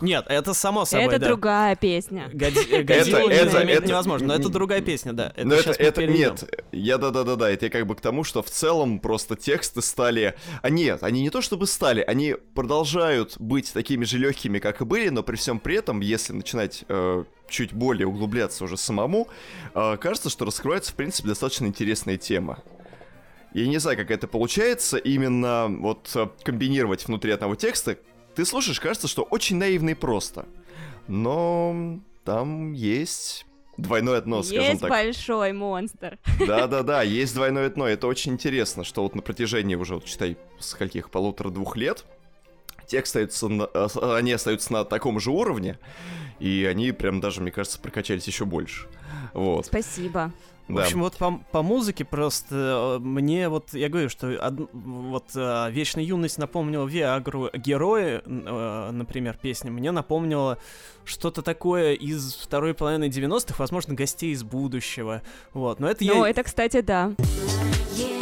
Нет, 0.00 0.24
это 0.28 0.54
само 0.54 0.84
собой, 0.84 1.06
Это 1.06 1.18
да. 1.18 1.26
другая 1.28 1.76
песня. 1.76 2.30
Годзи- 2.32 2.82
Годзиллу 2.82 3.28
не 3.28 3.34
это- 3.34 3.50
заметить 3.50 3.78
это- 3.82 3.88
невозможно, 3.88 4.28
но 4.28 4.34
это 4.34 4.48
другая 4.48 4.80
песня, 4.80 5.12
да. 5.12 5.32
Это 5.36 5.46
Но 5.46 5.54
это, 5.54 5.70
это 5.72 6.06
нет, 6.06 6.44
я 6.72 6.98
да-да-да-да, 6.98 7.50
это 7.50 7.66
я 7.66 7.70
как 7.70 7.86
бы 7.86 7.94
к 7.94 8.00
тому, 8.00 8.24
что 8.24 8.42
в 8.42 8.50
целом 8.50 8.98
просто 9.00 9.36
тексты 9.36 9.82
стали... 9.82 10.34
А 10.62 10.70
нет, 10.70 11.02
они 11.02 11.22
не 11.22 11.30
то 11.30 11.40
чтобы 11.40 11.66
стали, 11.66 12.00
они 12.06 12.36
продолжают 12.54 13.36
быть 13.38 13.72
такими 13.72 14.04
же 14.04 14.18
легкими, 14.18 14.58
как 14.58 14.80
и 14.80 14.84
были, 14.84 15.08
но 15.08 15.22
при 15.22 15.36
всем 15.36 15.58
при 15.58 15.76
этом, 15.76 16.00
если 16.00 16.32
начинать 16.32 16.84
э, 16.88 17.24
чуть 17.48 17.72
более 17.72 18.06
углубляться 18.06 18.64
уже 18.64 18.76
самому, 18.76 19.28
э, 19.74 19.96
кажется, 19.98 20.30
что 20.30 20.44
раскроется, 20.44 20.92
в 20.92 20.94
принципе, 20.94 21.28
достаточно 21.28 21.66
интересная 21.66 22.16
тема. 22.16 22.62
Я 23.52 23.66
не 23.66 23.78
знаю, 23.78 23.96
как 23.98 24.12
это 24.12 24.28
получается, 24.28 24.96
именно 24.96 25.66
вот 25.68 26.10
э, 26.14 26.28
комбинировать 26.44 27.06
внутри 27.08 27.32
одного 27.32 27.56
текста. 27.56 27.96
Ты 28.34 28.44
слушаешь, 28.44 28.80
кажется, 28.80 29.08
что 29.08 29.22
очень 29.22 29.56
наивно 29.56 29.90
и 29.90 29.94
просто. 29.94 30.46
Но 31.08 32.00
там 32.24 32.72
есть 32.72 33.46
двойное 33.76 34.20
дно, 34.20 34.42
скажем 34.42 34.64
Есть 34.64 34.80
так. 34.80 34.90
большой 34.90 35.52
монстр. 35.52 36.18
Да-да-да, 36.46 37.02
есть 37.02 37.34
двойное 37.34 37.68
дно. 37.70 37.86
Это 37.88 38.06
очень 38.06 38.32
интересно, 38.32 38.84
что 38.84 39.02
вот 39.02 39.14
на 39.14 39.22
протяжении 39.22 39.74
уже, 39.74 39.94
вот, 39.94 40.06
считай, 40.06 40.36
с 40.58 40.74
каких 40.74 41.10
полутора-двух 41.10 41.76
лет 41.76 42.04
тексты 42.86 43.22
остаются 43.22 43.48
на- 43.48 43.66
а, 43.72 44.16
они 44.16 44.32
остаются 44.32 44.72
на 44.72 44.84
таком 44.84 45.20
же 45.20 45.30
уровне, 45.30 45.78
и 46.40 46.66
они 46.68 46.90
прям 46.92 47.20
даже, 47.20 47.40
мне 47.40 47.50
кажется, 47.52 47.78
прокачались 47.78 48.26
еще 48.26 48.44
больше. 48.44 48.88
Вот, 49.32 49.66
Спасибо. 49.66 50.32
В 50.68 50.74
да. 50.74 50.82
общем, 50.82 51.00
вот 51.00 51.16
по, 51.16 51.40
по 51.50 51.62
музыке 51.62 52.04
просто 52.04 52.96
э, 52.96 52.98
мне 53.00 53.48
вот, 53.48 53.74
я 53.74 53.88
говорю, 53.88 54.08
что 54.08 54.28
од- 54.28 54.70
вот 54.72 55.24
э, 55.34 55.70
«Вечная 55.70 56.04
юность» 56.04 56.38
напомнила 56.38 56.86
Виагру, 56.86 57.50
«Герои», 57.52 58.22
э, 58.24 58.90
например, 58.92 59.36
песня, 59.40 59.70
мне 59.72 59.90
напомнила 59.90 60.58
что-то 61.04 61.42
такое 61.42 61.94
из 61.94 62.34
второй 62.34 62.74
половины 62.74 63.08
90-х, 63.08 63.56
возможно, 63.58 63.94
«Гостей 63.94 64.30
из 64.32 64.44
будущего», 64.44 65.22
вот, 65.54 65.80
но 65.80 65.90
это 65.90 66.04
Ну, 66.04 66.24
я... 66.24 66.30
это, 66.30 66.44
кстати, 66.44 66.80
да. 66.82 67.12
Если 67.96 68.19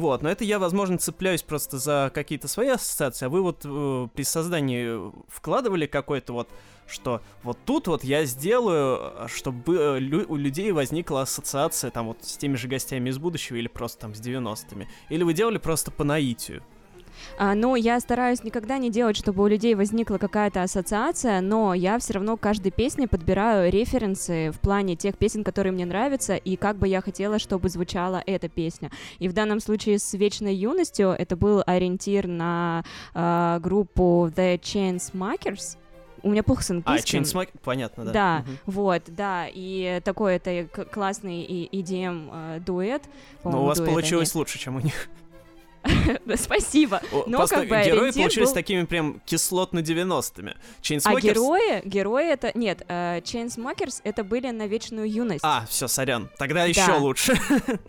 Вот, 0.00 0.22
но 0.22 0.30
это 0.30 0.44
я, 0.44 0.58
возможно, 0.58 0.96
цепляюсь 0.96 1.42
просто 1.42 1.76
за 1.76 2.10
какие-то 2.14 2.48
свои 2.48 2.68
ассоциации, 2.68 3.26
а 3.26 3.28
вы 3.28 3.42
вот 3.42 3.60
э, 3.64 4.08
при 4.14 4.22
создании 4.22 5.12
вкладывали 5.28 5.84
какой-то 5.84 6.32
вот, 6.32 6.48
что 6.86 7.20
вот 7.42 7.58
тут 7.66 7.86
вот 7.86 8.02
я 8.02 8.24
сделаю, 8.24 8.98
э, 8.98 9.26
чтобы 9.28 9.76
э, 9.76 9.98
лю- 9.98 10.24
у 10.26 10.36
людей 10.36 10.72
возникла 10.72 11.20
ассоциация 11.20 11.90
там 11.90 12.06
вот 12.06 12.24
с 12.24 12.38
теми 12.38 12.56
же 12.56 12.66
гостями 12.66 13.10
из 13.10 13.18
будущего 13.18 13.56
или 13.56 13.68
просто 13.68 14.00
там 14.00 14.14
с 14.14 14.20
90-ми. 14.22 14.88
Или 15.10 15.22
вы 15.22 15.34
делали 15.34 15.58
просто 15.58 15.90
по 15.90 16.02
наитию? 16.02 16.62
А, 17.38 17.54
ну, 17.54 17.74
я 17.74 18.00
стараюсь 18.00 18.44
никогда 18.44 18.78
не 18.78 18.90
делать, 18.90 19.16
чтобы 19.16 19.42
у 19.42 19.46
людей 19.46 19.74
возникла 19.74 20.18
какая-то 20.18 20.62
ассоциация, 20.62 21.40
но 21.40 21.74
я 21.74 21.98
все 21.98 22.14
равно 22.14 22.36
каждой 22.36 22.70
песне 22.70 23.08
подбираю 23.08 23.70
референсы 23.70 24.50
в 24.50 24.60
плане 24.60 24.96
тех 24.96 25.16
песен, 25.16 25.44
которые 25.44 25.72
мне 25.72 25.86
нравятся, 25.86 26.36
и 26.36 26.56
как 26.56 26.76
бы 26.76 26.88
я 26.88 27.00
хотела, 27.00 27.38
чтобы 27.38 27.68
звучала 27.68 28.22
эта 28.26 28.48
песня. 28.48 28.90
И 29.18 29.28
в 29.28 29.32
данном 29.32 29.60
случае 29.60 29.98
с 29.98 30.12
«Вечной 30.14 30.54
юностью» 30.54 31.10
это 31.10 31.36
был 31.36 31.62
ориентир 31.66 32.26
на 32.26 32.84
а, 33.14 33.58
группу 33.60 34.30
The 34.34 34.58
Chainsmokers. 34.60 35.78
У 36.22 36.30
меня 36.30 36.42
плохо 36.42 36.62
с 36.62 36.70
А, 36.70 36.74
английским. 36.74 37.22
Chainsmokers, 37.22 37.58
понятно, 37.62 38.04
да. 38.04 38.12
Да, 38.12 38.38
Мгм. 38.40 38.58
вот, 38.66 39.02
да, 39.06 39.46
и 39.52 40.00
такой 40.04 40.36
это 40.36 40.66
классный 40.66 41.42
и 41.42 41.80
EDM 41.80 42.28
э. 42.32 42.60
Но 42.66 43.00
По-моему, 43.42 43.64
у 43.64 43.66
вас 43.66 43.78
дуэт, 43.78 43.88
а 43.88 43.92
получилось 43.92 44.34
лучше, 44.34 44.58
чем 44.58 44.76
у 44.76 44.80
них. 44.80 45.08
Спасибо. 46.36 47.00
Но 47.26 47.38
просто 47.38 47.56
как 47.56 47.68
бы 47.68 47.82
герои 47.84 48.10
получились 48.10 48.48
был- 48.48 48.54
такими 48.54 48.84
прям 48.84 49.20
кислотно-90-ми. 49.26 50.54
А 51.04 51.20
герои, 51.20 51.86
герои 51.86 52.30
это... 52.30 52.52
Нет, 52.54 52.84
э, 52.88 53.20
Chainsmokers 53.20 54.00
это 54.04 54.24
были 54.24 54.50
на 54.50 54.66
вечную 54.66 55.10
юность. 55.10 55.40
А, 55.42 55.64
все, 55.68 55.88
сорян. 55.88 56.28
Тогда 56.38 56.64
еще 56.64 56.92
лучше. 56.98 57.34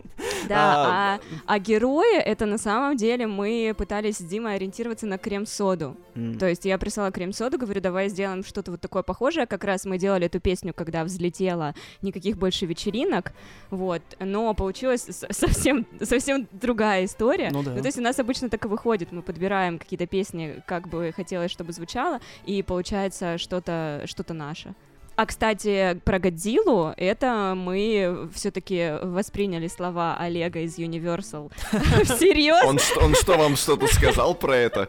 Да, 0.48 0.56
а, 0.56 1.20
а 1.46 1.58
герои 1.58 2.16
это 2.16 2.46
на 2.46 2.58
самом 2.58 2.96
деле 2.96 3.26
мы 3.26 3.74
пытались 3.76 4.18
с 4.18 4.22
Димой 4.22 4.56
ориентироваться 4.56 5.06
на 5.06 5.18
крем-соду. 5.18 5.96
То 6.38 6.48
есть 6.48 6.64
я 6.64 6.78
прислала 6.78 7.10
крем-соду, 7.10 7.58
говорю, 7.58 7.80
давай 7.80 8.08
сделаем 8.08 8.44
что-то 8.44 8.72
вот 8.72 8.80
такое 8.80 9.02
похожее. 9.02 9.46
Как 9.46 9.64
раз 9.64 9.84
мы 9.84 9.98
делали 9.98 10.26
эту 10.26 10.40
песню, 10.40 10.74
когда 10.74 11.04
взлетела 11.04 11.74
никаких 12.02 12.36
больше 12.36 12.66
вечеринок, 12.66 13.32
вот. 13.70 14.02
Но 14.20 14.52
получилась 14.54 15.06
совсем, 15.30 15.86
совсем 16.02 16.48
другая 16.52 17.04
история. 17.06 17.50
Ну 17.50 17.62
да. 17.62 17.81
Ну, 17.82 17.84
то 17.84 17.88
есть 17.88 17.98
у 17.98 18.02
нас 18.02 18.18
обычно 18.18 18.48
так 18.48 18.64
и 18.64 18.68
выходит. 18.68 19.12
Мы 19.12 19.22
подбираем 19.22 19.78
какие-то 19.78 20.06
песни, 20.06 20.62
как 20.66 20.88
бы 20.88 21.12
хотелось, 21.14 21.50
чтобы 21.50 21.72
звучало, 21.72 22.20
и 22.46 22.62
получается 22.62 23.38
что-то 23.38 24.02
что 24.06 24.32
наше. 24.32 24.74
А, 25.14 25.26
кстати, 25.26 26.00
про 26.04 26.18
Годзиллу, 26.18 26.94
это 26.96 27.52
мы 27.54 28.30
все-таки 28.32 28.92
восприняли 29.02 29.68
слова 29.68 30.16
Олега 30.18 30.60
из 30.60 30.78
Universal 30.78 31.52
всерьез. 32.04 32.64
Он, 32.64 32.78
что- 32.78 33.00
он 33.00 33.14
что, 33.14 33.36
вам 33.36 33.56
что-то 33.56 33.88
сказал 33.88 34.34
про 34.34 34.56
это? 34.56 34.88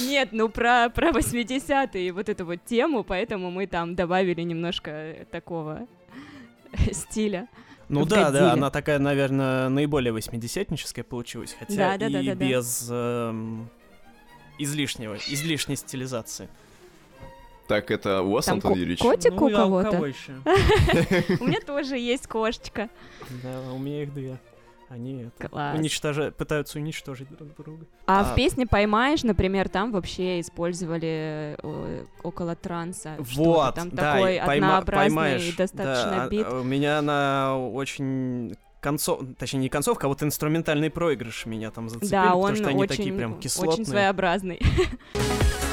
Нет, 0.00 0.28
ну 0.32 0.50
про, 0.50 0.90
про 0.90 1.08
80-е, 1.10 2.12
вот 2.12 2.28
эту 2.28 2.44
вот 2.44 2.64
тему, 2.66 3.02
поэтому 3.02 3.50
мы 3.50 3.66
там 3.66 3.94
добавили 3.94 4.42
немножко 4.42 5.26
такого 5.30 5.86
стиля. 6.92 7.48
Ну 7.88 8.04
в 8.04 8.08
да, 8.08 8.24
Годзилле. 8.24 8.40
да, 8.40 8.52
она 8.52 8.70
такая, 8.70 8.98
наверное, 8.98 9.68
наиболее 9.68 10.12
восьмидесятническая 10.12 11.04
получилась, 11.04 11.54
хотя 11.58 11.74
Да, 11.76 11.98
да, 11.98 12.08
да, 12.10 12.20
и 12.20 12.26
да, 12.26 12.34
да. 12.34 12.44
без 12.46 12.88
эм, 12.90 13.68
излишнего, 14.58 15.16
излишней 15.28 15.76
стилизации. 15.76 16.48
Так, 17.68 17.90
это 17.90 18.20
у 18.22 18.32
вас, 18.32 18.44
Там 18.44 18.56
Антон 18.56 18.74
Юрьевич? 18.74 19.00
котик 19.00 19.32
Ну, 19.32 19.46
у 19.46 19.50
кого-то? 19.50 19.96
У 21.40 21.44
меня 21.44 21.60
тоже 21.60 21.96
есть 21.96 22.26
кошечка. 22.26 22.90
Да, 23.42 23.72
у 23.72 23.78
меня 23.78 24.02
их 24.02 24.12
две. 24.12 24.38
Они 24.88 25.22
это, 25.22 25.48
Класс. 25.48 25.78
уничтожа- 25.78 26.30
пытаются 26.30 26.78
уничтожить 26.78 27.28
друг 27.36 27.54
друга. 27.56 27.86
А, 28.06 28.20
А. 28.20 28.24
в 28.24 28.34
песне 28.36 28.66
«Поймаешь», 28.66 29.22
например, 29.24 29.68
там 29.68 29.90
вообще 29.92 30.40
использовали 30.40 31.56
э, 31.62 32.04
около 32.22 32.54
транса. 32.54 33.16
что-то. 33.26 33.42
Вот, 33.42 33.74
Там 33.74 33.90
да, 33.90 34.12
такой 34.14 34.36
и 34.36 34.38
пойма- 34.38 34.52
однообразный 34.54 35.08
поймаешь. 35.16 35.56
достаточно 35.56 36.10
Да, 36.10 36.28
бит. 36.28 36.46
а, 36.48 36.60
У 36.60 36.64
меня 36.64 36.98
она 36.98 37.56
очень 37.58 38.54
концов, 38.80 39.20
точнее 39.38 39.60
не 39.60 39.68
концовка, 39.70 40.06
а 40.06 40.08
вот 40.08 40.22
инструментальный 40.22 40.90
проигрыш 40.90 41.46
меня 41.46 41.70
там 41.70 41.88
зацепили, 41.88 42.10
Да, 42.10 42.22
потому 42.24 42.42
он 42.42 42.54
что 42.56 42.68
они 42.68 42.82
очень, 42.82 42.96
такие 42.96 43.12
прям 43.14 43.40
кислотные. 43.40 43.72
очень 43.72 43.86
своеобразный. 43.86 44.60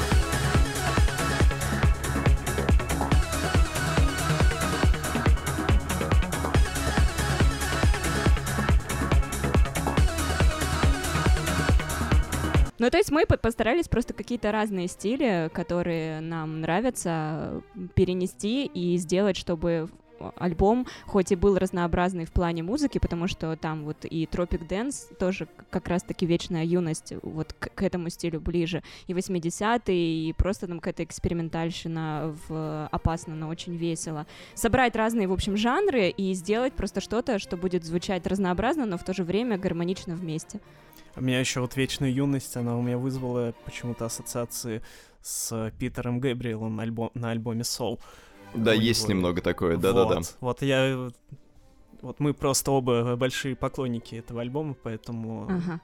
Ну, 12.82 12.90
то 12.90 12.98
есть 12.98 13.12
мы 13.12 13.26
по- 13.26 13.36
постарались 13.36 13.86
просто 13.86 14.12
какие-то 14.12 14.50
разные 14.50 14.88
стили, 14.88 15.48
которые 15.54 16.20
нам 16.20 16.62
нравятся, 16.62 17.62
перенести 17.94 18.66
и 18.66 18.96
сделать, 18.96 19.36
чтобы 19.36 19.88
альбом, 20.34 20.88
хоть 21.06 21.30
и 21.30 21.36
был 21.36 21.58
разнообразный 21.58 22.24
в 22.24 22.32
плане 22.32 22.64
музыки, 22.64 22.98
потому 22.98 23.28
что 23.28 23.56
там 23.56 23.84
вот 23.84 24.04
и 24.04 24.24
Tropic 24.24 24.66
Dance 24.66 25.14
тоже 25.16 25.46
как 25.70 25.86
раз-таки 25.86 26.26
вечная 26.26 26.64
юность 26.64 27.12
вот 27.22 27.52
к, 27.52 27.72
к 27.72 27.82
этому 27.84 28.08
стилю 28.08 28.40
ближе, 28.40 28.82
и 29.06 29.12
80-е, 29.12 30.28
и 30.28 30.32
просто 30.32 30.66
там 30.66 30.80
какая-то 30.80 31.04
экспериментальщина 31.04 32.36
в 32.48 32.88
опасно, 32.90 33.36
но 33.36 33.48
очень 33.48 33.76
весело. 33.76 34.26
Собрать 34.54 34.96
разные, 34.96 35.28
в 35.28 35.32
общем, 35.32 35.56
жанры 35.56 36.08
и 36.08 36.34
сделать 36.34 36.72
просто 36.72 37.00
что-то, 37.00 37.38
что 37.38 37.56
будет 37.56 37.84
звучать 37.84 38.26
разнообразно, 38.26 38.86
но 38.86 38.98
в 38.98 39.04
то 39.04 39.14
же 39.14 39.22
время 39.22 39.56
гармонично 39.56 40.16
вместе. 40.16 40.60
У 41.16 41.20
меня 41.20 41.40
еще 41.40 41.60
вот 41.60 41.76
вечная 41.76 42.10
юность, 42.10 42.56
она 42.56 42.76
у 42.76 42.82
меня 42.82 42.98
вызвала 42.98 43.54
почему-то 43.64 44.06
ассоциации 44.06 44.82
с 45.20 45.72
Питером 45.78 46.20
Гэбриэлом 46.20 46.76
на, 46.76 46.82
альбом, 46.82 47.10
на 47.14 47.30
альбоме 47.30 47.62
Soul. 47.62 48.00
Да, 48.54 48.72
у 48.72 48.74
есть 48.74 49.04
него. 49.04 49.14
немного 49.14 49.40
такое, 49.42 49.76
да-да-да. 49.76 50.16
Вот, 50.16 50.36
вот 50.40 50.62
я... 50.62 51.10
Вот 52.00 52.18
мы 52.18 52.34
просто 52.34 52.72
оба 52.72 53.14
большие 53.14 53.54
поклонники 53.54 54.16
этого 54.16 54.40
альбома, 54.40 54.74
поэтому 54.74 55.44
Ага. 55.48 55.80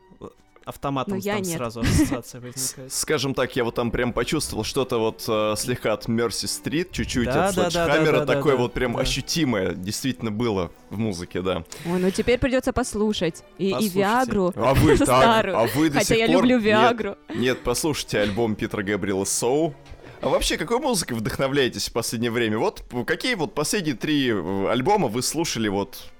Автоматом 0.68 1.14
Но 1.14 1.20
я 1.20 1.34
там 1.34 1.42
нет. 1.42 1.56
сразу 1.56 1.80
ассоциация 1.82 2.40
возникает. 2.40 2.92
Скажем 2.92 3.34
так, 3.34 3.56
я 3.56 3.64
вот 3.64 3.74
там 3.74 3.90
прям 3.90 4.12
почувствовал 4.12 4.64
что-то 4.64 4.98
вот 4.98 5.24
э, 5.26 5.54
слегка 5.56 5.94
от 5.94 6.08
Мерси 6.08 6.46
Стрит, 6.46 6.92
чуть-чуть 6.92 7.26
Да, 7.26 7.48
от 7.48 7.54
да, 7.54 7.70
да, 7.70 7.86
Sledgehammer, 7.86 8.12
да, 8.12 8.24
да, 8.24 8.34
такое 8.34 8.56
да, 8.56 8.62
вот 8.62 8.72
прям 8.72 8.92
да. 8.94 9.00
ощутимое 9.00 9.72
действительно 9.72 10.30
было 10.30 10.70
в 10.90 10.98
музыке, 10.98 11.40
да. 11.40 11.64
Ой, 11.86 11.98
ну 11.98 12.10
теперь 12.10 12.38
придется 12.38 12.72
послушать. 12.72 13.42
И, 13.58 13.70
и. 13.70 13.88
Виагру. 13.88 14.52
А 14.56 14.74
вы 14.74 14.96
так, 14.98 15.06
Старую. 15.06 15.56
а 15.56 15.66
вы 15.74 15.88
до 15.88 15.98
Хотя 15.98 16.14
сих 16.14 16.18
я 16.18 16.26
пор... 16.26 16.36
люблю 16.36 16.56
Нет, 16.56 16.64
Виагру. 16.64 17.16
Нет, 17.34 17.58
послушайте 17.64 18.20
альбом 18.20 18.54
Питера 18.54 18.82
Габриэла 18.82 19.24
Соу. 19.24 19.74
А 20.20 20.28
вообще, 20.28 20.56
какой 20.56 20.80
музыкой 20.80 21.16
вдохновляетесь 21.16 21.88
в 21.88 21.92
последнее 21.92 22.30
время? 22.32 22.58
Вот 22.58 22.82
какие 23.06 23.34
вот 23.34 23.54
последние 23.54 23.94
три 23.94 24.30
э, 24.30 24.68
альбома 24.68 25.06
вы 25.08 25.22
слушали 25.22 25.68
вот 25.68 26.10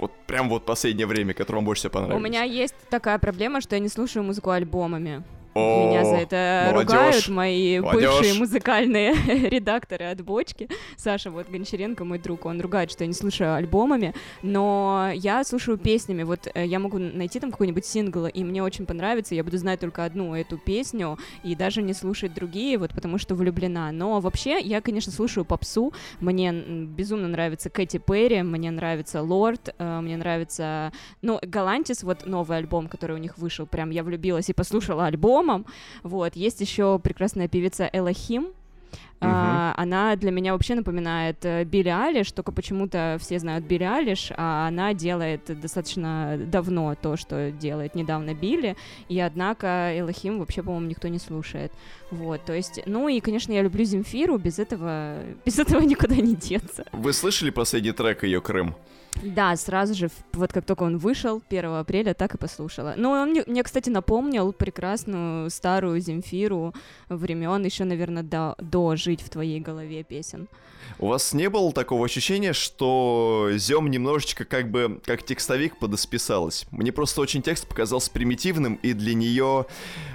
вот 0.00 0.12
прям 0.26 0.48
вот 0.48 0.64
последнее 0.64 1.06
время, 1.06 1.34
которое 1.34 1.58
вам 1.58 1.64
больше 1.64 1.80
всего 1.80 1.92
понравилось? 1.92 2.20
У 2.20 2.24
меня 2.24 2.42
есть 2.42 2.74
такая 2.90 3.18
проблема, 3.18 3.60
что 3.60 3.76
я 3.76 3.80
не 3.80 3.88
слушаю 3.88 4.24
музыку 4.24 4.50
альбомами. 4.50 5.22
О, 5.58 5.88
Меня 5.88 6.04
за 6.04 6.16
это 6.16 6.70
молодежь, 6.72 6.90
ругают 6.90 7.28
мои 7.28 7.80
молодежь. 7.80 8.10
бывшие 8.10 8.34
музыкальные 8.34 9.12
редакторы 9.50 10.06
от 10.06 10.20
бочки. 10.22 10.68
Саша 10.96 11.30
вот 11.30 11.48
Гончаренко, 11.48 12.04
мой 12.04 12.18
друг, 12.18 12.46
он 12.46 12.60
ругает, 12.60 12.90
что 12.90 13.04
я 13.04 13.08
не 13.08 13.14
слушаю 13.14 13.54
альбомами, 13.54 14.14
но 14.42 15.10
я 15.14 15.44
слушаю 15.44 15.78
песнями. 15.78 16.22
Вот 16.22 16.48
э, 16.52 16.66
я 16.66 16.78
могу 16.78 16.98
найти 16.98 17.40
там 17.40 17.50
какой-нибудь 17.50 17.84
сингл, 17.84 18.26
и 18.26 18.44
мне 18.44 18.62
очень 18.62 18.86
понравится, 18.86 19.34
я 19.34 19.44
буду 19.44 19.58
знать 19.58 19.80
только 19.80 20.04
одну 20.04 20.34
эту 20.34 20.58
песню, 20.58 21.18
и 21.42 21.54
даже 21.54 21.82
не 21.82 21.94
слушать 21.94 22.34
другие, 22.34 22.78
вот 22.78 22.94
потому 22.94 23.18
что 23.18 23.34
влюблена. 23.34 23.90
Но 23.92 24.20
вообще, 24.20 24.60
я, 24.60 24.80
конечно, 24.80 25.12
слушаю 25.12 25.44
попсу, 25.44 25.92
мне 26.20 26.52
безумно 26.52 27.28
нравится 27.28 27.70
Кэти 27.70 27.98
Перри, 27.98 28.42
мне 28.42 28.70
нравится 28.70 29.22
Лорд, 29.22 29.74
э, 29.78 30.00
мне 30.00 30.16
нравится... 30.16 30.92
Ну, 31.22 31.38
Галантис, 31.42 32.02
вот 32.02 32.26
новый 32.26 32.58
альбом, 32.58 32.88
который 32.88 33.16
у 33.16 33.18
них 33.18 33.38
вышел, 33.38 33.66
прям 33.66 33.90
я 33.90 34.02
влюбилась 34.02 34.48
и 34.48 34.52
послушала 34.52 35.06
альбомом. 35.48 35.66
Вот, 36.02 36.36
есть 36.36 36.60
еще 36.60 36.98
прекрасная 36.98 37.48
певица 37.48 37.88
Элохим, 37.92 38.48
а, 39.20 39.74
она 39.76 40.14
для 40.14 40.30
меня 40.30 40.52
вообще 40.52 40.76
напоминает 40.76 41.44
э, 41.44 41.64
Билли 41.64 41.88
Алиш, 41.88 42.30
только 42.30 42.52
почему-то 42.52 43.18
все 43.20 43.40
знают 43.40 43.64
Билли 43.64 43.82
Алиш, 43.82 44.30
а 44.36 44.68
она 44.68 44.94
делает 44.94 45.60
достаточно 45.60 46.38
давно 46.38 46.94
то, 46.94 47.16
что 47.16 47.50
делает 47.50 47.96
недавно 47.96 48.32
Билли, 48.32 48.76
и 49.08 49.18
однако 49.18 49.92
Элохим 49.98 50.38
вообще, 50.38 50.62
по-моему, 50.62 50.86
никто 50.86 51.08
не 51.08 51.18
слушает. 51.18 51.72
Вот, 52.12 52.44
то 52.44 52.52
есть, 52.52 52.80
ну 52.86 53.08
и, 53.08 53.18
конечно, 53.18 53.52
я 53.52 53.62
люблю 53.62 53.84
Земфиру, 53.84 54.38
без 54.38 54.60
этого, 54.60 55.18
без 55.44 55.58
этого 55.58 55.80
никуда 55.80 56.14
не 56.14 56.36
деться. 56.36 56.84
Вы 56.92 57.12
слышали 57.12 57.50
последний 57.50 57.92
трек 57.92 58.22
ее 58.22 58.40
Крым? 58.40 58.76
Да, 59.22 59.56
сразу 59.56 59.94
же, 59.94 60.10
вот 60.32 60.52
как 60.52 60.64
только 60.64 60.82
он 60.82 60.98
вышел, 60.98 61.42
1 61.48 61.64
апреля, 61.66 62.14
так 62.14 62.34
и 62.34 62.38
послушала. 62.38 62.94
Ну, 62.96 63.10
он 63.10 63.30
мне, 63.30 63.44
мне, 63.46 63.62
кстати, 63.62 63.90
напомнил 63.90 64.52
прекрасную 64.52 65.50
старую 65.50 66.00
Земфиру 66.00 66.74
времен 67.08 67.64
еще, 67.64 67.84
наверное, 67.84 68.22
до, 68.22 68.54
до 68.58 68.96
«Жить 68.96 69.22
в 69.22 69.28
твоей 69.28 69.60
голове» 69.60 70.02
песен. 70.04 70.48
У 70.98 71.08
вас 71.08 71.32
не 71.32 71.50
было 71.50 71.72
такого 71.72 72.04
ощущения, 72.04 72.52
что 72.52 73.50
Зем 73.54 73.90
немножечко 73.90 74.44
как 74.44 74.70
бы 74.70 75.00
как 75.04 75.22
текстовик 75.22 75.78
подосписалась? 75.78 76.66
Мне 76.70 76.92
просто 76.92 77.20
очень 77.20 77.42
текст 77.42 77.68
показался 77.68 78.10
примитивным 78.10 78.74
и 78.76 78.92
для 78.92 79.14
нее 79.14 79.66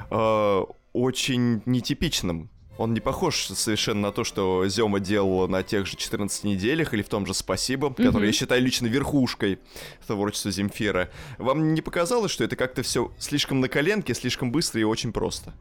э, 0.10 0.62
очень 0.93 1.62
нетипичным. 1.66 2.49
Он 2.78 2.93
не 2.93 2.99
похож 2.99 3.45
совершенно 3.45 4.01
на 4.01 4.11
то, 4.11 4.24
что 4.24 4.67
Зема 4.67 4.99
делала 4.99 5.47
на 5.47 5.61
тех 5.61 5.86
же 5.86 5.95
14 5.95 6.43
неделях 6.43 6.93
или 6.93 7.03
в 7.03 7.09
том 7.09 7.26
же 7.26 7.34
«Спасибо», 7.34 7.93
который 7.93 8.28
я 8.28 8.34
считаю 8.34 8.61
лично 8.63 8.88
верхушкой 8.88 9.59
творчества 10.07 10.51
Земфира. 10.51 11.09
Вам 11.38 11.74
не 11.76 11.82
показалось, 11.82 12.32
что 12.32 12.43
это 12.43 12.55
как-то 12.55 12.82
все 12.82 13.11
слишком 13.19 13.59
на 13.59 13.69
коленке, 13.69 14.15
слишком 14.15 14.51
быстро 14.51 14.82
и 14.82 14.84
очень 14.84 15.13
просто? 15.13 15.53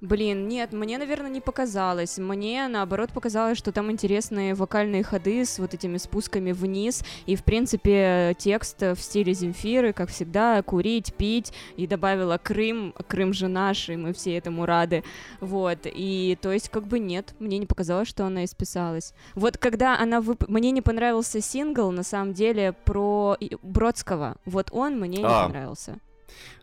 Блин, 0.00 0.48
нет, 0.48 0.72
мне, 0.72 0.98
наверное, 0.98 1.30
не 1.30 1.40
показалось. 1.40 2.18
Мне, 2.18 2.66
наоборот, 2.68 3.12
показалось, 3.12 3.58
что 3.58 3.72
там 3.72 3.90
интересные 3.90 4.54
вокальные 4.54 5.02
ходы 5.04 5.44
с 5.44 5.58
вот 5.58 5.74
этими 5.74 5.96
спусками 5.96 6.52
вниз. 6.52 7.04
И, 7.26 7.36
в 7.36 7.44
принципе, 7.44 8.34
текст 8.38 8.80
в 8.82 8.96
стиле 8.96 9.32
Земфиры, 9.32 9.92
как 9.92 10.10
всегда, 10.10 10.62
курить, 10.62 11.14
пить. 11.14 11.52
И 11.76 11.86
добавила 11.86 12.38
Крым, 12.42 12.94
Крым 13.06 13.32
же 13.32 13.48
наш, 13.48 13.88
и 13.88 13.96
мы 13.96 14.12
все 14.12 14.36
этому 14.36 14.66
рады. 14.66 15.04
Вот, 15.40 15.80
и 15.84 16.36
то 16.40 16.52
есть 16.52 16.68
как 16.68 16.86
бы 16.86 16.98
нет, 16.98 17.34
мне 17.38 17.58
не 17.58 17.66
показалось, 17.66 18.08
что 18.08 18.26
она 18.26 18.44
исписалась. 18.44 19.14
Вот 19.34 19.58
когда 19.58 19.98
она... 19.98 20.20
Вып... 20.20 20.48
Мне 20.48 20.70
не 20.70 20.82
понравился 20.82 21.40
сингл, 21.40 21.90
на 21.90 22.02
самом 22.02 22.32
деле, 22.32 22.72
про 22.72 23.36
Бродского. 23.62 24.36
Вот 24.44 24.68
он 24.72 24.98
мне 24.98 25.18
не 25.18 25.24
А. 25.24 25.44
понравился. 25.44 25.98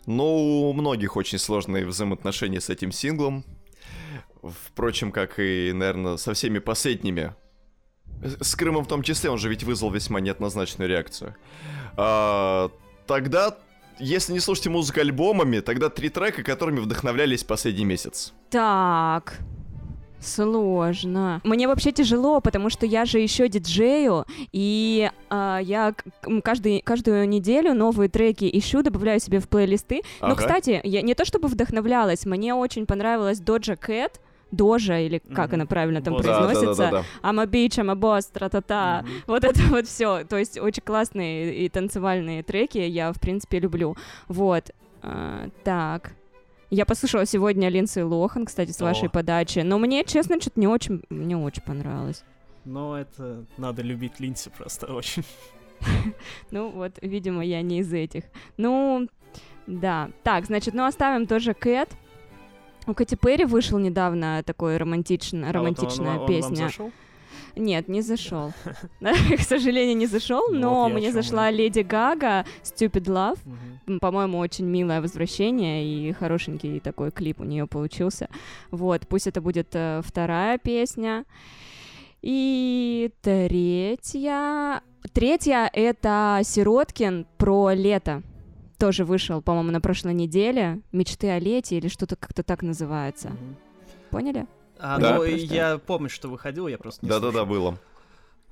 Ну, 0.05 0.69
у 0.69 0.73
многих 0.73 1.15
очень 1.15 1.37
сложные 1.37 1.85
взаимоотношения 1.85 2.59
с 2.59 2.69
этим 2.69 2.91
синглом. 2.91 3.43
Впрочем, 4.41 5.11
как 5.11 5.39
и, 5.39 5.71
наверное, 5.73 6.17
со 6.17 6.33
всеми 6.33 6.59
последними. 6.59 7.35
С 8.21 8.55
Крымом 8.55 8.85
в 8.85 8.87
том 8.87 9.03
числе, 9.03 9.29
он 9.29 9.37
же 9.37 9.49
ведь 9.49 9.63
вызвал 9.63 9.91
весьма 9.91 10.19
неоднозначную 10.19 10.89
реакцию. 10.89 11.35
А, 11.95 12.71
тогда, 13.05 13.57
если 13.99 14.33
не 14.33 14.39
слушайте 14.39 14.69
музыку 14.69 14.99
альбомами, 14.99 15.59
тогда 15.59 15.89
три 15.89 16.09
трека, 16.09 16.43
которыми 16.43 16.79
вдохновлялись 16.79 17.43
последний 17.43 17.85
месяц. 17.85 18.33
Так. 18.49 19.39
Сложно. 20.21 21.41
Мне 21.43 21.67
вообще 21.67 21.91
тяжело, 21.91 22.41
потому 22.41 22.69
что 22.69 22.85
я 22.85 23.05
же 23.05 23.19
еще 23.19 23.47
диджею, 23.47 24.25
и 24.51 25.09
а, 25.29 25.59
я 25.61 25.93
каждый, 26.43 26.81
каждую 26.81 27.27
неделю 27.27 27.73
новые 27.73 28.09
треки 28.09 28.49
ищу, 28.51 28.81
добавляю 28.83 29.19
себе 29.19 29.39
в 29.39 29.47
плейлисты. 29.47 30.01
Но, 30.21 30.27
Ага. 30.27 30.35
кстати, 30.35 30.81
я 30.83 31.01
не 31.01 31.13
то 31.15 31.25
чтобы 31.25 31.47
вдохновлялась, 31.47 32.25
мне 32.25 32.53
очень 32.53 32.85
понравилась 32.85 33.39
Доджа 33.39 33.75
Кэт, 33.75 34.19
Дожа, 34.51 34.99
или 34.99 35.19
как 35.19 35.49
Мгм. 35.49 35.55
она 35.55 35.65
правильно 35.67 36.01
там 36.01 36.15
Вот. 36.15 36.23
Да, 36.23 36.33
да, 36.33 36.39
да, 36.39 36.45
произносится. 36.47 36.89
да. 36.91 37.03
I'm 37.29 37.39
a 37.41 37.45
bitch, 37.45 37.77
I'm 37.77 37.91
a 37.91 37.95
boss, 37.95 38.27
тра-та-та. 38.33 39.05
Вот 39.27 39.43
это 39.43 39.61
вот 39.69 39.87
все. 39.87 40.23
То 40.23 40.37
есть 40.37 40.59
очень 40.59 40.81
классные 40.83 41.55
и 41.65 41.69
танцевальные 41.69 42.41
треки 42.43 42.79
я, 42.79 43.13
в 43.13 43.19
принципе, 43.19 43.59
люблю. 43.59 43.95
Вот. 44.27 44.71
А, 45.03 45.49
так. 45.63 46.13
Я 46.69 46.85
послушала 46.85 47.25
сегодня 47.25 47.69
Линдси 47.69 47.99
Лохан, 47.99 48.45
кстати, 48.45 48.71
с 48.71 48.79
вашей 48.79 49.07
О. 49.07 49.11
подачи. 49.11 49.59
Но 49.59 49.79
мне, 49.79 50.03
честно, 50.03 50.39
что-то 50.39 50.59
не 50.59 50.67
очень, 50.67 51.01
не 51.09 51.35
очень 51.35 51.63
понравилось. 51.63 52.23
Но 52.63 52.97
это 52.97 53.45
надо 53.57 53.81
любить 53.81 54.19
Линси 54.19 54.51
просто 54.55 54.93
очень. 54.93 55.23
Ну 56.51 56.69
вот, 56.71 56.99
видимо, 57.01 57.43
я 57.43 57.61
не 57.61 57.79
из 57.79 57.93
этих. 57.93 58.25
Ну, 58.57 59.07
да. 59.65 60.09
Так, 60.23 60.45
значит, 60.45 60.73
ну 60.73 60.83
оставим 60.83 61.25
тоже 61.25 61.53
Кэт. 61.53 61.89
У 62.85 62.93
Кэти 62.93 63.15
Перри 63.15 63.45
вышел 63.45 63.79
недавно 63.79 64.43
такой. 64.45 64.75
А 64.75 64.79
романтичная 64.79 66.27
песня. 66.27 66.69
Нет, 67.59 67.89
не 67.89 68.01
зашел. 68.01 68.53
К 69.01 69.41
сожалению, 69.41 69.97
не 69.97 70.07
зашел, 70.07 70.47
Ну 70.49 70.59
но 70.59 70.89
мне 70.89 71.11
зашла 71.11 71.51
Леди 71.51 71.81
Гага 71.81 72.45
Stupid 72.63 73.05
Love. 73.05 73.99
По-моему, 73.99 74.37
очень 74.37 74.65
милое 74.65 75.01
возвращение 75.01 75.85
и 75.85 76.13
хорошенький 76.13 76.79
такой 76.79 77.11
клип 77.11 77.41
у 77.41 77.43
нее 77.43 77.67
получился. 77.67 78.29
Вот, 78.71 79.07
пусть 79.07 79.27
это 79.27 79.41
будет 79.41 79.69
э, 79.73 80.01
вторая 80.03 80.57
песня. 80.57 81.25
И 82.21 83.11
третья... 83.21 84.81
Третья— 85.13 85.69
это 85.73 86.41
Сироткин 86.43 87.25
про 87.37 87.71
лето. 87.73 88.21
Тоже 88.77 89.05
вышел, 89.05 89.41
по-моему, 89.41 89.71
на 89.71 89.81
прошлой 89.81 90.13
неделе. 90.13 90.81
«Мечты 90.91 91.29
о 91.29 91.39
лете» 91.39 91.77
или 91.77 91.87
что-то 91.87 92.15
как-то 92.15 92.43
так 92.43 92.63
называется. 92.63 93.31
Поняли? 94.11 94.45
А, 94.79 94.97
Да. 94.97 95.15
ну, 95.17 95.23
я 95.25 95.77
помню, 95.77 96.09
что 96.09 96.29
выходил, 96.29 96.67
я 96.67 96.77
просто 96.77 97.05
не 97.05 97.09
Да-да-да, 97.09 97.45
было. 97.45 97.77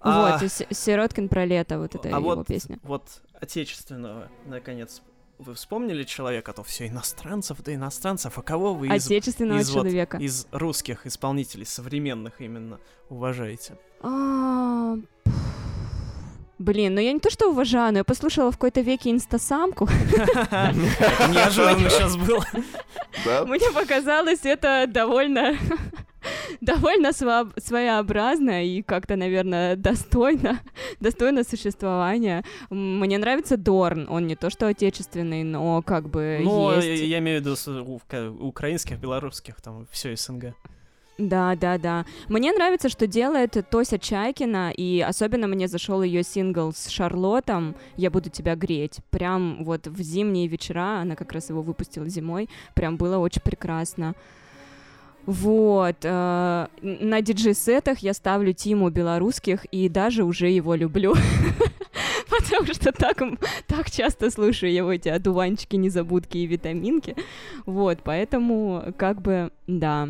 А, 0.01 0.33
Вот, 0.33 0.43
и 0.43 0.49
Си- 0.49 0.67
Сироткин 0.69 1.29
про 1.29 1.45
лето, 1.45 1.79
вот 1.79 1.95
это 1.95 2.09
а 2.09 2.19
его 2.19 2.35
вот, 2.35 2.47
песня. 2.47 2.79
вот 2.83 3.03
отечественного, 3.39 4.29
наконец, 4.45 5.01
вы 5.39 5.53
вспомнили 5.53 6.03
человека, 6.03 6.51
а 6.51 6.53
то 6.53 6.63
все 6.63 6.87
иностранцев, 6.87 7.57
да 7.63 7.73
иностранцев, 7.73 8.37
а 8.37 8.41
кого 8.41 8.73
вы 8.73 8.87
из, 8.87 9.05
Отечественного 9.05 9.59
из 9.59 9.69
вот- 9.71 9.81
человека. 9.83 10.17
из 10.17 10.47
русских 10.51 11.05
исполнителей, 11.07 11.65
современных 11.65 12.41
именно, 12.41 12.79
уважаете? 13.09 13.77
А, 14.01 14.95
Блин, 16.59 16.95
ну 16.95 16.99
я 17.01 17.13
не 17.13 17.19
то 17.19 17.29
что 17.29 17.51
уважаю, 17.51 17.91
но 17.93 17.99
я 17.99 18.03
послушала 18.03 18.51
в 18.51 18.55
какой-то 18.55 18.81
веке 18.81 19.11
инстасамку. 19.11 19.85
Неожиданно 21.29 21.87
сейчас 21.89 22.15
было. 22.17 22.43
Да? 23.25 23.45
Мне 23.45 23.69
показалось 23.71 24.39
это 24.43 24.85
довольно 24.87 25.55
довольно 26.61 27.07
сво- 27.07 27.51
своеобразно 27.59 28.65
и 28.65 28.81
как-то, 28.81 29.15
наверное, 29.15 29.75
достойно, 29.75 30.59
достойно 30.99 31.43
существования. 31.43 32.43
Мне 32.69 33.17
нравится 33.17 33.57
Дорн, 33.57 34.07
он 34.09 34.27
не 34.27 34.35
то 34.35 34.49
что 34.49 34.67
отечественный, 34.67 35.43
но 35.43 35.81
как 35.81 36.09
бы 36.09 36.39
Ну, 36.43 36.71
есть. 36.79 37.03
я 37.03 37.19
имею 37.19 37.41
в 37.41 37.45
виду 37.45 38.01
украинских, 38.39 38.99
белорусских, 38.99 39.61
там 39.61 39.87
все 39.91 40.15
СНГ. 40.15 40.53
Да, 41.17 41.55
да, 41.55 41.79
да. 41.79 42.05
Мне 42.29 42.51
нравится, 42.51 42.89
что 42.89 43.07
делает 43.07 43.57
Тося 43.71 43.97
Чайкина, 43.97 44.71
и 44.71 45.01
особенно 45.01 45.47
мне 45.47 45.67
зашел 45.67 46.03
ее 46.03 46.21
сингл 46.21 46.71
с 46.73 46.89
Шарлотом 46.89 47.75
«Я 47.95 48.11
буду 48.11 48.29
тебя 48.29 48.55
греть». 48.55 48.99
Прям 49.09 49.63
вот 49.63 49.87
в 49.87 49.99
зимние 49.99 50.47
вечера, 50.47 50.99
она 51.01 51.15
как 51.15 51.31
раз 51.31 51.49
его 51.49 51.63
выпустила 51.63 52.07
зимой, 52.07 52.49
прям 52.75 52.97
было 52.97 53.17
очень 53.17 53.41
прекрасно. 53.41 54.13
Вот, 55.27 55.97
э, 56.03 56.67
на 56.81 57.21
диджей-сетах 57.21 57.99
я 57.99 58.13
ставлю 58.13 58.53
Тиму 58.53 58.89
белорусских 58.89 59.65
и 59.65 59.89
даже 59.89 60.23
уже 60.23 60.49
его 60.49 60.73
люблю. 60.73 61.13
Потому 62.29 62.65
что 62.73 62.91
так, 62.91 63.21
так 63.67 63.91
часто 63.91 64.31
слушаю 64.31 64.73
его 64.73 64.91
эти 64.93 65.09
одуванчики, 65.09 65.75
незабудки 65.75 66.37
и 66.37 66.45
витаминки. 66.47 67.15
Вот, 67.65 67.99
поэтому 68.03 68.93
как 68.97 69.21
бы, 69.21 69.51
да, 69.67 70.07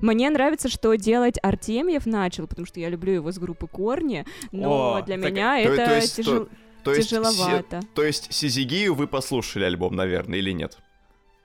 мне 0.00 0.30
нравится, 0.30 0.68
что 0.68 0.94
делать 0.94 1.38
Артемьев 1.42 2.06
начал, 2.06 2.46
потому 2.46 2.66
что 2.66 2.80
я 2.80 2.88
люблю 2.88 3.12
его 3.12 3.32
с 3.32 3.38
группы 3.38 3.66
Корни, 3.66 4.24
но 4.50 4.96
О, 4.96 5.02
для 5.02 5.16
так 5.18 5.30
меня 5.30 5.62
то- 5.62 5.68
то 5.76 5.82
это 5.82 5.94
есть 5.96 6.16
тяжел- 6.20 6.48
То 6.82 6.94
есть, 6.94 7.08
Си- 7.08 7.16
тяжеловато. 7.16 7.80
то 7.94 8.02
есть 8.04 8.32
Сизигию 8.32 8.94
вы 8.94 9.06
послушали 9.06 9.64
альбом, 9.64 9.94
наверное, 9.94 10.38
или 10.38 10.50
нет? 10.52 10.78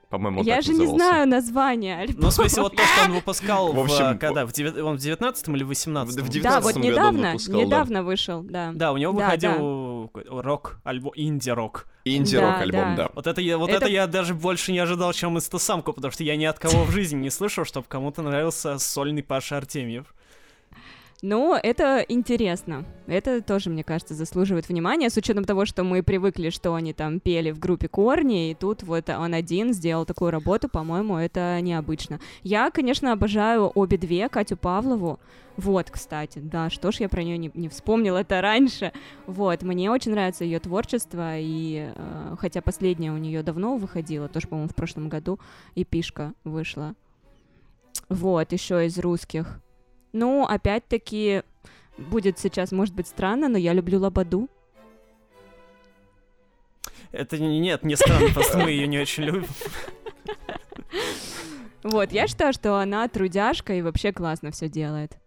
По-моему, 0.09 0.41
я 0.43 0.55
так 0.55 0.63
же 0.65 0.73
не 0.73 0.79
назывался. 0.79 1.05
знаю 1.05 1.27
название 1.27 1.97
альбома. 1.99 2.19
Ну, 2.23 2.27
в 2.29 2.33
смысле, 2.33 2.63
вот 2.63 2.75
то, 2.75 2.83
что 2.83 3.05
он 3.05 3.13
выпускал 3.13 3.71
В 3.73 3.75
в, 3.75 3.79
общем, 3.81 4.17
когда? 4.17 4.45
В 4.45 4.49
девя- 4.51 4.81
он 4.81 4.97
в 4.97 4.99
19 4.99 5.49
или 5.49 5.63
в 5.63 5.67
18 5.67 6.15
В- 6.19 6.23
в 6.23 6.41
Да, 6.41 6.59
вот 6.61 6.73
19 6.73 6.83
недавно, 6.83 7.27
выпускал, 7.27 7.55
да. 7.59 7.65
недавно 7.65 8.03
вышел, 8.03 8.41
да. 8.43 8.71
Да, 8.73 8.91
у 8.91 8.97
него 8.97 9.13
Да, 9.13 9.25
выходил 9.25 10.11
рок, 10.41 10.79
альбом, 10.83 11.11
инди-рок. 11.15 11.85
Инди-рок 12.05 12.49
Да, 12.55 12.59
альбом, 12.59 12.95
да. 12.95 13.03
да. 13.03 13.09
Вот 13.13 13.27
это 13.27 13.39
я, 13.41 13.57
вот 13.59 13.69
Это- 13.69 13.85
это... 13.85 13.87
я 13.87 14.07
даже 14.07 14.33
больше 14.33 14.71
не 14.71 14.79
ожидал, 14.79 15.13
чем 15.13 15.37
инстасамку, 15.37 15.93
потому 15.93 16.11
что 16.11 16.23
я 16.23 16.35
ни 16.35 16.45
от 16.45 16.57
кого 16.57 16.85
в 16.85 16.91
жизни 16.91 17.17
не 17.21 17.29
слышал, 17.29 17.63
чтобы 17.65 17.85
кому-то 17.87 18.21
нравился 18.23 18.79
сольный 18.79 19.21
Паша 19.21 19.57
Артемьев. 19.57 20.13
Ну, 21.21 21.53
это 21.53 22.05
интересно. 22.07 22.85
Это 23.05 23.41
тоже, 23.41 23.69
мне 23.69 23.83
кажется, 23.83 24.13
заслуживает 24.13 24.69
внимания, 24.69 25.09
с 25.09 25.17
учетом 25.17 25.43
того, 25.43 25.65
что 25.65 25.83
мы 25.83 26.01
привыкли, 26.01 26.49
что 26.49 26.75
они 26.75 26.93
там 26.93 27.19
пели 27.19 27.51
в 27.51 27.59
группе 27.59 27.89
Корни, 27.89 28.51
и 28.51 28.55
тут 28.55 28.83
вот 28.83 29.09
он 29.09 29.33
один 29.33 29.73
сделал 29.73 30.05
такую 30.05 30.31
работу, 30.31 30.69
по-моему, 30.69 31.17
это 31.17 31.59
необычно. 31.59 32.21
Я, 32.41 32.71
конечно, 32.71 33.11
обожаю 33.11 33.69
обе 33.75 33.97
две, 33.97 34.29
Катю 34.29 34.55
Павлову. 34.55 35.19
Вот, 35.57 35.91
кстати, 35.91 36.39
да, 36.39 36.69
что 36.69 36.93
ж 36.93 37.01
я 37.01 37.09
про 37.09 37.21
нее 37.21 37.37
не, 37.37 37.51
не 37.53 37.67
вспомнила 37.67 38.19
это 38.19 38.39
раньше. 38.39 38.93
Вот, 39.27 39.61
мне 39.61 39.91
очень 39.91 40.11
нравится 40.11 40.45
ее 40.45 40.61
творчество, 40.61 41.37
и 41.37 41.91
э, 41.93 42.35
хотя 42.39 42.61
последняя 42.61 43.11
у 43.11 43.17
нее 43.17 43.43
давно 43.43 43.75
выходила, 43.75 44.29
тоже, 44.29 44.47
по-моему, 44.47 44.69
в 44.69 44.75
прошлом 44.75 45.09
году, 45.09 45.37
и 45.75 45.83
пишка 45.83 46.33
вышла. 46.45 46.95
Вот, 48.07 48.53
еще 48.53 48.85
из 48.85 48.97
русских. 48.99 49.59
Ну, 50.13 50.45
опять-таки, 50.45 51.43
будет 51.97 52.39
сейчас, 52.39 52.71
может 52.71 52.95
быть, 52.95 53.07
странно, 53.07 53.47
но 53.47 53.57
я 53.57 53.73
люблю 53.73 53.99
Лободу. 53.99 54.49
Это 57.11 57.37
не- 57.39 57.59
нет, 57.59 57.83
не 57.83 57.95
странно, 57.95 58.29
просто 58.33 58.57
мы 58.59 58.71
ее 58.71 58.87
не 58.87 58.99
очень 58.99 59.23
любим. 59.23 59.47
Вот, 61.83 62.11
я 62.11 62.27
считаю, 62.27 62.53
что 62.53 62.75
она 62.79 63.07
трудяшка 63.07 63.73
и 63.73 63.81
вообще 63.81 64.11
классно 64.11 64.51
все 64.51 64.67
делает. 64.67 65.17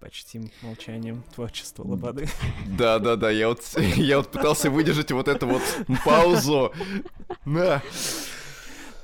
Почти 0.00 0.40
молчанием 0.62 1.24
творчества 1.34 1.82
Лободы. 1.82 2.28
Да-да-да, 2.68 3.30
я 3.30 3.48
вот, 3.48 3.60
я 3.96 4.18
вот 4.18 4.30
пытался 4.30 4.70
выдержать 4.70 5.10
вот 5.10 5.26
эту 5.26 5.46
вот 5.48 5.62
паузу. 6.04 6.72
Да. 7.44 7.82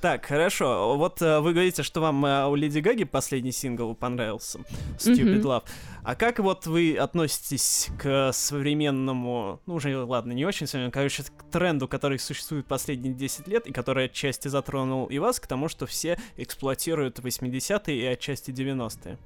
Так, 0.04 0.26
хорошо. 0.26 0.98
Вот 0.98 1.22
э, 1.22 1.40
вы 1.40 1.54
говорите, 1.54 1.82
что 1.82 2.02
вам 2.02 2.26
э, 2.26 2.46
у 2.46 2.54
Леди 2.56 2.80
Гаги 2.80 3.04
последний 3.04 3.52
сингл 3.52 3.94
понравился, 3.94 4.58
Stupid 4.98 5.38
Мгм. 5.38 5.46
Love. 5.46 5.62
А 6.02 6.14
как 6.14 6.40
вот 6.40 6.66
вы 6.66 6.94
относитесь 6.94 7.88
к 7.98 8.30
современному, 8.34 9.62
ну 9.64 9.76
уже, 9.76 9.96
ладно, 10.04 10.32
не 10.32 10.44
очень 10.44 10.66
современному, 10.66 10.92
короче, 10.92 11.22
к 11.22 11.50
тренду, 11.50 11.88
который 11.88 12.18
существует 12.18 12.66
последние 12.66 13.14
10 13.14 13.48
лет 13.48 13.66
и 13.66 13.72
который 13.72 14.04
отчасти 14.04 14.48
затронул 14.48 15.06
и 15.06 15.18
вас, 15.18 15.40
к 15.40 15.46
тому, 15.46 15.68
что 15.68 15.86
все 15.86 16.18
эксплуатируют 16.36 17.20
80-е 17.20 17.96
и 17.96 18.04
отчасти 18.04 18.50
90-е? 18.50 19.16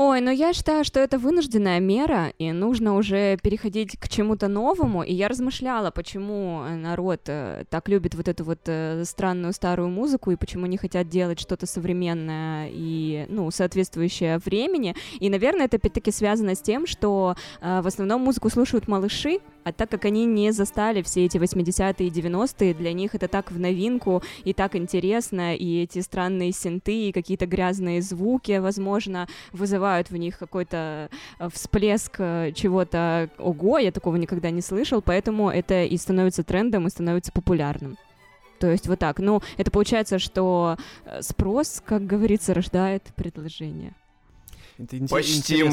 Ой, 0.00 0.20
ну 0.20 0.30
я 0.30 0.52
считаю, 0.52 0.84
что 0.84 1.00
это 1.00 1.18
вынужденная 1.18 1.80
мера, 1.80 2.32
и 2.38 2.52
нужно 2.52 2.94
уже 2.94 3.36
переходить 3.42 3.98
к 3.98 4.08
чему-то 4.08 4.46
новому. 4.46 5.02
И 5.02 5.12
я 5.12 5.26
размышляла, 5.26 5.90
почему 5.90 6.62
э, 6.62 6.76
народ 6.76 7.22
э, 7.26 7.64
так 7.68 7.88
любит 7.88 8.14
вот 8.14 8.28
эту 8.28 8.44
вот 8.44 8.60
э, 8.66 9.02
странную 9.04 9.52
старую 9.52 9.88
музыку, 9.88 10.30
и 10.30 10.36
почему 10.36 10.66
не 10.66 10.76
хотят 10.76 11.08
делать 11.08 11.40
что-то 11.40 11.66
современное 11.66 12.70
и, 12.72 13.26
ну, 13.28 13.50
соответствующее 13.50 14.38
времени. 14.38 14.94
И, 15.18 15.28
наверное, 15.30 15.66
это 15.66 15.78
опять-таки 15.78 16.12
связано 16.12 16.54
с 16.54 16.60
тем, 16.60 16.86
что 16.86 17.34
в 17.60 17.86
основном 17.88 18.20
музыку 18.20 18.50
слушают 18.50 18.86
малыши, 18.86 19.40
а 19.68 19.72
так 19.72 19.90
как 19.90 20.04
они 20.04 20.24
не 20.24 20.52
застали 20.52 21.02
все 21.02 21.26
эти 21.26 21.36
80-е 21.36 22.08
и 22.08 22.10
90-е, 22.10 22.74
для 22.74 22.92
них 22.92 23.14
это 23.14 23.28
так 23.28 23.50
в 23.50 23.58
новинку 23.58 24.22
и 24.44 24.52
так 24.52 24.76
интересно, 24.76 25.54
и 25.54 25.82
эти 25.82 26.00
странные 26.00 26.52
синты, 26.52 27.08
и 27.08 27.12
какие-то 27.12 27.46
грязные 27.46 28.02
звуки, 28.02 28.58
возможно, 28.58 29.28
вызывают 29.52 30.10
в 30.10 30.16
них 30.16 30.38
какой-то 30.38 31.10
э, 31.38 31.48
всплеск 31.52 32.16
э, 32.18 32.52
чего-то 32.54 33.30
ого, 33.38 33.78
я 33.78 33.92
такого 33.92 34.16
никогда 34.16 34.50
не 34.50 34.62
слышал, 34.62 35.02
поэтому 35.02 35.50
это 35.50 35.84
и 35.84 35.96
становится 35.96 36.42
трендом, 36.42 36.86
и 36.86 36.90
становится 36.90 37.32
популярным. 37.32 37.96
То 38.58 38.70
есть 38.70 38.88
вот 38.88 38.98
так. 38.98 39.18
Ну, 39.20 39.40
это 39.56 39.70
получается, 39.70 40.18
что 40.18 40.76
э, 41.04 41.22
спрос, 41.22 41.82
как 41.84 42.06
говорится, 42.06 42.54
рождает 42.54 43.02
предложение. 43.14 43.94
Это 44.78 44.96
Почти, 45.08 45.64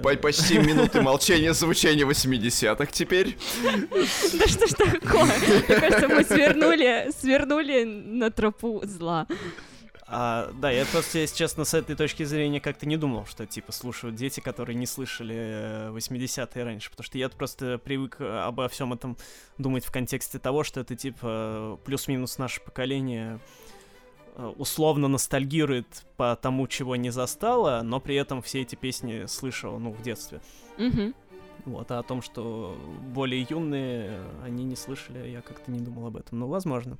по- 0.00 0.16
почти 0.16 0.58
минуты 0.58 1.00
молчания 1.02 1.52
звучания 1.52 2.06
80-х 2.06 2.86
теперь. 2.92 3.36
Да 3.62 4.46
что 4.46 4.66
ж 4.66 4.70
такое? 4.70 5.24
Мне 5.24 5.80
кажется, 5.80 6.08
мы 6.08 6.24
свернули, 6.24 7.10
свернули 7.18 7.82
на 7.84 8.30
тропу 8.30 8.80
зла. 8.84 9.26
А, 10.10 10.50
да, 10.54 10.70
я 10.70 10.86
просто, 10.86 11.18
если 11.18 11.36
честно, 11.36 11.64
с 11.64 11.74
этой 11.74 11.94
точки 11.94 12.22
зрения 12.22 12.60
как-то 12.60 12.86
не 12.86 12.96
думал, 12.96 13.26
что, 13.26 13.44
типа, 13.44 13.72
слушают 13.72 14.14
дети, 14.14 14.40
которые 14.40 14.74
не 14.76 14.86
слышали 14.86 15.36
э, 15.36 15.90
80-е 15.90 16.64
раньше, 16.64 16.90
потому 16.90 17.04
что 17.04 17.18
я 17.18 17.28
просто 17.28 17.76
привык 17.76 18.16
э, 18.20 18.24
обо 18.40 18.68
всем 18.68 18.94
этом 18.94 19.18
думать 19.58 19.84
в 19.84 19.92
контексте 19.92 20.38
того, 20.38 20.64
что 20.64 20.80
это, 20.80 20.96
типа, 20.96 21.18
э, 21.22 21.76
плюс-минус 21.84 22.38
наше 22.38 22.62
поколение 22.62 23.34
э, 23.34 23.38
условно 24.56 25.08
ностальгирует 25.08 26.06
по 26.16 26.36
тому, 26.36 26.66
чего 26.66 26.96
не 26.96 27.10
застало, 27.10 27.82
но 27.82 28.00
при 28.00 28.14
этом 28.14 28.40
все 28.42 28.62
эти 28.62 28.76
песни 28.76 29.26
слышал, 29.26 29.78
ну, 29.78 29.92
в 29.92 30.02
детстве. 30.02 30.40
Мгм. 30.78 31.14
Вот, 31.64 31.90
а 31.90 31.98
о 31.98 32.02
том, 32.02 32.22
что 32.22 32.76
более 33.12 33.46
юные, 33.48 34.10
э, 34.10 34.42
они 34.44 34.64
не 34.64 34.76
слышали, 34.76 35.28
я 35.28 35.42
как-то 35.42 35.70
не 35.70 35.80
думал 35.80 36.06
об 36.06 36.16
этом. 36.16 36.38
Ну, 36.38 36.46
возможно. 36.46 36.96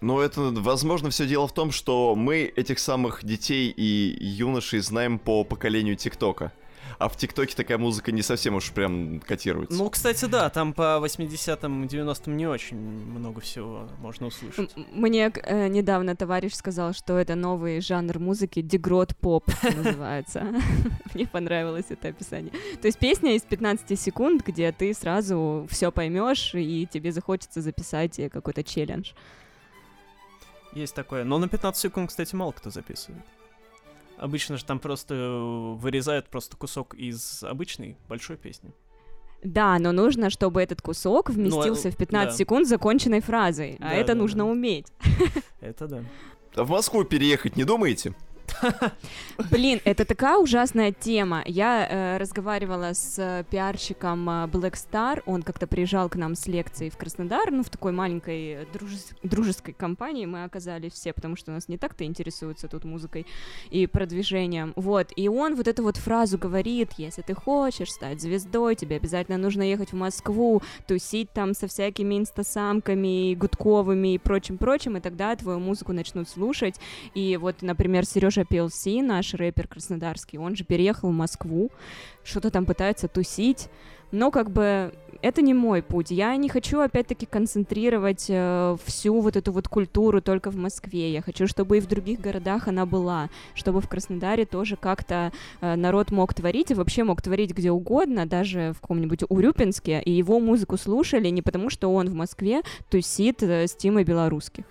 Но 0.00 0.22
это, 0.22 0.40
возможно, 0.40 1.10
все 1.10 1.26
дело 1.26 1.48
в 1.48 1.52
том, 1.52 1.72
что 1.72 2.14
мы 2.14 2.42
этих 2.42 2.78
самых 2.78 3.24
детей 3.24 3.70
и 3.70 4.16
юношей 4.24 4.78
знаем 4.78 5.18
по 5.18 5.42
поколению 5.44 5.96
ТикТока. 5.96 6.52
А 6.98 7.08
в 7.08 7.16
ТикТоке 7.16 7.54
такая 7.54 7.78
музыка 7.78 8.12
не 8.12 8.22
совсем 8.22 8.54
уж 8.54 8.70
прям 8.72 9.20
котируется. 9.20 9.76
Ну, 9.76 9.88
кстати, 9.90 10.24
да, 10.24 10.50
там 10.50 10.72
по 10.72 11.00
80-м, 11.02 11.84
90-м 11.84 12.36
не 12.36 12.46
очень 12.46 12.76
много 12.76 13.40
всего 13.40 13.88
можно 14.00 14.26
услышать. 14.26 14.74
Мне 14.92 15.32
э, 15.34 15.68
недавно 15.68 16.16
товарищ 16.16 16.54
сказал, 16.54 16.92
что 16.92 17.18
это 17.18 17.34
новый 17.34 17.80
жанр 17.80 18.18
музыки, 18.18 18.62
дегрот 18.62 19.16
поп 19.16 19.44
называется. 19.62 20.46
Мне 21.14 21.26
понравилось 21.26 21.86
это 21.88 22.08
описание. 22.08 22.52
То 22.80 22.86
есть 22.86 22.98
песня 22.98 23.34
из 23.34 23.42
15 23.42 23.98
секунд, 23.98 24.44
где 24.44 24.72
ты 24.72 24.94
сразу 24.94 25.66
все 25.70 25.90
поймешь 25.92 26.54
и 26.54 26.86
тебе 26.90 27.12
захочется 27.12 27.60
записать 27.60 28.18
э, 28.18 28.28
какой-то 28.28 28.62
челлендж. 28.62 29.12
Есть 30.72 30.94
такое. 30.94 31.24
Но 31.24 31.38
на 31.38 31.48
15 31.48 31.80
секунд, 31.80 32.10
кстати, 32.10 32.34
мало 32.34 32.52
кто 32.52 32.70
записывает. 32.70 33.24
Обычно 34.18 34.56
же 34.56 34.64
там 34.64 34.80
просто 34.80 35.14
э, 35.14 35.74
вырезают 35.76 36.28
просто 36.28 36.56
кусок 36.56 36.94
из 36.94 37.42
обычной 37.44 37.96
большой 38.08 38.36
песни. 38.36 38.72
Да, 39.44 39.78
но 39.78 39.92
нужно, 39.92 40.30
чтобы 40.30 40.60
этот 40.60 40.82
кусок 40.82 41.30
вместился 41.30 41.88
э, 41.88 41.90
в 41.92 41.96
15 41.96 42.30
да. 42.32 42.36
секунд 42.36 42.66
законченной 42.66 43.20
фразой, 43.20 43.76
а 43.78 43.90
Да, 43.90 43.94
это 43.94 44.14
да, 44.14 44.18
нужно 44.18 44.44
да. 44.44 44.50
уметь. 44.50 44.86
Это 45.60 45.86
да. 45.86 46.04
А 46.56 46.64
в 46.64 46.70
Москву 46.70 47.04
переехать 47.04 47.56
не 47.56 47.62
думаете? 47.62 48.14
Блин, 49.50 49.80
это 49.84 50.04
такая 50.04 50.38
ужасная 50.38 50.92
тема. 50.92 51.42
Я 51.46 51.86
э, 51.88 52.18
разговаривала 52.18 52.92
с 52.94 53.18
э, 53.18 53.44
пиарщиком 53.50 54.28
э, 54.28 54.32
Black 54.46 54.74
Star, 54.74 55.22
он 55.26 55.42
как-то 55.42 55.66
приезжал 55.66 56.08
к 56.08 56.16
нам 56.16 56.34
с 56.34 56.46
лекцией 56.46 56.90
в 56.90 56.96
Краснодар, 56.96 57.50
ну, 57.50 57.62
в 57.62 57.70
такой 57.70 57.92
маленькой 57.92 58.48
э, 58.48 58.66
дружес- 58.72 59.14
дружеской 59.22 59.74
компании 59.74 60.26
мы 60.26 60.44
оказались 60.44 60.92
все, 60.92 61.12
потому 61.12 61.36
что 61.36 61.52
нас 61.52 61.68
не 61.68 61.78
так-то 61.78 62.04
интересуются 62.04 62.68
тут 62.68 62.84
музыкой 62.84 63.26
и 63.70 63.86
продвижением. 63.86 64.72
Вот, 64.76 65.12
и 65.14 65.28
он 65.28 65.54
вот 65.54 65.68
эту 65.68 65.82
вот 65.82 65.96
фразу 65.96 66.38
говорит, 66.38 66.92
если 66.96 67.22
ты 67.22 67.34
хочешь 67.34 67.92
стать 67.92 68.20
звездой, 68.20 68.74
тебе 68.74 68.96
обязательно 68.96 69.38
нужно 69.38 69.62
ехать 69.62 69.92
в 69.92 69.96
Москву, 69.96 70.62
тусить 70.86 71.32
там 71.32 71.54
со 71.54 71.68
всякими 71.68 72.18
инстасамками, 72.18 73.34
Гудковыми 73.34 74.14
и 74.14 74.18
прочим-прочим, 74.18 74.96
и 74.96 75.00
тогда 75.00 75.36
твою 75.36 75.58
музыку 75.60 75.92
начнут 75.92 76.28
слушать. 76.28 76.76
И 77.14 77.36
вот, 77.36 77.62
например, 77.62 78.04
Сережа 78.04 78.37
PLC, 78.42 79.02
наш 79.02 79.34
рэпер 79.34 79.68
краснодарский, 79.68 80.38
он 80.38 80.56
же 80.56 80.64
переехал 80.64 81.10
в 81.10 81.14
Москву, 81.14 81.70
что-то 82.24 82.50
там 82.50 82.66
пытается 82.66 83.08
тусить, 83.08 83.68
но 84.10 84.30
как 84.30 84.50
бы 84.50 84.92
это 85.20 85.42
не 85.42 85.52
мой 85.52 85.82
путь. 85.82 86.10
Я 86.10 86.34
не 86.36 86.48
хочу, 86.48 86.80
опять-таки, 86.80 87.26
концентрировать 87.26 88.26
э, 88.28 88.76
всю 88.84 89.20
вот 89.20 89.36
эту 89.36 89.52
вот 89.52 89.68
культуру 89.68 90.22
только 90.22 90.50
в 90.50 90.56
Москве. 90.56 91.12
Я 91.12 91.22
хочу, 91.22 91.46
чтобы 91.46 91.78
и 91.78 91.80
в 91.80 91.86
других 91.86 92.20
городах 92.20 92.68
она 92.68 92.86
была, 92.86 93.28
чтобы 93.54 93.80
в 93.80 93.88
Краснодаре 93.88 94.46
тоже 94.46 94.76
как-то 94.76 95.32
э, 95.60 95.74
народ 95.74 96.10
мог 96.10 96.34
творить 96.34 96.70
и 96.70 96.74
вообще 96.74 97.04
мог 97.04 97.20
творить 97.20 97.50
где 97.50 97.70
угодно, 97.70 98.26
даже 98.26 98.72
в 98.76 98.80
каком-нибудь 98.80 99.24
Урюпинске, 99.28 100.00
и 100.00 100.12
его 100.12 100.38
музыку 100.38 100.76
слушали 100.76 101.28
не 101.28 101.42
потому, 101.42 101.68
что 101.68 101.92
он 101.92 102.08
в 102.08 102.14
Москве 102.14 102.62
тусит 102.88 103.42
э, 103.42 103.66
с 103.66 103.74
Тимой 103.74 104.04
Белорусских. 104.04 104.64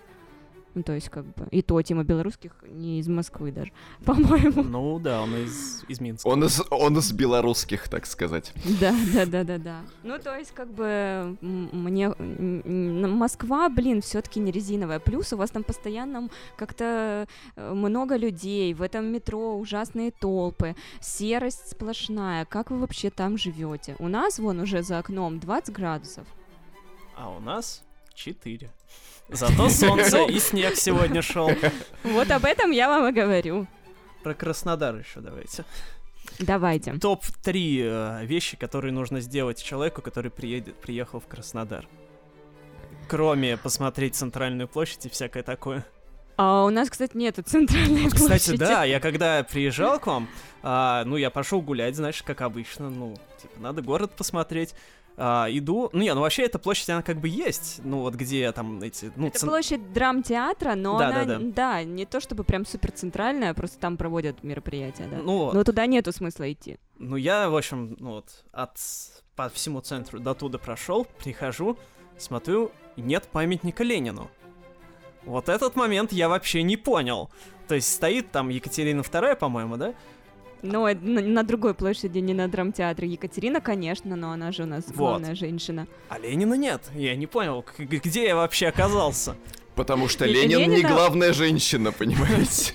Ну, 0.74 0.82
то 0.82 0.92
есть, 0.92 1.08
как 1.08 1.24
бы, 1.24 1.46
и 1.50 1.62
то 1.62 1.80
Тима 1.82 2.04
Белорусских 2.04 2.52
не 2.68 3.00
из 3.00 3.08
Москвы 3.08 3.52
даже, 3.52 3.72
по-моему. 4.04 4.62
Ну 4.62 4.98
да, 4.98 5.22
он 5.22 5.34
из, 5.36 5.84
из 5.88 6.00
Минска. 6.00 6.26
Он 6.28 6.44
из, 6.44 6.62
он 6.70 6.98
из 6.98 7.12
белорусских, 7.12 7.88
так 7.88 8.06
сказать. 8.06 8.52
Да, 8.80 8.94
да, 9.14 9.26
да, 9.26 9.44
да, 9.44 9.58
да. 9.58 9.80
Ну, 10.02 10.18
то 10.18 10.36
есть, 10.36 10.52
как 10.52 10.72
бы, 10.72 11.36
мне 11.40 12.10
Москва, 12.10 13.68
блин, 13.68 14.02
все-таки 14.02 14.40
не 14.40 14.52
резиновая. 14.52 15.00
Плюс 15.00 15.32
у 15.32 15.36
вас 15.36 15.50
там 15.50 15.64
постоянно 15.64 16.28
как-то 16.56 17.26
э, 17.56 17.72
много 17.72 18.16
людей, 18.16 18.74
в 18.74 18.82
этом 18.82 19.06
метро 19.06 19.58
ужасные 19.58 20.10
толпы, 20.10 20.76
серость 21.00 21.70
сплошная. 21.70 22.44
Как 22.44 22.70
вы 22.70 22.78
вообще 22.78 23.10
там 23.10 23.38
живете? 23.38 23.96
У 23.98 24.08
нас 24.08 24.38
вон 24.38 24.60
уже 24.60 24.82
за 24.82 24.98
окном 24.98 25.40
20 25.40 25.74
градусов. 25.74 26.26
А 27.16 27.30
у 27.30 27.40
нас 27.40 27.82
4. 28.18 28.70
Зато 29.28 29.68
солнце 29.68 30.24
и 30.24 30.38
снег 30.40 30.76
сегодня 30.76 31.22
шел. 31.22 31.50
Вот 32.02 32.30
об 32.30 32.44
этом 32.44 32.70
я 32.70 32.88
вам 32.88 33.08
и 33.08 33.12
говорю. 33.12 33.66
Про 34.22 34.34
Краснодар 34.34 34.96
еще 34.96 35.20
давайте. 35.20 35.64
Давайте. 36.40 36.92
Топ-3 36.94 38.26
вещи, 38.26 38.56
которые 38.56 38.92
нужно 38.92 39.20
сделать 39.20 39.62
человеку, 39.62 40.02
который 40.02 40.30
приедет, 40.30 40.76
приехал 40.76 41.20
в 41.20 41.26
Краснодар. 41.26 41.86
Кроме 43.08 43.56
посмотреть 43.56 44.16
центральную 44.16 44.68
площадь 44.68 45.06
и 45.06 45.08
всякое 45.08 45.42
такое. 45.42 45.86
А 46.36 46.64
у 46.64 46.70
нас, 46.70 46.88
кстати, 46.88 47.16
нету 47.16 47.42
центральной 47.42 48.04
Кстати, 48.10 48.28
площади. 48.28 48.56
да, 48.58 48.84
я 48.84 49.00
когда 49.00 49.42
приезжал 49.42 49.98
к 49.98 50.06
вам, 50.06 50.28
а, 50.62 51.04
ну, 51.04 51.16
я 51.16 51.30
пошел 51.30 51.60
гулять, 51.60 51.96
знаешь, 51.96 52.22
как 52.22 52.42
обычно, 52.42 52.90
ну, 52.90 53.16
типа, 53.42 53.58
надо 53.58 53.82
город 53.82 54.12
посмотреть. 54.16 54.74
А, 55.20 55.48
иду, 55.50 55.90
ну, 55.92 56.00
не, 56.00 56.14
ну, 56.14 56.20
вообще, 56.20 56.44
эта 56.44 56.60
площадь, 56.60 56.88
она 56.90 57.02
как 57.02 57.18
бы 57.18 57.28
есть, 57.28 57.80
ну, 57.82 58.02
вот 58.02 58.14
где 58.14 58.52
там 58.52 58.80
эти, 58.80 59.10
ну, 59.16 59.26
Это 59.26 59.40
цен- 59.40 59.48
площадь 59.48 59.92
драмтеатра, 59.92 60.76
но 60.76 60.96
Да, 60.96 61.08
она, 61.08 61.24
да, 61.24 61.38
да. 61.40 61.82
не 61.82 62.06
то 62.06 62.20
чтобы 62.20 62.44
прям 62.44 62.64
супер 62.64 62.92
центральная, 62.92 63.52
просто 63.52 63.80
там 63.80 63.96
проводят 63.96 64.44
мероприятия, 64.44 65.08
да. 65.10 65.16
ну. 65.16 65.50
Но 65.52 65.64
туда 65.64 65.86
нету 65.86 66.12
смысла 66.12 66.52
идти. 66.52 66.78
Ну, 66.98 67.16
я, 67.16 67.50
в 67.50 67.56
общем, 67.56 67.96
ну 67.98 68.10
вот, 68.12 68.44
от 68.52 68.76
по 69.34 69.48
всему 69.48 69.80
центру 69.80 70.20
до 70.20 70.34
туда 70.34 70.58
прошел, 70.58 71.04
прихожу, 71.04 71.76
смотрю, 72.16 72.70
нет 72.96 73.24
памятника 73.32 73.82
Ленину. 73.82 74.30
Вот 75.24 75.48
этот 75.48 75.74
момент 75.74 76.12
я 76.12 76.28
вообще 76.28 76.62
не 76.62 76.76
понял. 76.76 77.28
То 77.66 77.74
есть 77.74 77.92
стоит 77.92 78.30
там 78.30 78.48
Екатерина 78.50 79.00
II, 79.00 79.36
по-моему, 79.36 79.76
да? 79.76 79.94
Но 80.62 80.88
это 80.88 81.04
на, 81.04 81.20
на 81.20 81.42
другой 81.44 81.74
площади, 81.74 82.18
не 82.18 82.34
на 82.34 82.48
драмтеатре. 82.48 83.08
Екатерина, 83.08 83.60
конечно, 83.60 84.16
но 84.16 84.32
она 84.32 84.50
же 84.52 84.64
у 84.64 84.66
нас 84.66 84.84
Вот. 84.88 84.96
главная 84.96 85.34
женщина. 85.34 85.86
А 86.08 86.18
Ленина 86.18 86.54
нет. 86.54 86.82
Я 86.94 87.14
не 87.16 87.26
понял, 87.26 87.64
где 87.78 88.26
я 88.26 88.34
вообще 88.36 88.66
оказался. 88.68 89.36
Потому 89.74 90.08
что 90.08 90.24
Ле- 90.24 90.42
Ленин 90.42 90.70
не 90.70 90.76
Ленина- 90.82 90.88
главная 90.88 91.32
женщина, 91.32 91.92
понимаете? 91.92 92.72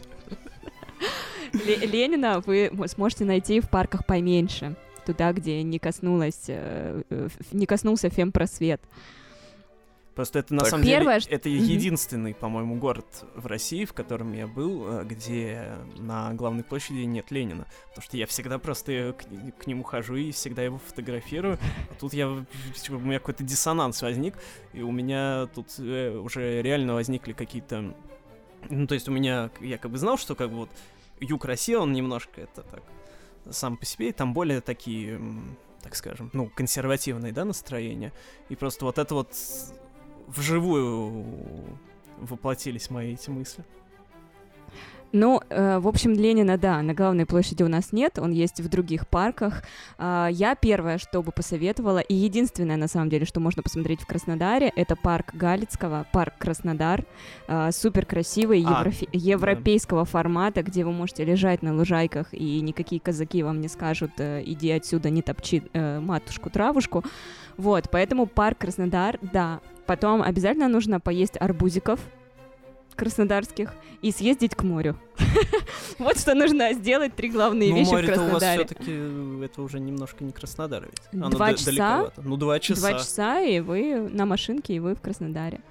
Ле- 1.53 1.85
Ленина 1.85 2.41
вы 2.45 2.71
сможете 2.87 3.25
найти 3.25 3.59
в 3.59 3.69
парках 3.69 4.05
поменьше. 4.05 4.75
Туда, 5.05 5.33
где 5.33 5.61
не 5.63 5.79
коснулась, 5.79 6.45
э, 6.47 7.01
э, 7.09 7.27
не 7.51 7.65
коснулся 7.65 8.09
фемпросвет. 8.09 8.81
Просто 10.15 10.37
это 10.39 10.53
на 10.53 10.61
Так. 10.61 10.69
самом 10.69 10.85
Первое, 10.85 11.19
деле, 11.19 11.21
ш- 11.21 11.35
это 11.35 11.49
единственный, 11.49 12.35
по-моему, 12.35 12.75
город 12.75 13.25
в 13.35 13.47
России, 13.47 13.83
в 13.83 13.93
котором 13.93 14.31
я 14.33 14.45
был, 14.45 14.99
э, 14.99 15.03
где 15.05 15.73
на 15.97 16.33
главной 16.35 16.63
площади 16.63 16.99
нет 16.99 17.31
Ленина. 17.31 17.65
Потому 17.89 18.03
что 18.03 18.17
я 18.17 18.27
всегда 18.27 18.59
просто 18.59 19.15
к, 19.17 19.61
к 19.63 19.65
нему 19.67 19.81
хожу 19.83 20.15
и 20.15 20.31
всегда 20.31 20.61
его 20.61 20.77
фотографирую. 20.77 21.57
А 21.89 21.93
тут 21.99 22.13
я, 22.13 22.27
в- 22.27 22.45
у 22.89 22.99
меня 22.99 23.17
какой-то 23.19 23.43
диссонанс 23.43 24.03
возник, 24.03 24.35
и 24.71 24.83
у 24.83 24.91
меня 24.91 25.47
тут 25.55 25.67
э, 25.79 26.15
уже 26.15 26.61
реально 26.61 26.93
возникли 26.93 27.33
какие-то... 27.33 27.95
Ну, 28.69 28.85
то 28.87 28.93
есть 28.93 29.09
у 29.09 29.11
меня, 29.11 29.49
я 29.61 29.77
как 29.79 29.89
бы 29.89 29.97
знал, 29.97 30.17
что 30.19 30.35
как 30.35 30.51
бы 30.51 30.55
вот 30.57 30.69
юг 31.19 31.43
России, 31.45 31.73
он 31.73 31.91
немножко 31.91 32.41
это 32.41 32.61
так 32.61 32.83
сам 33.49 33.77
по 33.77 33.85
себе, 33.85 34.09
и 34.09 34.11
там 34.11 34.33
более 34.33 34.61
такие, 34.61 35.19
так 35.81 35.95
скажем, 35.95 36.29
ну, 36.33 36.49
консервативные, 36.53 37.33
да, 37.33 37.43
настроения. 37.45 38.13
И 38.49 38.55
просто 38.55 38.85
вот 38.85 38.97
это 38.99 39.15
вот 39.15 39.35
вживую 40.27 41.25
воплотились 42.19 42.89
мои 42.89 43.13
эти 43.13 43.29
мысли. 43.29 43.63
Ну, 45.15 45.41
э, 45.47 45.77
в 45.77 45.87
общем, 45.87 46.13
Ленина, 46.13 46.57
да, 46.57 46.81
на 46.81 46.95
главной 46.95 47.27
площади 47.27 47.61
у 47.61 47.67
нас 47.67 47.91
нет, 47.93 48.17
он 48.17 48.31
есть 48.31 48.59
в 48.59 48.67
других 48.67 49.07
парках. 49.07 49.61
А, 49.99 50.27
я 50.31 50.55
первое, 50.55 50.97
что 50.97 51.21
бы 51.21 51.31
посоветовала, 51.31 51.99
и 51.99 52.15
единственное, 52.15 52.77
на 52.77 52.87
самом 52.87 53.09
деле, 53.09 53.23
что 53.27 53.39
можно 53.39 53.61
посмотреть 53.61 54.01
в 54.01 54.07
Краснодаре, 54.07 54.73
это 54.75 54.95
парк 54.95 55.35
Галицкого, 55.35 56.07
парк 56.11 56.33
Краснодар, 56.39 57.05
а, 57.47 57.71
супер 57.71 58.07
красивый, 58.07 58.65
А, 58.65 58.81
еврофи- 58.81 59.07
европейского 59.13 60.03
формата, 60.05 60.63
где 60.63 60.83
вы 60.83 60.91
можете 60.91 61.23
лежать 61.25 61.61
на 61.61 61.75
лужайках, 61.75 62.33
и 62.33 62.59
никакие 62.61 62.99
казаки 62.99 63.43
вам 63.43 63.61
не 63.61 63.67
скажут, 63.67 64.13
э, 64.17 64.41
иди 64.43 64.71
отсюда, 64.71 65.11
не 65.11 65.21
топчи 65.21 65.61
э, 65.73 65.99
матушку-травушку. 65.99 67.03
Вот, 67.55 67.87
поэтому 67.91 68.25
парк 68.25 68.57
Краснодар, 68.57 69.19
да. 69.21 69.59
Потом 69.85 70.21
обязательно 70.21 70.67
нужно 70.67 70.99
поесть 70.99 71.35
арбузиков, 71.39 71.99
краснодарских 72.95 73.73
и 74.01 74.11
съездить 74.11 74.55
к 74.55 74.63
морю. 74.63 74.97
Вот 75.99 76.17
что 76.17 76.33
нужно 76.33 76.73
сделать 76.73 77.15
три 77.15 77.29
главные 77.29 77.69
ну, 77.69 77.77
вещи 77.77 77.89
в 77.89 77.91
море-то 77.91 78.13
у 78.13 78.23
вас 78.23 78.29
Краснодаре. 78.31 78.65
все-таки 78.65 79.45
это 79.45 79.61
уже 79.61 79.79
немножко 79.79 80.23
не 80.23 80.31
Краснодар 80.31 80.83
ведь. 80.85 81.29
Два 81.31 81.53
часа? 81.53 82.11
Ну, 82.17 82.37
два 82.37 82.59
часа. 82.59 82.81
Два 82.81 82.93
часа, 82.99 83.41
и 83.41 83.59
вы 83.59 84.09
на 84.09 84.25
машинке, 84.25 84.75
и 84.75 84.79
вы 84.79 84.95
в 84.95 85.01
Краснодаре. 85.01 85.61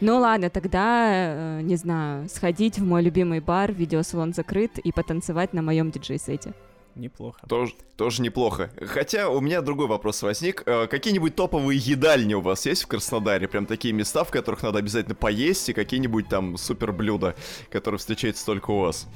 Ну 0.00 0.18
ладно, 0.18 0.48
тогда, 0.48 1.58
э, 1.58 1.60
не 1.62 1.76
знаю, 1.76 2.28
сходить 2.30 2.78
в 2.78 2.84
мой 2.84 3.02
любимый 3.02 3.40
бар, 3.40 3.70
видеосалон 3.72 4.32
закрыт, 4.32 4.78
и 4.78 4.92
потанцевать 4.92 5.52
на 5.52 5.60
моем 5.60 5.90
диджей-сете. 5.90 6.54
Неплохо. 7.00 7.40
Тоже, 7.48 7.72
тоже 7.96 8.20
неплохо. 8.20 8.70
Хотя 8.78 9.30
у 9.30 9.40
меня 9.40 9.62
другой 9.62 9.86
вопрос 9.86 10.22
возник. 10.22 10.62
Э, 10.66 10.86
Какие-нибудь 10.86 11.34
топовые 11.34 11.78
едальни 11.78 12.34
у 12.34 12.42
вас 12.42 12.66
есть 12.66 12.82
в 12.82 12.88
Краснодаре? 12.88 13.48
Прям 13.48 13.64
такие 13.64 13.94
места, 13.94 14.22
в 14.22 14.30
которых 14.30 14.62
надо 14.62 14.80
обязательно 14.80 15.14
поесть, 15.14 15.70
и 15.70 15.72
какие-нибудь 15.72 16.28
там 16.28 16.58
супер 16.58 16.92
блюда, 16.92 17.34
которые 17.70 17.98
встречаются 17.98 18.44
только 18.44 18.70
у 18.70 18.80
вас? 18.80 19.08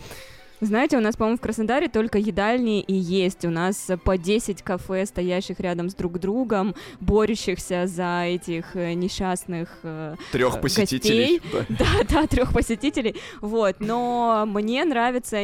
Знаете, 0.64 0.96
у 0.96 1.00
нас, 1.00 1.16
по-моему, 1.16 1.38
в 1.38 1.40
Краснодаре 1.40 1.88
только 1.88 2.18
едальни 2.18 2.80
и 2.80 2.94
есть. 2.94 3.44
У 3.44 3.50
нас 3.50 3.90
по 4.04 4.16
10 4.16 4.62
кафе, 4.62 5.06
стоящих 5.06 5.60
рядом 5.60 5.90
с 5.90 5.94
друг 5.94 6.18
другом, 6.18 6.74
борющихся 7.00 7.86
за 7.86 8.24
этих 8.24 8.76
э, 8.76 8.94
несчастных 8.94 9.68
э, 9.82 10.16
Трех 10.32 10.54
Э, 10.56 10.60
посетителей. 10.60 11.40
Да. 11.68 11.84
Да, 11.84 12.04
да, 12.08 12.26
трех 12.26 12.52
посетителей. 12.52 13.16
Вот, 13.40 13.76
но 13.80 14.44
мне 14.46 14.84
нравится. 14.84 15.38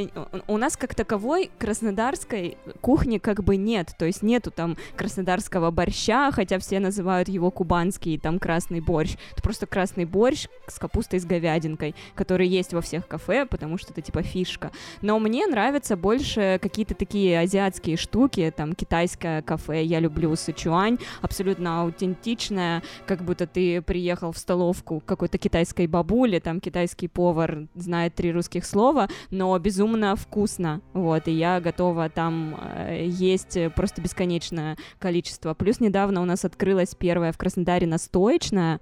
У 0.47 0.61
у 0.61 0.63
нас 0.63 0.77
как 0.77 0.95
таковой 0.95 1.51
краснодарской 1.59 2.59
кухни 2.83 3.17
как 3.17 3.43
бы 3.43 3.57
нет. 3.57 3.95
То 3.99 4.05
есть 4.05 4.23
нету 4.23 4.51
там 4.51 4.77
краснодарского 4.95 5.71
борща, 5.71 6.31
хотя 6.33 6.59
все 6.59 6.81
называют 6.81 7.31
его 7.31 7.51
кубанский, 7.51 8.19
там 8.19 8.39
красный 8.39 8.81
борщ. 8.81 9.17
Это 9.33 9.43
просто 9.43 9.67
красный 9.67 10.05
борщ 10.05 10.49
с 10.67 10.79
капустой 10.79 11.21
с 11.21 11.25
говядинкой, 11.25 11.95
который 12.15 12.47
есть 12.47 12.75
во 12.75 12.83
всех 12.83 13.09
кафе, 13.09 13.47
потому 13.47 13.79
что 13.79 13.93
это 13.93 14.03
типа 14.03 14.23
фишка. 14.23 14.71
Но 15.01 15.10
мне 15.19 15.47
нравятся 15.47 15.97
больше 15.97 16.59
какие-то 16.63 16.95
такие 16.95 17.41
азиатские 17.41 17.97
штуки, 17.97 18.53
там 18.57 18.75
китайское 18.75 19.43
кафе, 19.43 19.83
я 19.85 20.01
люблю 20.01 20.35
Сычуань, 20.37 20.99
абсолютно 21.23 21.83
аутентичное, 21.83 22.83
как 23.07 23.23
будто 23.23 23.47
ты 23.47 23.83
приехал 23.83 24.33
в 24.33 24.39
столовку 24.39 25.03
какой-то 25.05 25.39
китайской 25.39 25.87
бабули, 25.87 26.39
там 26.39 26.61
китайский 26.61 27.09
повар 27.09 27.67
знает 27.75 28.15
три 28.15 28.33
русских 28.33 28.65
слова, 28.65 29.09
но 29.31 29.59
безумно 29.59 30.17
вкусно, 30.17 30.81
вот, 30.93 31.29
и 31.29 31.33
я 31.33 31.61
готова 31.61 32.09
там 32.09 32.59
э, 32.61 33.07
есть 33.07 33.59
просто 33.75 34.01
бесконечное 34.03 34.77
количество. 34.99 35.55
Плюс 35.55 35.81
недавно 35.81 36.23
у 36.23 36.25
нас 36.25 36.45
открылась 36.45 36.95
первая 36.95 37.33
в 37.33 37.39
Краснодаре 37.39 37.87
настоечная, 37.87 38.81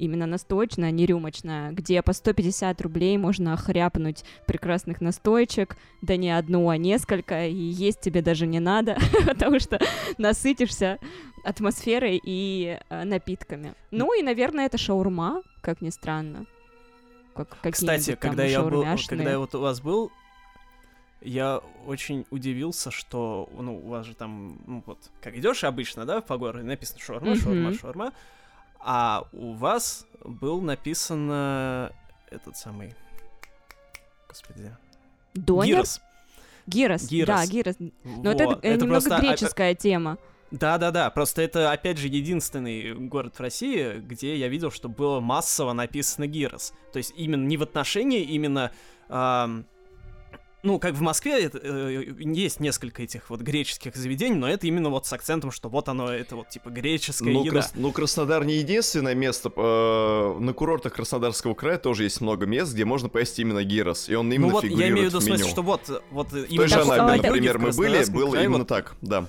именно 0.00 0.26
настоечная, 0.26 0.90
не 0.90 1.06
рюмочная, 1.06 1.72
где 1.72 2.02
по 2.02 2.12
150 2.12 2.80
рублей 2.80 3.18
можно 3.18 3.56
хряпнуть 3.56 4.24
прекрасных 4.46 5.00
настоечек, 5.00 5.76
да 6.02 6.16
не 6.16 6.30
одну, 6.30 6.68
а 6.68 6.76
несколько, 6.76 7.46
и 7.46 7.54
есть 7.54 8.00
тебе 8.00 8.22
даже 8.22 8.46
не 8.46 8.60
надо, 8.60 8.96
потому 9.26 9.60
что 9.60 9.78
насытишься 10.18 10.98
атмосферой 11.44 12.20
и 12.22 12.78
э, 12.88 13.04
напитками. 13.04 13.74
Ну 13.90 14.12
и, 14.18 14.22
наверное, 14.22 14.66
это 14.66 14.78
шаурма, 14.78 15.42
как 15.60 15.82
ни 15.82 15.90
странно. 15.90 16.46
Как, 17.34 17.56
Кстати, 17.70 18.16
когда 18.16 18.44
я 18.44 18.62
был, 18.62 18.84
когда 19.06 19.30
я 19.30 19.38
вот 19.38 19.54
у 19.54 19.60
вас 19.60 19.80
был, 19.80 20.10
я 21.20 21.60
очень 21.86 22.26
удивился, 22.30 22.90
что, 22.90 23.48
ну, 23.56 23.76
у 23.76 23.88
вас 23.88 24.06
же 24.06 24.14
там, 24.14 24.58
ну, 24.66 24.82
вот, 24.86 24.98
как 25.20 25.36
идешь 25.36 25.64
обычно, 25.64 26.06
да, 26.06 26.20
по 26.20 26.38
городу, 26.38 26.66
написано 26.66 26.98
шаурма, 27.00 27.36
шаурма, 27.36 27.68
Мгм. 27.68 27.74
шаурма, 27.74 28.12
а 28.82 29.26
у 29.32 29.52
вас 29.52 30.06
был 30.24 30.60
написано 30.60 31.92
этот 32.30 32.56
самый, 32.56 32.94
господи, 34.28 34.74
Донер? 35.34 35.76
гирос. 35.76 36.00
Гирос, 36.66 37.08
Гирос. 37.08 37.26
да, 37.26 37.46
гирос. 37.46 37.76
Но 38.04 38.30
это, 38.32 38.44
Вот, 38.46 38.64
э, 38.64 38.74
немного 38.76 39.00
просто, 39.00 39.18
греческая 39.18 39.74
тема. 39.74 40.18
Да-да-да, 40.50 41.10
просто 41.10 41.42
это, 41.42 41.70
опять 41.70 41.98
же, 41.98 42.08
единственный 42.08 42.94
город 42.94 43.36
в 43.36 43.40
России, 43.40 43.98
где 43.98 44.36
я 44.36 44.48
видел, 44.48 44.70
что 44.70 44.88
было 44.88 45.20
массово 45.20 45.72
написано 45.72 46.26
Гирос. 46.26 46.72
То 46.92 46.98
есть 46.98 47.12
именно 47.16 47.44
не 47.46 47.56
в 47.56 47.62
отношении, 47.62 48.22
именно... 48.22 48.72
ам, 49.08 49.64
ну, 50.62 50.78
как 50.78 50.94
в 50.94 51.00
Москве 51.00 51.42
это, 51.44 51.58
э, 51.62 52.04
есть 52.20 52.60
несколько 52.60 53.02
этих 53.02 53.30
вот 53.30 53.40
греческих 53.40 53.96
заведений, 53.96 54.34
но 54.36 54.48
это 54.48 54.66
именно 54.66 54.90
вот 54.90 55.06
с 55.06 55.12
акцентом, 55.12 55.50
что 55.50 55.68
вот 55.68 55.88
оно, 55.88 56.12
это 56.12 56.36
вот 56.36 56.48
типа 56.48 56.68
греческая 56.68 57.32
Ну, 57.32 57.40
еда. 57.44 57.50
Крас- 57.52 57.72
ну, 57.74 57.92
Краснодар 57.92 58.44
не 58.44 58.54
единственное 58.56 59.14
место. 59.14 59.50
э, 59.56 60.36
на 60.38 60.52
курортах 60.52 60.92
Краснодарского 60.94 61.54
края 61.54 61.78
тоже 61.78 62.04
есть 62.04 62.20
много 62.20 62.46
мест, 62.46 62.72
где 62.74 62.84
можно 62.84 63.08
поесть 63.08 63.38
именно 63.38 63.64
гирос. 63.64 64.08
И 64.08 64.14
он 64.14 64.30
именно 64.32 64.48
ну 64.48 64.52
вот 64.52 64.64
я 64.64 64.70
фигурирует 64.70 64.92
имею 64.92 65.06
в 65.06 65.08
виду 65.10 65.18
в 65.18 65.22
смысле, 65.22 65.44
меню. 65.44 65.50
что 65.52 65.62
вот, 65.62 66.02
вот 66.10 66.26
В 66.28 66.30
той 66.30 66.44
именно 66.44 66.68
же 66.68 66.80
Анапе, 66.82 67.18
это- 67.18 67.26
например, 67.28 67.58
мы 67.58 67.70
были, 67.72 68.10
было 68.10 68.30
крае, 68.30 68.44
именно 68.44 68.58
вот- 68.58 68.68
так, 68.68 68.94
да. 69.00 69.26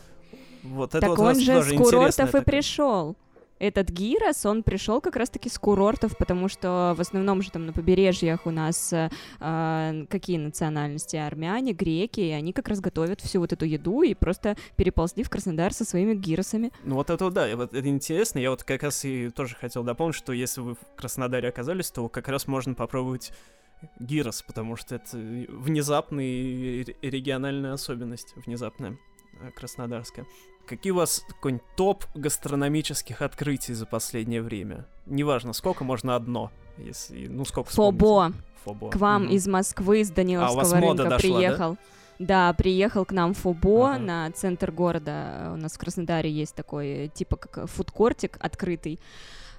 Вот 0.63 0.89
это 0.95 0.99
так 0.99 1.09
вот 1.09 1.19
он 1.19 1.39
же 1.39 1.63
с 1.63 1.73
курортов 1.77 2.36
и 2.36 2.41
пришел. 2.41 3.15
Этот 3.62 3.91
гирос, 3.91 4.43
он 4.47 4.64
пришел 4.64 5.01
как 5.01 5.16
раз-таки 5.16 5.47
с 5.47 5.59
курортов, 5.59 6.18
потому 6.18 6.49
что 6.49 6.95
в 6.97 7.01
основном 7.01 7.43
же 7.43 7.51
там 7.51 7.68
на 7.68 7.74
побережьях 7.74 8.47
у 8.47 8.49
нас 8.49 8.91
э, 8.91 9.12
э, 9.39 10.05
какие 10.09 10.38
национальности? 10.38 11.16
Армяне, 11.16 11.72
греки, 11.72 12.22
и 12.22 12.32
они 12.32 12.53
как 12.53 12.70
раз 12.70 12.80
готовят 12.80 13.22
всю 13.22 13.39
вот 13.39 13.53
эту 13.53 13.66
еду 13.66 14.01
и 14.01 14.16
просто 14.16 14.57
переползли 14.78 15.24
в 15.24 15.30
Краснодар 15.30 15.74
со 15.74 15.86
своими 15.86 16.16
гиросами. 16.16 16.72
Ну 16.84 16.95
вот 16.95 17.12
это 17.12 17.30
да, 17.30 17.55
вот 17.55 17.76
это 17.76 17.88
интересно. 17.88 18.39
Я 18.39 18.49
вот 18.49 18.64
как 18.64 18.82
раз 18.82 19.05
и 19.05 19.30
тоже 19.30 19.55
хотел 19.55 19.84
дополнить, 19.84 20.16
что 20.16 20.34
если 20.34 20.62
вы 20.62 20.74
в 20.74 20.95
Краснодаре 20.95 21.47
оказались, 21.47 21.91
то 21.91 22.09
как 22.09 22.30
раз 22.30 22.47
можно 22.47 22.74
попробовать 22.74 23.32
гирос, 23.99 24.41
потому 24.41 24.76
что 24.76 24.95
это 24.95 25.16
внезапная 25.16 26.84
региональная 27.03 27.74
особенность, 27.74 28.34
внезапная 28.38 28.97
э, 29.39 29.51
краснодарская. 29.51 30.26
Какие 30.68 30.91
у 30.91 30.95
вас 30.95 31.24
какой-нибудь 31.28 31.66
топ 31.76 32.05
гастрономических 32.16 33.22
открытий 33.22 33.74
за 33.74 33.86
последнее 33.86 34.41
время? 34.41 34.86
Неважно, 35.05 35.53
сколько 35.53 35.84
можно 35.84 36.16
одно, 36.16 36.51
если, 36.78 37.28
ну 37.28 37.45
сколько. 37.45 37.70
Фобо 37.72 38.34
Фобо. 38.64 38.89
к 38.89 38.95
вам 38.95 39.24
Мгм. 39.26 39.32
из 39.34 39.47
Москвы, 39.47 40.01
из 40.01 40.12
Даниловского 40.12 40.78
А, 40.78 40.82
рынка 40.82 41.03
дошла, 41.03 41.09
да? 41.09 41.18
приехал. 41.18 41.78
Да? 42.20 42.53
приехал 42.53 43.03
к 43.05 43.12
нам 43.12 43.34
Фобо 43.34 43.91
Ага. 43.93 43.99
на 43.99 44.32
центр 44.32 44.72
города. 44.72 45.51
У 45.53 45.57
нас 45.57 45.74
в 45.74 45.78
Краснодаре 45.80 46.32
есть 46.32 46.53
такой, 46.55 46.88
э, 46.88 47.07
типа 47.07 47.36
как 47.36 47.68
фудкортик 47.68 48.38
открытый 48.39 48.99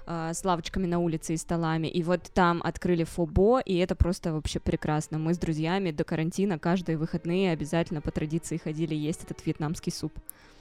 а, 0.05 0.33
с 0.33 0.43
лавочками 0.43 0.85
на 0.85 0.99
улице 0.99 1.33
и 1.33 1.37
столами. 1.37 1.87
И 1.87 2.03
вот 2.03 2.23
там 2.33 2.61
открыли 2.63 3.05
Фобо, 3.05 3.59
и 3.61 3.77
это 3.77 3.95
просто 3.95 4.33
вообще 4.33 4.59
прекрасно. 4.59 5.17
Мы 5.17 5.33
с 5.33 5.37
друзьями 5.37 5.91
до 5.91 6.03
карантина 6.03 6.59
каждые 6.59 6.97
выходные 6.97 7.51
обязательно 7.51 8.01
по 8.01 8.11
традиции 8.11 8.57
ходили 8.57 8.95
есть 8.95 9.23
этот 9.23 9.45
вьетнамский 9.45 9.93
суп. 9.93 10.11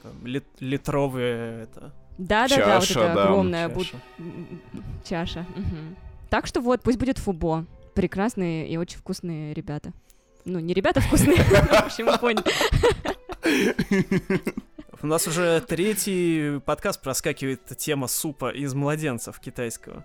Там 0.03 0.27
лит- 0.27 0.45
литровые 0.61 1.63
это, 1.63 1.93
Да-да-да, 2.19 2.79
вот 2.79 2.87
Чаша, 2.87 3.01
эта 3.01 3.15
да, 3.15 3.23
огромная 3.25 3.69
чаша. 3.69 3.97
Чаша. 5.05 5.47
мгм. 5.57 5.97
Так 6.31 6.47
что 6.47 6.61
вот, 6.61 6.83
пусть 6.83 6.99
будет 6.99 7.19
фубо. 7.19 7.67
Прекрасные 7.95 8.69
и 8.69 8.77
очень 8.77 8.99
вкусные 8.99 9.53
ребята. 9.55 9.93
Ну, 10.45 10.59
не 10.59 10.75
ребята 10.75 11.01
вкусные, 11.01 11.37
в 11.43 11.73
общем, 11.73 12.07
вы 12.07 12.19
поняли. 12.19 12.43
У 15.03 15.07
нас 15.07 15.27
уже 15.27 15.61
третий 15.61 16.61
подкаст 16.61 17.01
проскакивает 17.03 17.61
тема 17.77 18.07
супа 18.09 18.51
из 18.53 18.73
младенцев 18.75 19.39
китайского. 19.41 20.05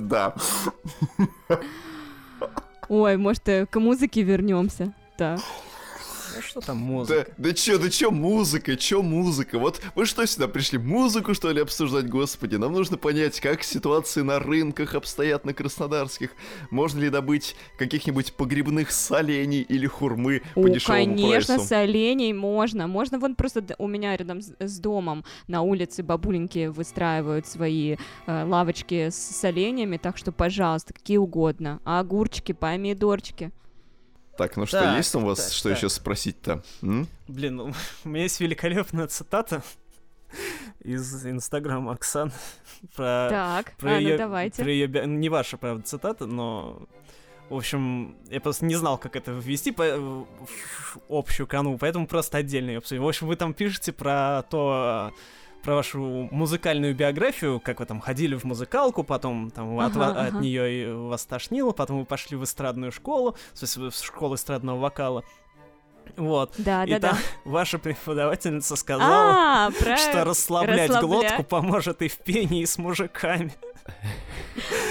Да. 0.00 0.34
Ой, 2.88 3.16
может, 3.16 3.48
э, 3.48 3.66
к 3.66 3.78
музыке 3.80 4.22
вернемся. 4.22 4.92
Да. 5.18 5.38
Ну 6.40 6.46
что 6.46 6.60
там 6.60 6.78
Да, 6.78 6.84
музыка? 6.84 7.32
да 7.36 7.52
чё, 7.52 7.78
да 7.78 7.90
чё 7.90 8.10
музыка, 8.10 8.76
чё 8.76 9.02
музыка? 9.02 9.58
Вот 9.58 9.80
вы 9.94 10.06
что 10.06 10.26
сюда 10.26 10.48
пришли, 10.48 10.78
музыку 10.78 11.34
что 11.34 11.50
ли 11.50 11.60
обсуждать, 11.60 12.08
господи? 12.08 12.56
Нам 12.56 12.72
нужно 12.72 12.96
понять, 12.96 13.40
как 13.40 13.62
ситуации 13.62 14.22
на 14.22 14.38
рынках 14.38 14.94
обстоят 14.94 15.44
на 15.44 15.52
краснодарских. 15.52 16.30
Можно 16.70 17.00
ли 17.00 17.10
добыть 17.10 17.56
каких-нибудь 17.78 18.32
погребных 18.32 18.90
солений 18.90 19.60
или 19.60 19.86
хурмы 19.86 20.42
по 20.54 20.68
дешевому 20.68 21.04
конечно, 21.04 21.54
прайсу? 21.56 21.68
солений 21.68 22.32
можно. 22.32 22.86
Можно 22.86 23.18
вон 23.18 23.34
просто 23.34 23.62
у 23.78 23.86
меня 23.86 24.16
рядом 24.16 24.40
с, 24.40 24.54
с 24.58 24.78
домом 24.78 25.24
на 25.46 25.60
улице 25.62 26.02
бабуленьки 26.02 26.68
выстраивают 26.68 27.46
свои 27.46 27.96
э, 28.26 28.44
лавочки 28.44 29.10
с 29.10 29.16
соленьями, 29.16 29.98
так 29.98 30.16
что, 30.16 30.32
пожалуйста, 30.32 30.94
какие 30.94 31.18
угодно. 31.18 31.80
А 31.84 32.00
огурчики, 32.00 32.52
помидорчики. 32.52 33.52
Так, 34.40 34.56
ну 34.56 34.64
что, 34.64 34.80
Так, 34.80 34.96
есть 34.96 35.12
там 35.12 35.24
у 35.24 35.26
вас 35.26 35.38
так, 35.44 35.52
что 35.52 35.68
так. 35.68 35.76
еще 35.76 35.90
спросить-то? 35.90 36.62
М? 36.82 37.06
Блин, 37.28 37.56
ну, 37.56 37.72
у 38.04 38.08
меня 38.08 38.22
есть 38.22 38.40
великолепная 38.40 39.06
цитата 39.06 39.62
из 40.82 41.26
Инстаграма 41.26 41.92
Оксан 41.92 42.32
про, 42.96 43.26
Так, 43.28 43.72
про 43.76 43.90
а, 43.90 43.94
ну 43.96 44.00
её- 44.00 44.16
давайте. 44.16 44.62
про 44.62 44.70
её 44.72 44.86
би- 44.88 45.04
Не 45.06 45.28
ваша, 45.28 45.58
правда, 45.58 45.82
цитата, 45.84 46.24
но... 46.24 46.86
В 47.50 47.54
общем, 47.56 48.16
я 48.30 48.40
просто 48.40 48.64
не 48.64 48.76
знал, 48.76 48.96
как 48.96 49.14
это 49.16 49.32
ввести 49.32 49.72
по- 49.72 49.98
в 49.98 50.26
общую 51.10 51.46
канву, 51.48 51.76
поэтому 51.78 52.06
просто 52.06 52.38
отдельно 52.38 52.70
ее 52.70 52.78
обсудим. 52.78 53.02
В 53.02 53.08
общем, 53.08 53.26
вы 53.26 53.34
там 53.36 53.52
пишете 53.54 53.92
про 53.92 54.44
то, 54.48 55.12
про 55.62 55.74
вашу 55.76 56.28
музыкальную 56.30 56.94
биографию, 56.94 57.60
как 57.60 57.80
вы 57.80 57.86
там 57.86 58.00
ходили 58.00 58.34
в 58.34 58.44
музыкалку, 58.44 59.04
потом 59.04 59.50
там 59.50 59.78
от, 59.78 59.92
Ага, 59.92 59.98
ва- 59.98 60.06
ага. 60.10 60.36
от 60.36 60.40
нее 60.42 60.94
вас 60.94 61.24
тошнило, 61.26 61.72
потом 61.72 62.00
вы 62.00 62.04
пошли 62.06 62.36
в 62.36 62.44
эстрадную 62.44 62.92
школу, 62.92 63.36
в 63.52 63.58
смысле, 63.58 63.90
в 63.90 63.94
школу 63.94 64.34
эстрадного 64.36 64.78
вокала. 64.78 65.22
Вот. 66.16 66.54
Да, 66.58 66.84
И 66.84 66.90
да, 66.90 66.98
да. 66.98 67.08
там 67.10 67.18
ваша 67.44 67.78
преподавательница 67.78 68.74
сказала, 68.76 69.66
А, 69.66 69.70
про... 69.70 69.96
что 69.96 70.24
расслаблять 70.24 70.90
расслабля- 70.90 71.00
глотку 71.06 71.44
поможет 71.44 72.02
и 72.02 72.08
в 72.08 72.16
пении, 72.18 72.62
и 72.62 72.66
с 72.66 72.78
мужиками. 72.78 73.52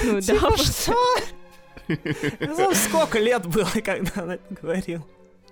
Ну 0.04 0.14
да, 0.16 0.22
Типа 0.22 0.58
что? 0.58 0.96
Ну, 2.40 2.74
Сколько 2.76 3.18
лет 3.20 3.46
было, 3.48 3.68
когда 3.84 4.22
она 4.22 4.36
это 4.36 4.54
говорила? 4.62 5.04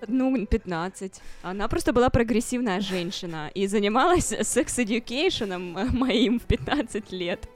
Ну, 0.06 0.46
15. 0.46 1.20
Она 1.42 1.68
просто 1.68 1.92
была 1.92 2.10
прогрессивная 2.10 2.80
женщина 2.80 3.50
и 3.54 3.66
занималась 3.66 4.34
секс-эдюкейшеном 4.42 5.76
моим 5.92 6.38
в 6.38 6.44
15 6.44 7.12
лет. 7.12 7.48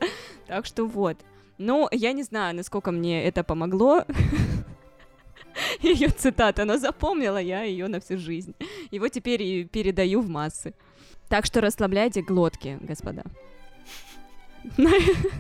Так 0.47 0.66
что 0.66 0.86
вот. 0.86 1.16
Ну, 1.59 1.88
я 1.93 2.12
не 2.12 2.22
знаю, 2.22 2.57
насколько 2.57 2.90
мне 2.90 3.24
это 3.24 3.45
помогло. 3.45 4.05
Ее 5.82 6.09
цитата, 6.09 6.64
но 6.64 6.78
запомнила 6.78 7.38
я 7.38 7.62
ее 7.62 7.88
на 7.88 8.01
всю 8.01 8.16
жизнь. 8.16 8.55
Вот 8.90 9.09
теперь 9.09 9.43
и 9.43 9.64
передаю 9.64 10.20
в 10.20 10.28
массы. 10.28 10.74
Так 11.28 11.47
что 11.47 11.61
расслабляйте 11.61 12.22
глотки, 12.22 12.78
господа. 12.80 13.24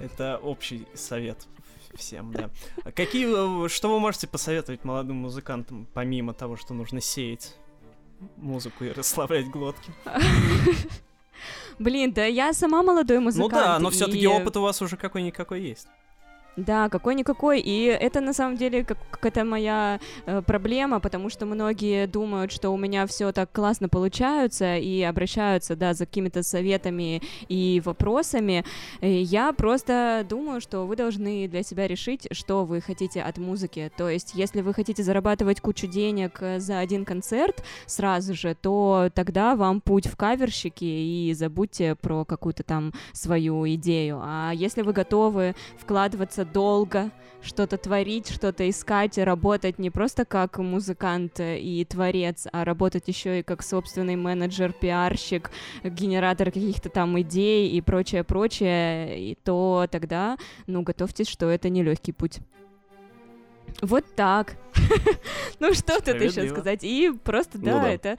Это 0.02 0.38
общий 0.42 0.86
совет 0.94 1.46
всем, 1.94 2.32
да. 2.32 2.50
А 2.84 2.92
какие, 2.92 3.64
э, 3.64 3.68
что 3.68 3.88
вы 3.92 4.00
можете 4.00 4.26
посоветовать 4.26 4.84
молодым 4.84 5.16
музыкантам, 5.16 5.86
помимо 5.94 6.32
того, 6.34 6.56
что 6.56 6.74
нужно 6.74 7.00
сеять 7.00 7.56
музыку 8.36 8.84
и 8.84 8.90
расслаблять 8.92 9.48
глотки? 9.50 9.92
Блин, 11.78 12.12
да 12.12 12.24
я 12.26 12.52
сама 12.52 12.82
молодой 12.82 13.18
Ну 13.18 13.24
музыкант. 13.24 13.52
да, 13.52 13.78
но 13.78 13.90
все-таки 13.90 14.20
и- 14.20 14.26
опыт 14.26 14.56
у 14.56 14.62
вас 14.62 14.80
уже 14.82 14.96
какой-никакой 14.96 15.62
есть. 15.62 15.88
Да, 16.56 16.90
какой-никакой. 16.90 17.60
И 17.60 17.84
это 17.84 18.20
на 18.20 18.34
самом 18.34 18.58
деле 18.58 18.84
как- 18.84 18.98
какая-то 19.10 19.44
моя 19.44 20.00
э, 20.26 20.42
проблема, 20.42 21.00
потому 21.00 21.30
что 21.30 21.46
многие 21.46 22.06
думают, 22.06 22.52
что 22.52 22.70
у 22.70 22.76
меня 22.76 23.06
все 23.06 23.32
так 23.32 23.50
классно 23.52 23.88
получается 23.88 24.76
и 24.76 25.00
обращаются, 25.02 25.76
да, 25.76 25.94
за 25.94 26.04
какими-то 26.04 26.42
советами 26.42 27.22
и 27.48 27.80
вопросами. 27.82 28.64
И 29.00 29.10
я 29.10 29.54
просто 29.54 30.26
думаю, 30.28 30.60
что 30.60 30.86
вы 30.86 30.94
должны 30.94 31.48
для 31.48 31.62
себя 31.62 31.88
решить, 31.88 32.28
что 32.32 32.66
вы 32.66 32.82
хотите 32.82 33.22
от 33.22 33.38
музыки. 33.38 33.90
То 33.96 34.10
есть, 34.10 34.32
если 34.34 34.60
вы 34.60 34.74
хотите 34.74 35.02
зарабатывать 35.02 35.60
кучу 35.62 35.86
денег 35.86 36.36
э, 36.40 36.60
за 36.60 36.80
один 36.80 37.06
концерт 37.06 37.64
сразу 37.86 38.34
же, 38.34 38.54
то 38.54 39.08
тогда 39.14 39.56
вам 39.56 39.80
путь 39.80 40.06
в 40.06 40.16
каверщики 40.16 40.84
и 40.84 41.32
забудьте 41.32 41.94
про 41.94 42.26
какую-то 42.26 42.62
там 42.62 42.92
свою 43.14 43.66
идею. 43.74 44.20
А 44.22 44.52
если 44.52 44.82
вы 44.82 44.92
готовы 44.92 45.54
вкладываться 45.78 46.41
долго, 46.44 47.10
что-то 47.42 47.76
творить, 47.76 48.30
что-то 48.30 48.68
искать, 48.68 49.18
работать 49.18 49.78
не 49.78 49.90
просто 49.90 50.24
как 50.24 50.58
музыкант 50.58 51.40
и 51.40 51.84
творец, 51.88 52.46
а 52.52 52.64
работать 52.64 53.08
еще 53.08 53.40
и 53.40 53.42
как 53.42 53.62
собственный 53.62 54.16
менеджер, 54.16 54.72
пиарщик, 54.72 55.50
генератор 55.82 56.50
каких-то 56.50 56.88
там 56.88 57.20
идей 57.20 57.70
и 57.70 57.80
прочее, 57.80 58.24
прочее, 58.24 59.30
и 59.30 59.34
то 59.34 59.86
тогда, 59.90 60.38
ну, 60.66 60.82
готовьтесь, 60.82 61.28
что 61.28 61.48
это 61.50 61.68
нелегкий 61.68 62.12
путь. 62.12 62.38
Вот 63.80 64.04
так. 64.14 64.56
Ну 65.60 65.72
что 65.74 66.00
тут 66.00 66.20
еще 66.20 66.48
сказать? 66.48 66.80
И 66.82 67.12
просто, 67.22 67.58
Ну 67.58 67.64
да. 67.64 67.88
это 67.88 68.18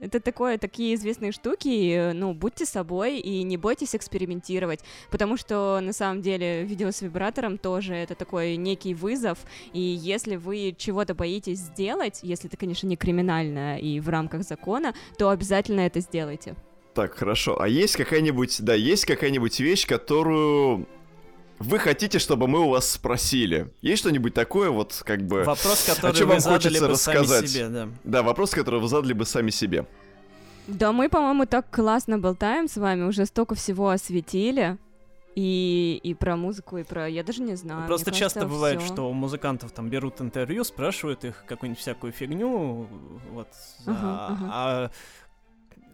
это 0.00 0.20
такое, 0.20 0.58
такие 0.58 0.94
известные 0.94 1.32
штуки, 1.32 2.12
ну, 2.12 2.34
будьте 2.34 2.64
собой 2.64 3.18
и 3.18 3.42
не 3.42 3.56
бойтесь 3.56 3.94
экспериментировать, 3.94 4.80
потому 5.10 5.36
что, 5.36 5.80
на 5.82 5.92
самом 5.92 6.22
деле, 6.22 6.64
видео 6.64 6.90
с 6.90 7.02
вибратором 7.02 7.58
тоже 7.58 7.94
это 7.94 8.14
такой 8.14 8.56
некий 8.56 8.94
вызов, 8.94 9.38
и 9.72 9.80
если 9.80 10.36
вы 10.36 10.74
чего-то 10.76 11.14
боитесь 11.14 11.58
сделать, 11.58 12.20
если 12.22 12.48
это, 12.48 12.56
конечно, 12.56 12.86
не 12.86 12.96
криминально 12.96 13.78
и 13.78 14.00
в 14.00 14.08
рамках 14.08 14.42
закона, 14.42 14.94
то 15.18 15.30
обязательно 15.30 15.80
это 15.80 16.00
сделайте. 16.00 16.54
Так, 16.94 17.14
хорошо. 17.14 17.60
А 17.60 17.68
есть 17.68 17.96
какая-нибудь, 17.96 18.60
да, 18.60 18.74
есть 18.74 19.04
какая-нибудь 19.04 19.60
вещь, 19.60 19.86
которую 19.86 20.88
вы 21.58 21.78
хотите, 21.78 22.18
чтобы 22.18 22.46
мы 22.46 22.60
у 22.60 22.68
вас 22.70 22.90
спросили? 22.90 23.72
Есть 23.82 24.00
что-нибудь 24.00 24.34
такое, 24.34 24.70
вот 24.70 25.02
как 25.04 25.22
бы... 25.22 25.44
Вопрос, 25.44 25.84
который 25.84 26.16
чем 26.16 26.28
вы 26.28 26.34
вам 26.34 26.40
задали 26.40 26.78
хочется 26.78 26.88
бы 26.88 26.96
сами 26.96 27.16
рассказать? 27.16 27.50
себе, 27.50 27.68
да. 27.68 27.88
Да, 28.04 28.22
вопрос, 28.22 28.50
который 28.50 28.80
вы 28.80 28.88
задали 28.88 29.12
бы 29.12 29.24
сами 29.24 29.50
себе. 29.50 29.86
Да, 30.68 30.92
мы, 30.92 31.08
по-моему, 31.08 31.46
так 31.46 31.70
классно 31.70 32.18
болтаем 32.18 32.68
с 32.68 32.76
вами, 32.76 33.04
уже 33.04 33.26
столько 33.26 33.54
всего 33.54 33.88
осветили. 33.90 34.76
И, 35.34 36.00
и 36.02 36.14
про 36.14 36.36
музыку, 36.36 36.78
и 36.78 36.82
про... 36.82 37.08
Я 37.08 37.22
даже 37.22 37.42
не 37.42 37.54
знаю. 37.54 37.86
Просто 37.86 38.10
часто 38.10 38.40
кажется, 38.40 38.56
бывает, 38.56 38.82
всё. 38.82 38.92
что 38.92 39.08
у 39.08 39.12
музыкантов 39.12 39.70
там 39.70 39.88
берут 39.88 40.20
интервью, 40.20 40.64
спрашивают 40.64 41.24
их 41.24 41.44
какую-нибудь 41.46 41.80
всякую 41.80 42.12
фигню, 42.12 42.88
вот, 43.30 43.48
Ага, 43.86 43.98
а, 44.00 44.36
а 44.50 44.90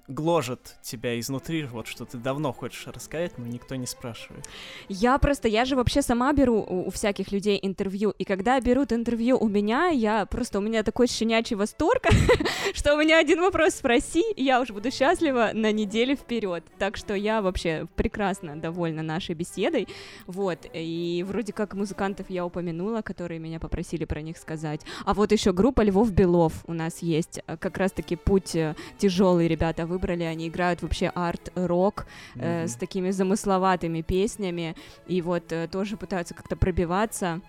гложет 0.09 0.77
тебя 0.83 1.19
изнутри, 1.19 1.65
вот 1.65 1.87
что 1.87 2.05
ты 2.05 2.19
давно 2.19 2.53
хочешь 2.53 2.87
рассказать, 2.87 3.39
но 3.39 3.47
никто 3.47 3.75
не 3.75 3.87
спрашивает. 3.87 4.45
Я 4.89 5.19
просто, 5.19 5.49
я 5.49 5.65
же 5.65 5.77
вообще 5.77 6.03
сама 6.03 6.33
беру 6.33 6.57
у, 6.61 6.89
у 6.89 6.91
всяких 6.91 7.33
людей 7.33 7.59
интервью, 7.63 8.15
и 8.19 8.25
когда 8.25 8.61
берут 8.61 8.93
интервью 8.93 9.39
у 9.39 9.49
меня, 9.49 9.89
я 9.89 10.27
просто, 10.27 10.59
у 10.59 10.63
меня 10.63 10.83
такой 10.83 11.07
щенячий 11.07 11.57
восторг, 11.57 12.03
что 12.75 12.95
у 12.95 12.99
меня 12.99 13.19
один 13.19 13.41
вопрос 13.41 13.75
спроси, 13.75 14.25
и 14.37 14.45
я 14.45 14.61
уже 14.61 14.73
буду 14.73 14.91
счастлива 14.91 15.51
на 15.55 15.73
неделю 15.73 16.17
вперед. 16.17 16.65
Так 16.79 16.97
что 16.97 17.15
я 17.15 17.41
вообще 17.41 17.87
прекрасно 17.97 18.57
довольна 18.57 19.03
нашей 19.03 19.35
беседой. 19.35 19.89
Вот, 20.27 20.59
и 20.73 21.25
вроде 21.27 21.53
как 21.53 21.75
музыкантов 21.75 22.29
я 22.29 22.45
упомянула, 22.45 23.01
которые 23.03 23.41
меня 23.41 23.59
попросили 23.59 24.05
про 24.05 24.21
них 24.21 24.37
сказать. 24.37 24.83
А 25.05 25.15
вот 25.15 25.33
еще 25.33 25.53
группа 25.53 25.81
Львов 25.83 26.13
Белов 26.13 26.53
у 26.67 26.73
нас 26.73 26.99
есть. 27.01 27.41
э, 27.47 27.57
Как 27.57 27.79
раз-таки 27.79 28.17
путь 28.17 28.57
тяжелый 28.99 29.49
ребята 29.49 29.87
выбрали. 29.95 30.25
Они 30.25 30.49
играют 30.49 30.83
вообще 30.83 31.09
арт-рок 31.15 32.07
э, 32.35 32.61
Мгм. 32.63 32.69
с 32.69 32.75
такими 32.75 33.11
замысловатыми 33.11 34.03
песнями, 34.03 34.75
и 35.07 35.23
вот 35.23 35.53
э, 35.53 35.69
тоже 35.69 35.97
пытаются 35.97 36.35
как-то 36.35 36.57
пробиваться. 36.57 37.41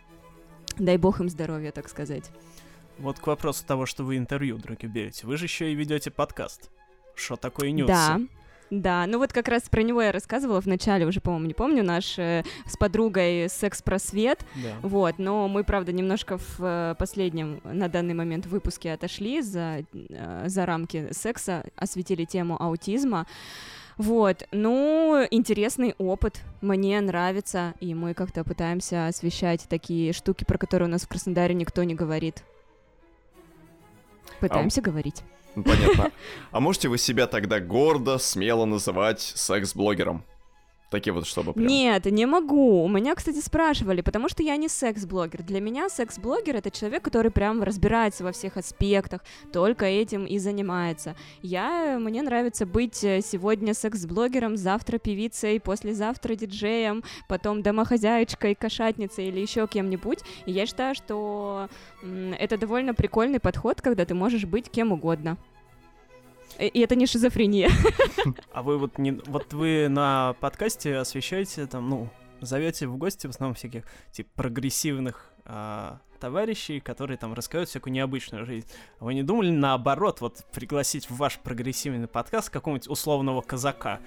Дай 0.78 0.98
бог 0.98 1.20
им 1.22 1.30
здоровья, 1.30 1.72
так 1.72 1.90
сказать. 1.90 2.32
Вот 2.98 3.20
к 3.20 3.28
вопросу 3.28 3.66
того, 3.66 3.86
что 3.86 4.04
вы 4.04 4.18
интервью 4.18 4.58
други 4.58 4.88
берете. 4.88 5.28
Вы 5.28 5.38
же 5.38 5.46
еще 5.46 5.72
и 5.72 5.76
ведете 5.76 6.12
подкаст. 6.12 6.70
Что 7.16 7.36
такое 7.36 7.72
нюцы? 7.72 7.88
Да. 7.88 8.20
Да, 8.72 9.06
ну 9.08 9.20
вот 9.20 9.32
как 9.32 9.48
раз 9.48 9.64
про 9.70 9.82
него 9.82 10.02
я 10.02 10.12
рассказывала 10.12 10.60
в 10.60 10.66
начале, 10.66 11.06
уже, 11.06 11.22
по-моему, 11.22 11.48
не 11.48 11.54
помню, 11.54 11.84
наш 11.84 12.18
э, 12.18 12.44
с 12.66 12.76
подругой 12.78 13.48
секс-просвет, 13.50 14.46
Да. 14.56 14.74
вот, 14.82 15.20
но 15.20 15.48
мы, 15.48 15.64
правда, 15.64 15.92
немножко 15.92 16.38
в 16.38 16.58
э, 16.60 16.96
последнем 16.98 17.62
на 17.64 17.90
данный 17.90 18.16
момент 18.16 18.48
выпуске 18.48 18.92
отошли 18.94 19.42
за, 19.42 19.86
э, 19.94 20.44
за 20.48 20.66
рамки 20.66 21.10
секса, 21.12 21.64
осветили 21.76 22.26
тему 22.26 22.62
аутизма, 22.62 23.28
вот, 23.98 24.48
ну, 24.52 25.26
интересный 25.32 25.96
опыт, 25.98 26.42
мне 26.62 27.00
нравится, 27.00 27.76
и 27.80 27.94
мы 27.94 28.14
как-то 28.14 28.44
пытаемся 28.44 29.08
освещать 29.08 29.68
такие 29.70 30.12
штуки, 30.12 30.44
про 30.44 30.58
которые 30.58 30.90
у 30.90 30.92
нас 30.92 31.04
в 31.04 31.08
Краснодаре 31.08 31.54
никто 31.54 31.84
не 31.84 31.96
говорит. 31.96 32.44
Пытаемся 34.42 34.82
говорить. 34.82 35.24
Понятно. 35.56 36.12
А 36.52 36.60
можете 36.60 36.90
вы 36.90 36.98
себя 36.98 37.28
тогда 37.28 37.60
гордо, 37.60 38.18
смело 38.18 38.66
называть 38.66 39.22
секс-блогером? 39.22 40.26
Такие 40.96 41.12
вот, 41.12 41.28
чтобы 41.28 41.52
прям... 41.52 41.68
Нет, 41.68 42.06
не 42.06 42.26
могу. 42.26 42.82
У 42.82 42.88
меня, 42.88 43.16
кстати, 43.16 43.42
спрашивали, 43.42 44.00
потому 44.00 44.30
что 44.30 44.44
я 44.44 44.56
не 44.56 44.70
секс-блогер. 44.70 45.44
Для 45.44 45.60
меня 45.60 45.90
секс-блогер 45.90 46.56
это 46.56 46.72
человек, 46.72 47.04
который 47.04 47.32
прям 47.32 47.62
разбирается 47.64 48.24
во 48.24 48.32
всех 48.32 48.56
аспектах, 48.56 49.20
только 49.52 49.84
этим 49.84 50.26
и 50.26 50.38
занимается. 50.38 51.18
Я, 51.42 52.00
мне 52.00 52.22
нравится 52.22 52.66
быть 52.66 53.04
э, 53.04 53.20
сегодня 53.22 53.74
секс-блогером, 53.74 54.56
завтра 54.56 54.98
певицей, 54.98 55.60
послезавтра 55.60 56.36
диджеем, 56.36 57.04
потом 57.28 57.62
домохозяечкой, 57.62 58.56
кошатницей 58.56 59.28
или 59.28 59.42
еще 59.42 59.68
кем-нибудь. 59.68 60.20
И 60.46 60.54
я 60.54 60.66
считаю, 60.66 60.96
что 60.96 61.68
это 62.40 62.58
довольно 62.58 62.94
прикольный 62.94 63.42
подход, 63.42 63.82
когда 63.82 64.06
ты 64.06 64.14
можешь 64.14 64.46
быть 64.46 64.70
кем 64.70 64.94
угодно. 64.94 65.38
И 66.60 66.68
и 66.68 66.80
это 66.82 66.96
не 66.96 67.06
шизофрения. 67.06 67.70
А 68.52 68.64
вы 68.64 68.78
вот 68.78 68.98
не, 68.98 69.12
вот 69.12 69.54
вы 69.54 69.88
на 69.90 70.34
подкасте 70.40 70.96
освещаете 70.98 71.68
там, 71.68 71.90
ну, 71.90 72.10
зовете 72.42 72.88
в 72.88 72.98
гости 72.98 73.28
в 73.28 73.32
основном 73.32 73.54
всяких 73.56 73.84
типа 74.12 74.30
прогрессивных 74.36 75.32
а, 75.46 76.00
товарищей, 76.20 76.80
которые 76.80 77.18
там 77.18 77.34
рассказывают 77.34 77.70
всякую 77.70 77.94
необычную 77.94 78.46
жизнь. 78.46 78.68
А 79.00 79.06
вы 79.06 79.14
не 79.14 79.24
думали 79.24 79.52
наоборот 79.52 80.22
вот 80.22 80.46
пригласить 80.52 81.10
в 81.10 81.18
ваш 81.18 81.38
прогрессивный 81.40 82.08
подкаст 82.08 82.50
какого-нибудь 82.50 82.90
условного 82.90 83.42
казака? 83.42 84.00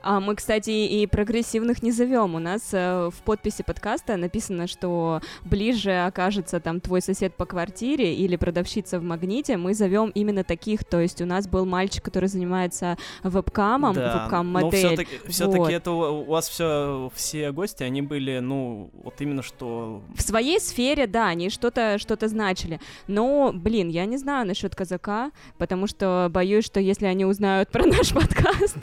А 0.00 0.20
мы, 0.20 0.36
кстати, 0.36 0.70
и 0.70 1.06
прогрессивных 1.06 1.82
не 1.82 1.90
зовем. 1.90 2.34
У 2.34 2.38
нас 2.38 2.70
э, 2.72 3.10
в 3.12 3.22
подписи 3.22 3.62
подкаста 3.62 4.16
написано, 4.16 4.66
что 4.66 5.20
ближе 5.44 5.92
окажется 6.06 6.60
там 6.60 6.80
твой 6.80 7.02
сосед 7.02 7.34
по 7.34 7.46
квартире 7.46 8.14
или 8.14 8.36
продавщица 8.36 9.00
в 9.00 9.02
магните. 9.02 9.56
Мы 9.56 9.74
зовем 9.74 10.10
именно 10.10 10.44
таких. 10.44 10.84
То 10.84 11.00
есть 11.00 11.20
у 11.20 11.26
нас 11.26 11.48
был 11.48 11.66
мальчик, 11.66 12.04
который 12.04 12.28
занимается 12.28 12.96
вебкамом, 13.24 13.94
Да, 13.94 14.14
но 14.14 14.22
вебкам-модель. 14.22 14.78
все-таки, 14.78 15.18
все-таки 15.26 15.58
Вот. 15.58 15.72
это 15.72 15.90
у, 15.90 16.20
у 16.20 16.24
вас 16.24 16.48
все 16.48 17.10
все 17.14 17.50
гости, 17.52 17.82
они 17.82 18.02
были, 18.02 18.38
ну, 18.38 18.90
вот 18.92 19.20
именно 19.20 19.42
что 19.42 20.02
В 20.14 20.22
своей 20.22 20.60
сфере, 20.60 21.06
да, 21.06 21.26
они 21.28 21.50
что-то 21.50 21.98
что 21.98 22.16
значили. 22.28 22.80
Но, 23.06 23.52
блин, 23.54 23.88
я 23.88 24.04
не 24.04 24.16
знаю 24.16 24.46
насчет 24.46 24.74
казака, 24.74 25.30
потому 25.56 25.86
что 25.86 26.28
боюсь, 26.30 26.64
что 26.64 26.80
если 26.80 27.06
они 27.06 27.24
узнают 27.24 27.70
про 27.70 27.86
наш 27.86 28.12
подкаст, 28.14 28.76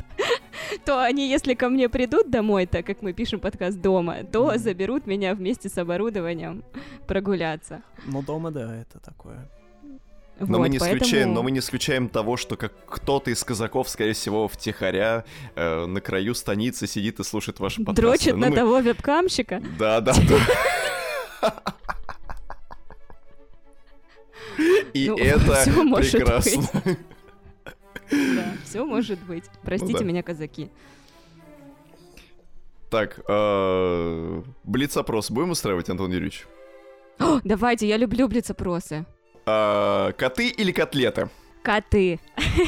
то 0.86 1.02
они, 1.04 1.30
если 1.30 1.54
ко 1.54 1.70
мне 1.70 1.90
придут 1.90 2.30
домой, 2.30 2.66
так 2.66 2.86
как 2.86 3.02
мы 3.02 3.14
пишем 3.14 3.40
подкаст 3.40 3.80
дома, 3.82 4.24
то 4.24 4.58
заберут 4.58 5.06
меня 5.08 5.34
вместе 5.36 5.70
с 5.70 5.78
оборудованием 5.78 6.64
прогуляться. 7.08 7.82
Ну, 8.06 8.22
дома, 8.22 8.52
да, 8.52 8.76
это 8.76 9.00
такое. 9.00 9.50
Но 10.38 10.48
Вот, 10.48 10.60
мы 10.60 10.70
не 10.70 10.78
исключаем, 10.78 11.00
поэтому- 11.00 11.34
но 11.34 11.44
мы 11.44 11.52
не 11.52 11.60
исключаем 11.60 12.10
того, 12.10 12.36
что 12.36 12.58
как 12.58 12.74
кто-то 12.88 13.32
из 13.32 13.42
казаков, 13.44 13.88
скорее 13.88 14.12
всего, 14.14 14.50
втихаря 14.50 15.24
э, 15.56 15.86
на 15.86 16.02
краю 16.02 16.36
станицы 16.36 16.88
сидит 16.88 17.22
и 17.22 17.24
слушает 17.24 17.60
ваши 17.62 17.78
подкасты. 17.84 18.02
Дрочит 18.02 18.34
Ну, 18.34 18.40
на 18.42 18.50
мы- 18.50 18.56
того 18.56 18.80
вебкамщика. 18.82 19.62
Да, 19.80 20.02
да, 20.02 20.14
да. 21.42 21.54
И 24.94 25.10
Ну, 25.10 25.18
это 25.18 25.64
прекрасно. 25.66 26.64
Да, 28.12 28.54
все 28.64 28.86
может 28.86 29.20
быть. 29.20 29.46
Простите 29.64 30.00
Ну 30.00 30.06
меня, 30.06 30.24
казаки. 30.24 30.70
Так, 32.90 33.20
э, 33.28 34.44
блиц-опрос 34.64 35.32
будем 35.32 35.50
устраивать, 35.52 35.90
Антон 35.90 36.12
Юрьевич? 36.12 36.46
Давайте, 37.44 37.88
я 37.88 37.98
люблю 37.98 38.28
блиц-опросы. 38.28 39.06
А, 39.46 40.12
Коты 40.14 40.50
или 40.50 40.72
котлеты? 40.72 41.30
Коты. 41.64 42.20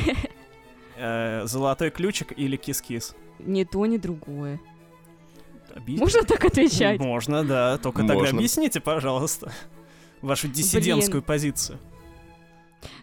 Э, 1.00 1.46
золотой 1.46 1.92
ключик 1.92 2.34
или 2.36 2.58
кис-кис? 2.58 3.16
Ни 3.38 3.64
то, 3.66 3.86
ни 3.86 3.98
другое. 3.98 4.60
Можно 5.86 6.24
так 6.24 6.44
отвечать? 6.44 7.00
Можно, 7.00 7.44
да. 7.44 7.78
Только 7.78 8.04
тогда 8.04 8.30
объясните, 8.30 8.80
пожалуйста, 8.80 9.52
вашу 10.24 10.48
диссидентскую 10.48 11.22
позицию. 11.22 11.78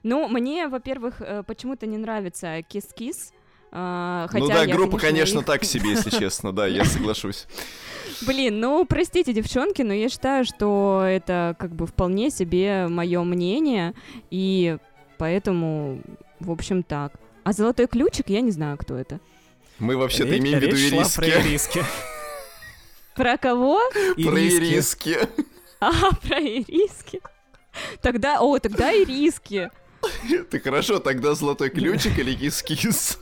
Ну, 0.02 0.28
мне, 0.28 0.68
во-первых, 0.68 1.20
э, 1.20 1.42
почему-то 1.46 1.86
не 1.86 1.98
нравится 1.98 2.62
кис-кис. 2.68 3.32
а, 3.72 4.28
ну 4.32 4.40
хотя 4.40 4.54
да, 4.54 4.64
я, 4.64 4.74
группа, 4.74 4.98
конечно, 4.98 5.40
их- 5.40 5.46
так 5.46 5.64
себе, 5.64 5.90
если 5.90 6.10
честно, 6.10 6.52
да, 6.52 6.66
я 6.66 6.84
соглашусь. 6.84 7.46
Блин, 8.26 8.60
ну 8.60 8.84
простите, 8.86 9.32
девчонки, 9.32 9.82
но 9.82 9.92
я 9.92 10.08
считаю, 10.08 10.44
что 10.44 11.02
это 11.04 11.56
как 11.58 11.74
бы 11.74 11.86
вполне 11.86 12.30
себе 12.30 12.86
мое 12.88 13.22
мнение, 13.24 13.94
и 14.30 14.78
поэтому, 15.18 16.00
в 16.38 16.50
общем, 16.50 16.82
так. 16.84 17.14
А 17.42 17.52
золотой 17.52 17.86
ключик, 17.88 18.28
я 18.30 18.40
не 18.40 18.52
знаю, 18.52 18.78
кто 18.78 18.96
это. 18.96 19.18
Мы 19.80 19.96
вообще-то 19.96 20.38
имеем 20.38 20.60
в 20.60 20.62
виду 20.62 20.76
ириски. 20.76 21.84
Про 23.16 23.36
кого? 23.36 23.80
Про 23.92 24.40
ириски. 24.40 25.18
А, 25.80 25.90
про 26.22 26.40
ириски. 26.40 27.20
Тогда, 28.00 28.40
о, 28.40 28.58
тогда 28.58 28.92
ириски. 28.92 29.70
Ты 30.50 30.60
хорошо, 30.60 30.98
тогда 30.98 31.34
золотой 31.34 31.70
ключик 31.70 32.18
или 32.18 32.34
кис-кис? 32.34 33.18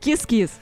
Кис-кис. 0.00 0.52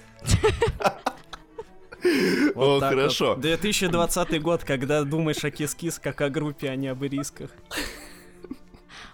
О, 2.54 2.80
хорошо. 2.80 3.30
вот. 3.30 3.40
2020 3.40 4.42
год, 4.42 4.64
когда 4.64 5.04
думаешь 5.04 5.44
о 5.44 5.50
кис-кис 5.50 5.98
как 5.98 6.20
о 6.20 6.30
группе, 6.30 6.70
а 6.70 6.76
не 6.76 6.88
об 6.88 7.04
ирисках. 7.04 7.50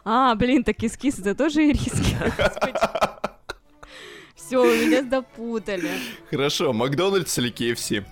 А, 0.05 0.35
блин, 0.35 0.65
так 0.65 0.77
кис-кис 0.77 1.19
это 1.19 1.35
тоже 1.35 1.69
ириски. 1.69 2.17
Все, 4.35 4.65
меня 4.65 5.03
запутали. 5.09 5.91
Хорошо, 6.31 6.73
Макдональдс 6.73 7.39
или 7.39 7.53
KFC? 7.53 8.05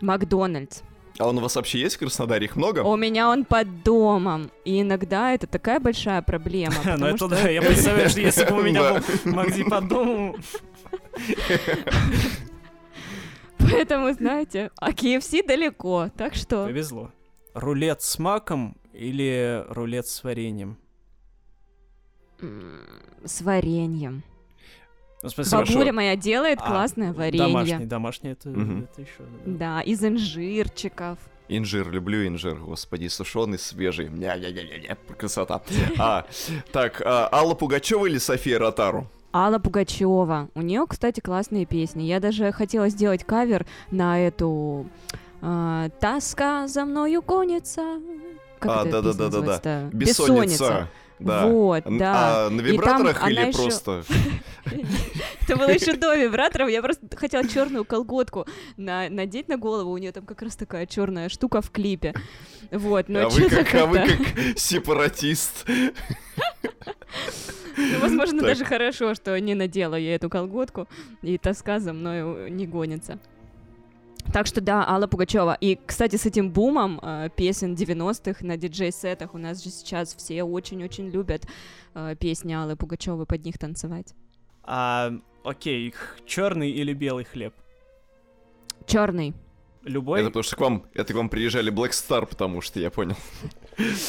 Макдональдс. 0.00 0.82
А 1.18 1.26
он 1.26 1.38
у 1.38 1.40
вас 1.40 1.56
вообще 1.56 1.80
есть 1.80 1.96
в 1.96 1.98
Краснодаре? 1.98 2.46
Их 2.46 2.54
много? 2.56 2.80
У 2.80 2.96
меня 2.96 3.28
он 3.28 3.44
под 3.44 3.82
домом. 3.82 4.50
И 4.64 4.80
иногда 4.82 5.32
это 5.34 5.46
такая 5.46 5.80
большая 5.80 6.22
проблема. 6.22 6.74
Ну 6.84 6.92
потому 6.92 7.06
это 7.06 7.16
что- 7.16 7.28
да, 7.28 7.48
я 7.48 7.60
представляю, 7.60 8.08
что 8.08 8.20
если 8.20 8.44
бы 8.44 8.58
у 8.58 8.62
меня 8.62 8.94
был 8.94 9.32
Магди 9.32 9.64
по 9.64 9.80
дому, 9.80 10.36
Поэтому, 13.58 14.12
знаете, 14.12 14.70
а 14.76 14.92
KFC 14.92 15.46
далеко, 15.46 16.10
так 16.16 16.34
что... 16.34 16.64
повезло. 16.66 17.10
Рулет 17.54 18.02
с 18.02 18.18
маком 18.18 18.76
или 18.92 19.64
рулет 19.68 20.06
с 20.06 20.22
вареньем? 20.22 20.78
С 23.24 23.42
вареньем. 23.42 24.22
Ну, 25.22 25.28
смысле, 25.30 25.58
Бабуля 25.58 25.92
моя 25.92 26.16
делает 26.16 26.58
А, 26.62 26.66
классное 26.68 27.12
Домашний, 27.12 27.38
варенье. 27.72 27.86
домашний 27.86 28.30
это, 28.30 28.48
Мгм. 28.50 28.84
это 28.92 29.00
еще. 29.00 29.22
Да, 29.46 29.80
из 29.80 30.04
инжирчиков. 30.04 31.18
Инжир, 31.48 31.90
люблю 31.90 32.26
инжир, 32.26 32.56
господи, 32.56 33.08
сушеный, 33.08 33.58
свежий. 33.58 34.08
Ня-ня-ня-ня, 34.08 34.96
красота. 35.18 35.62
А, 35.98 36.26
так, 36.72 37.00
а, 37.04 37.28
Алла 37.32 37.54
Пугачева 37.54 38.06
или 38.06 38.18
София 38.18 38.58
Ротару? 38.58 39.08
Алла 39.32 39.58
Пугачева. 39.58 40.48
У 40.54 40.60
нее, 40.62 40.84
кстати, 40.86 41.20
классные 41.20 41.64
песни. 41.66 42.02
Я 42.02 42.20
даже 42.20 42.52
хотела 42.52 42.88
сделать 42.90 43.24
кавер 43.24 43.66
на 43.90 44.20
эту 44.20 44.86
а, 45.40 45.88
«Тоска 46.00 46.68
за 46.68 46.84
мною 46.84 47.22
гонится». 47.22 47.98
Как 48.58 48.70
А, 48.72 48.80
эта 48.80 48.84
песня 48.84 49.02
да-да-да-да-да. 49.02 49.26
называется-то? 49.38 49.96
Бессонница. 49.96 50.88
Да. 51.18 51.46
Вот, 51.46 51.84
да. 51.86 52.46
А 52.46 52.50
на 52.50 52.58
там 52.58 52.66
вибраторах 52.66 53.22
она 53.22 53.30
или 53.30 53.52
просто? 53.52 54.04
Это 55.42 55.56
было 55.56 55.70
еще 55.70 55.94
до 55.94 56.14
вибраторов. 56.14 56.68
Я 56.68 56.82
просто 56.82 57.06
хотела 57.16 57.46
черную 57.48 57.84
колготку 57.84 58.46
на- 58.76 59.08
надеть 59.08 59.48
на 59.48 59.56
голову. 59.56 59.92
У 59.92 59.98
нее 59.98 60.12
там 60.12 60.24
как 60.26 60.42
раз 60.42 60.56
такая 60.56 60.86
черная 60.86 61.28
штука 61.28 61.62
в 61.62 61.70
клипе. 61.70 62.14
Вот, 62.70 63.08
но 63.08 63.20
А 63.26 63.28
вы 63.28 63.40
чё-то 63.42 63.64
как, 63.64 63.74
а 63.74 63.86
вы 63.86 63.98
как 63.98 64.18
сепаратист. 64.58 65.66
Ну, 67.76 68.00
возможно, 68.00 68.40
Так. 68.40 68.48
даже 68.48 68.64
хорошо, 68.64 69.14
что 69.14 69.38
не 69.40 69.54
надела 69.54 69.94
я 69.94 70.14
эту 70.16 70.28
колготку, 70.28 70.88
и 71.22 71.38
тоска 71.38 71.78
за 71.78 71.92
мною 71.92 72.52
не 72.52 72.66
гонится. 72.66 73.18
Так 74.32 74.46
что 74.46 74.60
да, 74.60 74.86
Алла 74.86 75.06
Пугачева. 75.06 75.56
И, 75.60 75.78
кстати, 75.86 76.16
с 76.16 76.26
этим 76.26 76.50
бумом 76.50 77.00
э, 77.02 77.30
песен 77.34 77.74
90-х 77.74 78.44
на 78.44 78.56
диджей-сетах 78.56 79.34
у 79.34 79.38
нас 79.38 79.62
же 79.62 79.70
сейчас 79.70 80.14
все 80.14 80.42
очень-очень 80.42 81.08
любят 81.08 81.46
э, 81.94 82.14
песни 82.18 82.52
Аллы 82.52 82.76
Пугачевой 82.76 83.26
под 83.26 83.44
них 83.44 83.58
танцевать. 83.58 84.14
А, 84.64 85.12
окей, 85.44 85.94
черный 86.26 86.70
или 86.70 86.92
белый 86.92 87.24
хлеб? 87.24 87.54
Черный. 88.86 89.34
Любой? 89.84 90.20
Это 90.20 90.28
потому 90.28 90.42
что 90.42 90.56
к 90.56 90.60
вам, 90.60 90.84
это 90.92 91.12
к 91.12 91.16
вам 91.16 91.30
приезжали 91.30 91.72
Black 91.72 91.90
Star, 91.90 92.26
потому 92.26 92.60
что 92.60 92.78
я 92.80 92.90
понял. 92.90 93.16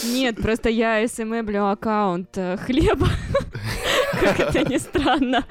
Нет, 0.04 0.36
просто 0.42 0.70
я 0.70 1.08
смеблю 1.08 1.68
аккаунт 1.68 2.38
э, 2.38 2.58
хлеба. 2.58 3.08
Как 4.20 4.40
это 4.40 4.70
ни 4.70 4.78
странно. 4.78 5.46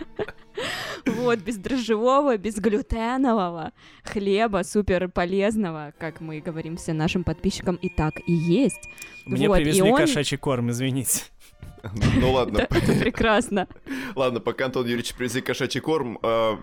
Вот, 1.07 1.39
бездрожжевого, 1.41 2.37
безглютенового 2.37 3.73
хлеба, 4.05 4.63
супер 4.65 5.09
полезного, 5.09 5.93
как 5.99 6.21
мы 6.21 6.41
говорим 6.41 6.77
всем 6.77 6.97
нашим 6.97 7.25
подписчикам, 7.25 7.77
и 7.77 7.89
так 7.89 8.21
и 8.27 8.33
есть. 8.33 8.89
Мне 9.27 9.49
вот, 9.49 9.57
привезли 9.57 9.83
он- 9.91 9.97
кошачий 9.99 10.37
корм, 10.39 10.71
извините. 10.71 11.23
Ну 12.17 12.33
ладно, 12.33 12.59
Это 12.59 12.75
это 12.77 12.93
прекрасно. 13.01 13.69
ладно, 14.17 14.41
пока 14.41 14.67
Антон 14.67 14.85
Юрьевич 14.85 15.15
привезли 15.15 15.41
кошачий 15.41 15.81
корм, 15.81 16.19
а, 16.23 16.59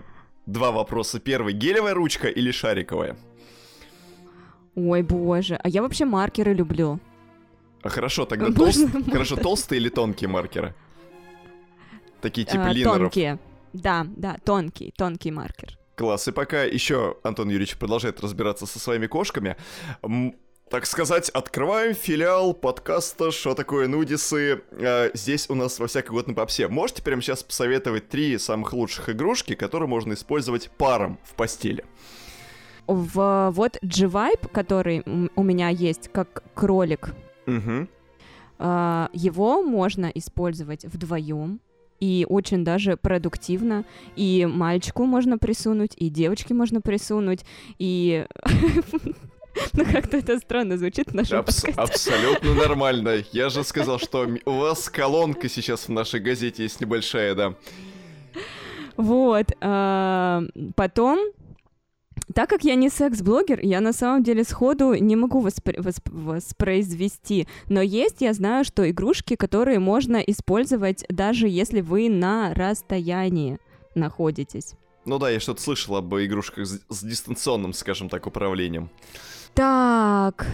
два 0.46 0.72
вопроса. 0.72 1.18
Первый, 1.20 1.54
гелевая 1.54 1.94
ручка 1.94 2.28
или 2.28 2.50
шариковая? 2.50 3.16
Ой, 4.74 5.02
боже. 5.02 5.58
А 5.62 5.68
я 5.68 5.80
вообще 5.82 6.04
маркеры 6.04 6.52
люблю. 6.54 7.00
А 7.82 7.88
хорошо, 7.88 8.26
тогда 8.26 8.52
толст- 8.52 8.88
хорошо, 9.10 9.36
толстые 9.36 9.80
или 9.80 9.88
тонкие 9.88 10.28
маркеры? 10.28 10.74
Такие 12.20 12.46
типа 12.46 12.66
А, 12.66 12.72
линеров. 12.72 12.98
Тонкие. 12.98 13.38
Да, 13.76 14.06
да, 14.16 14.36
тонкий, 14.44 14.92
тонкий 14.96 15.30
маркер. 15.30 15.78
Класс. 15.94 16.28
И 16.28 16.32
пока 16.32 16.64
еще 16.64 17.16
Антон 17.22 17.48
Юрьевич 17.48 17.76
продолжает 17.76 18.20
разбираться 18.20 18.66
со 18.66 18.78
своими 18.78 19.06
кошками, 19.06 19.56
так 20.68 20.84
сказать, 20.84 21.28
открываем 21.30 21.94
филиал 21.94 22.52
подкаста 22.52 23.30
«Что 23.30 23.54
такое 23.54 23.86
нудисы?». 23.86 24.62
А, 24.72 25.10
здесь 25.14 25.48
у 25.48 25.54
нас 25.54 25.78
во 25.78 25.86
всякой 25.86 26.10
год 26.10 26.26
на 26.26 26.34
попсе. 26.34 26.68
Можете 26.68 27.02
прямо 27.02 27.22
сейчас 27.22 27.42
посоветовать 27.44 28.08
три 28.08 28.36
самых 28.38 28.72
лучших 28.72 29.08
игрушки, 29.08 29.54
которые 29.54 29.88
можно 29.88 30.14
использовать 30.14 30.70
паром 30.70 31.18
в 31.24 31.34
постели? 31.34 31.84
В, 32.86 33.50
вот 33.54 33.78
G-Vibe, 33.82 34.48
который 34.52 35.02
у 35.34 35.42
меня 35.42 35.68
есть 35.68 36.08
как 36.12 36.42
кролик, 36.54 37.14
Угу. 37.46 37.86
Его 38.58 39.62
можно 39.62 40.06
использовать 40.06 40.84
вдвоем 40.84 41.60
и 42.00 42.26
очень 42.28 42.64
даже 42.64 42.96
продуктивно. 42.96 43.84
И 44.16 44.46
мальчику 44.46 45.04
можно 45.06 45.38
присунуть, 45.38 45.92
и 45.96 46.08
девочке 46.08 46.54
можно 46.54 46.80
присунуть, 46.80 47.40
и... 47.78 48.26
Ну, 49.72 49.86
как-то 49.90 50.18
это 50.18 50.38
странно 50.38 50.76
звучит 50.76 51.12
в 51.12 51.14
нашем 51.14 51.38
Абс- 51.38 51.62
подкасте. 51.64 51.80
абсолютно 52.12 52.52
нормально. 52.68 53.24
Я 53.32 53.48
же 53.48 53.64
сказал, 53.64 53.98
что 53.98 54.28
у 54.44 54.50
вас 54.50 54.90
колонка 54.90 55.48
сейчас 55.48 55.88
в 55.88 55.92
нашей 55.92 56.20
газете 56.20 56.64
есть 56.64 56.78
небольшая, 56.82 57.34
да. 57.34 57.54
Вот. 58.98 59.46
а, 59.62 60.42
Потом, 60.74 61.18
так 62.34 62.50
как 62.50 62.64
я 62.64 62.74
не 62.74 62.88
секс-блогер, 62.88 63.60
я 63.62 63.80
на 63.80 63.92
самом 63.92 64.22
деле 64.22 64.44
сходу 64.44 64.94
не 64.94 65.16
могу 65.16 65.40
воспри- 65.40 65.78
восп- 65.78 66.10
воспроизвести. 66.10 67.46
Но 67.68 67.80
есть, 67.80 68.20
я 68.20 68.32
знаю, 68.32 68.64
что 68.64 68.88
игрушки, 68.90 69.36
которые 69.36 69.78
можно 69.78 70.16
использовать 70.16 71.04
даже 71.08 71.48
если 71.48 71.80
вы 71.80 72.08
на 72.08 72.52
расстоянии 72.54 73.58
находитесь. 73.94 74.74
Ну 75.04 75.18
да, 75.18 75.30
я 75.30 75.38
что-то 75.38 75.62
слышал 75.62 75.96
об 75.96 76.12
игрушках 76.16 76.66
с, 76.66 76.80
с 76.88 77.02
дистанционным, 77.04 77.72
скажем 77.72 78.08
так, 78.08 78.26
управлением. 78.26 78.90
Так. 79.54 80.46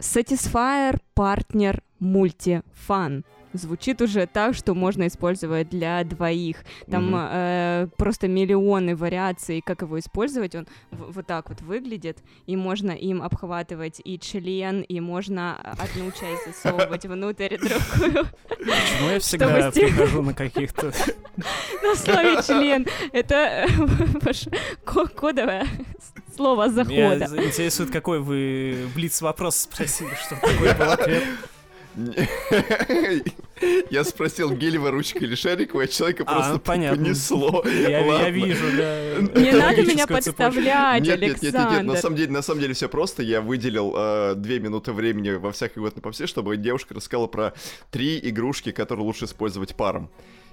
Satisfyer 0.00 0.98
Partner 1.16 1.80
Multi-Fun. 2.00 3.24
Звучит 3.52 4.02
уже 4.02 4.26
так, 4.26 4.54
что 4.54 4.74
можно 4.74 5.06
использовать 5.06 5.70
для 5.70 6.04
двоих. 6.04 6.58
Там 6.90 7.06
Мгм. 7.08 7.16
э, 7.30 7.88
просто 7.96 8.28
миллионы 8.28 8.94
вариаций, 8.94 9.62
как 9.64 9.82
его 9.82 9.98
использовать. 9.98 10.54
Он 10.54 10.66
вот 10.90 11.26
так 11.26 11.48
вот 11.48 11.60
выглядит, 11.62 12.18
и 12.46 12.56
можно 12.56 12.90
им 12.92 13.22
обхватывать 13.22 14.00
и 14.04 14.18
член, 14.18 14.82
и 14.82 15.00
можно 15.00 15.56
одну 15.78 16.10
часть 16.10 16.46
засовывать 16.46 17.04
внутрь, 17.06 17.56
другую. 17.56 18.26
Почему 18.48 19.10
я 19.10 19.20
всегда 19.20 19.70
прихожу 19.70 20.22
на 20.22 20.34
каких-то... 20.34 20.92
На 21.82 21.94
слове 21.94 22.42
член. 22.42 22.86
Это 23.12 23.34
э, 23.34 23.66
ваше 24.22 24.50
ко- 24.84 25.06
кодовое 25.06 25.66
слово 26.36 26.64
Меня 26.68 27.16
захода. 27.18 27.46
интересует, 27.46 27.90
какой 27.90 28.18
вы 28.20 28.88
блиц 28.94 29.22
вопрос 29.22 29.56
спросили, 29.56 30.10
что 30.26 30.34
такое 30.34 30.74
был 30.74 30.90
ответ. 30.90 31.22
Я 33.90 34.04
спросил, 34.04 34.52
гелевая 34.52 34.92
ручка 34.92 35.18
или 35.18 35.34
шариковая, 35.34 35.86
а 35.86 35.88
человека 35.88 36.22
А, 36.26 36.32
просто 36.32 36.52
ну, 36.54 36.58
понятно. 36.60 37.04
понесло. 37.04 37.64
Я, 37.66 38.30
вижу, 38.30 38.64
да. 38.76 39.16
Не 39.40 39.52
надо 39.52 39.82
меня 39.82 40.06
подставлять, 40.06 41.02
Нет, 41.02 41.20
нет, 41.20 41.42
нет, 41.42 41.42
нет, 41.42 41.52
нет, 41.54 41.54
на 41.54 41.68
Александр. 41.68 41.98
самом 42.00 42.16
деле, 42.16 42.30
на 42.30 42.42
самом 42.42 42.60
деле 42.60 42.74
все 42.74 42.88
просто. 42.88 43.22
Я 43.22 43.40
выделил 43.40 43.94
э, 43.96 44.34
две 44.36 44.60
минуты 44.60 44.92
времени 44.92 45.30
во 45.30 45.50
всякой 45.50 45.80
год 45.80 45.96
на 45.96 46.02
попсе, 46.02 46.26
чтобы 46.26 46.56
девушка 46.56 46.94
рассказала 46.94 47.26
про 47.26 47.52
три 47.90 48.18
игрушки, 48.22 48.70
которые 48.70 49.04
лучше 49.04 49.24
использовать 49.24 49.74
паром. 49.74 50.10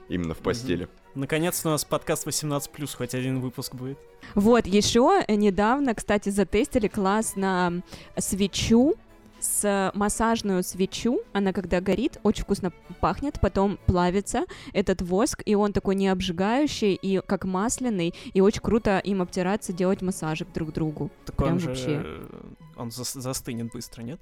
Именно 0.07 0.35
в 0.35 0.37
постели. 0.37 0.87
Наконец-то 1.15 1.69
у 1.69 1.71
нас 1.71 1.83
подкаст 1.83 2.27
18+, 2.27 2.95
хоть 2.95 3.15
один 3.15 3.39
выпуск 3.39 3.73
будет. 3.73 3.97
Вот, 4.35 4.67
еще 4.67 5.23
недавно, 5.27 5.95
кстати, 5.95 6.29
затестили 6.29 6.87
класс 6.87 7.35
на 7.35 7.81
свечу, 8.17 8.95
с 9.45 9.91
массажную 9.93 10.63
свечу, 10.63 11.19
она 11.33 11.53
когда 11.53 11.79
горит, 11.81 12.19
очень 12.23 12.43
вкусно 12.43 12.71
пахнет, 12.99 13.39
потом 13.39 13.77
плавится 13.85 14.45
этот 14.73 15.01
воск, 15.01 15.41
и 15.45 15.55
он 15.55 15.71
такой 15.73 15.95
не 15.95 16.07
обжигающий, 16.07 16.93
и 16.93 17.21
как 17.25 17.45
масляный, 17.45 18.13
и 18.33 18.41
очень 18.41 18.61
круто 18.61 18.99
им 18.99 19.21
обтираться, 19.21 19.71
делать 19.73 20.01
массажик 20.01 20.51
друг 20.53 20.73
другу. 20.73 21.09
Так 21.25 21.35
Прям 21.35 21.53
он 21.53 21.59
же... 21.59 21.67
вообще. 21.69 22.01
э, 22.03 22.27
Он 22.77 22.89
зас- 22.89 23.19
застынет 23.19 23.71
быстро, 23.71 24.01
нет? 24.01 24.19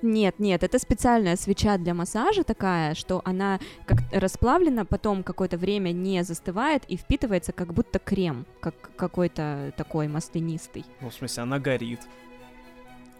Нет, 0.00 0.38
нет, 0.38 0.62
это 0.62 0.78
специальная 0.78 1.34
свеча 1.34 1.76
для 1.76 1.92
массажа 1.92 2.44
такая, 2.44 2.94
что 2.94 3.20
она 3.24 3.58
как 3.84 3.98
расплавлена, 4.12 4.84
потом 4.84 5.24
какое-то 5.24 5.56
время 5.56 5.90
не 5.90 6.22
застывает 6.22 6.84
и 6.86 6.96
впитывается 6.96 7.50
как 7.52 7.74
будто 7.74 7.98
крем, 7.98 8.46
как 8.60 8.74
какой-то 8.96 9.72
такой 9.76 10.06
маслянистый. 10.06 10.84
Ну, 11.00 11.10
в 11.10 11.14
смысле, 11.14 11.42
она 11.42 11.58
горит. 11.58 12.00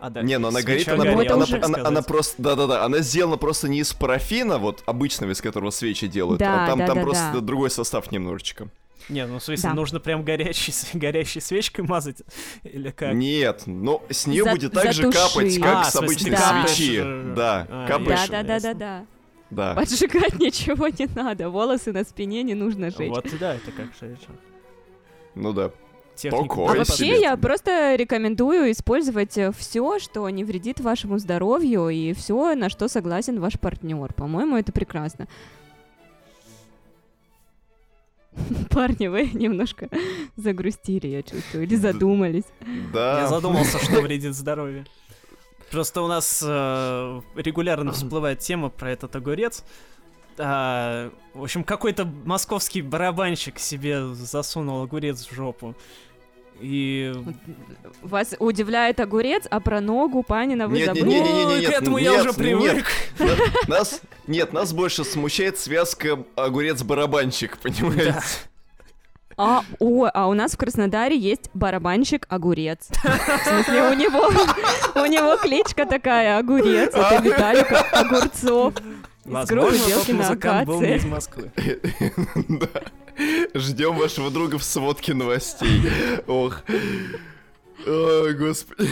А, 0.01 0.11
да, 0.11 0.23
Не, 0.23 0.39
но 0.39 0.49
она 0.49 0.63
горит, 0.63 0.87
она, 0.89 1.05
горела, 1.05 1.35
она- 1.35 1.47
она- 1.65 1.89
она- 1.89 2.03
просто, 2.03 2.41
да-да-да, 2.41 2.85
она 2.85 2.99
сделана 3.01 3.37
просто 3.37 3.69
не 3.69 3.81
из 3.81 3.93
парафина, 3.93 4.59
вот 4.59 4.83
обычного, 4.87 5.33
из 5.33 5.41
которого 5.41 5.71
свечи 5.71 6.07
делают, 6.07 6.39
Да, 6.39 6.65
а 6.65 6.67
там, 6.69 6.79
да, 6.79 6.87
там 6.87 6.97
да, 6.99 7.03
просто 7.03 7.31
да. 7.35 7.41
другой 7.41 7.71
состав 7.71 8.13
немножечко. 8.13 8.69
Не, 9.09 9.27
ну, 9.27 9.39
в 9.39 9.43
смысле, 9.43 9.71
Да. 9.71 9.75
нужно 9.75 10.01
прям 10.01 10.23
горячей, 10.23 10.73
горящей 10.93 11.41
свечкой 11.41 11.85
мазать? 11.85 12.23
Или 12.63 12.91
как? 12.91 13.15
Нет, 13.15 13.63
но 13.67 14.03
с 14.11 14.27
нее 14.27 14.45
За- 14.45 14.51
будет 14.51 14.73
так 14.73 14.93
же 14.93 15.11
капать, 15.11 15.59
как 15.59 15.77
А, 15.79 15.85
с 15.85 15.97
обычной 15.97 16.31
капаешь, 16.33 16.71
свечи. 16.71 17.03
Да, 17.35 17.67
а, 17.69 17.87
капаешь. 17.89 18.21
ясно, 18.21 18.33
Да, 18.37 18.43
да, 18.43 18.45
да, 18.45 18.61
да, 18.61 18.69
ясно. 18.69 18.75
да. 18.75 19.07
Да. 19.51 19.75
Поджигать 19.75 20.35
ничего 20.39 20.89
не 20.89 21.07
надо, 21.15 21.49
волосы 21.49 21.91
на 21.93 22.05
спине 22.05 22.43
не 22.43 22.55
нужно 22.55 22.91
жечь. 22.91 23.09
Вот, 23.09 23.27
да, 23.41 23.55
это 23.55 23.73
как 23.73 23.87
же 23.99 24.17
Ну 25.35 25.53
да. 25.55 25.71
Техника. 26.19 26.49
Такое 26.49 26.67
А 26.67 26.75
вообще 26.77 26.95
себе. 26.95 27.21
я 27.21 27.37
просто 27.37 27.95
рекомендую 27.95 28.71
использовать 28.73 29.39
все, 29.57 29.99
что 29.99 30.29
не 30.29 30.45
вредит 30.45 30.81
вашему 30.81 31.19
здоровью 31.19 31.89
и 31.89 32.13
все, 32.13 32.55
на 32.55 32.69
что 32.69 32.89
согласен 32.89 33.41
ваш 33.41 33.59
партнер. 33.59 34.13
По-моему, 34.13 34.57
это 34.57 34.73
прекрасно. 34.73 35.29
Парни, 38.71 39.07
вы 39.07 39.27
немножко 39.33 39.89
загрустили, 40.37 41.07
я 41.07 41.23
чувствую, 41.23 41.65
или 41.65 41.77
задумались. 41.77 42.45
Да. 42.93 43.23
Я 43.23 43.29
задумался, 43.29 43.79
что 43.79 44.01
вредит 44.01 44.35
здоровью. 44.37 44.85
Просто 45.71 46.01
у 46.01 46.07
нас 46.07 46.43
э, 46.47 47.21
регулярно 47.37 47.93
всплывает 47.93 48.39
тема 48.39 48.71
про 48.71 48.91
этот 48.91 49.15
огурец. 49.17 49.65
А, 50.39 51.11
в 51.35 51.43
общем, 51.43 51.63
какой-то 51.65 52.07
московский 52.25 52.81
барабанщик 52.81 53.59
себе 53.59 54.15
засунул 54.15 54.83
огурец 54.83 55.27
в 55.27 55.35
жопу. 55.35 55.75
И... 56.61 57.13
Вас 58.03 58.35
удивляет 58.39 59.01
огурец, 59.01 59.45
а 59.51 59.61
про 59.61 59.81
ногу 59.81 60.23
Панина 60.23 60.69
вы 60.69 60.79
Нет, 60.79 60.87
забыли? 60.87 61.05
не, 61.05 61.21
не, 61.21 61.33
не, 61.33 61.45
не, 61.45 61.45
Ой, 61.47 61.61
нет, 61.61 61.71
к 61.71 61.83
этому 61.83 61.99
я 61.99 62.11
нет, 62.11 62.21
уже 62.21 62.29
нет. 62.29 62.37
привык. 62.37 62.87
На- 63.69 63.77
Нас, 63.77 64.01
нет, 64.27 64.53
нас 64.53 64.73
больше 64.73 65.05
смущает 65.05 65.59
связка 65.59 66.25
огурец-барабанщик, 66.37 67.59
понимаете? 67.59 68.13
Да. 68.13 68.23
А, 69.41 69.63
о, 69.79 70.11
а 70.13 70.27
у 70.27 70.35
нас 70.35 70.55
в 70.55 70.57
Краснодаре 70.57 71.17
есть 71.17 71.49
барабанщик 71.55 72.27
огурец. 72.29 72.89
В 72.91 73.49
смысле, 73.49 73.83
у 73.91 73.95
него, 73.95 74.27
у 75.01 75.07
него 75.07 75.37
кличка 75.37 75.87
такая 75.87 76.39
огурец. 76.39 76.93
Это 76.93 77.23
Виталик 77.23 77.71
Огурцов. 77.93 78.75
Из 79.25 79.47
группы 79.47 79.71
Возможно, 79.71 79.79
тот 79.79 79.89
Белкина 79.89 80.19
музыкант 80.23 80.67
был 80.67 80.81
не 80.81 80.97
из 80.97 81.05
Москвы. 81.05 81.53
Ждем 83.55 83.97
вашего 83.97 84.31
друга 84.31 84.59
в 84.59 84.65
сводке 84.65 85.15
новостей. 85.15 85.83
Ох. 86.27 86.63
Ой, 87.87 88.35
господи. 88.35 88.89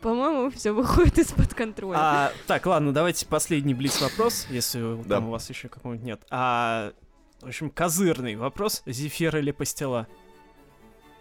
По-моему, 0.00 0.50
все 0.50 0.72
выходит 0.72 1.18
из-под 1.18 1.54
контроля. 1.54 1.96
А, 1.98 2.32
так, 2.46 2.66
ладно, 2.66 2.92
давайте 2.92 3.24
последний 3.26 3.72
блиц 3.72 4.00
вопрос, 4.02 4.46
если 4.50 5.02
Да. 5.04 5.16
там 5.16 5.28
у 5.28 5.30
вас 5.30 5.48
еще 5.48 5.68
какого-нибудь 5.68 6.04
нет. 6.06 6.20
А, 6.30 6.92
в 7.40 7.46
общем, 7.46 7.70
козырный 7.70 8.36
вопрос: 8.36 8.82
зефир 8.84 9.34
или 9.38 9.50
пастила? 9.50 10.06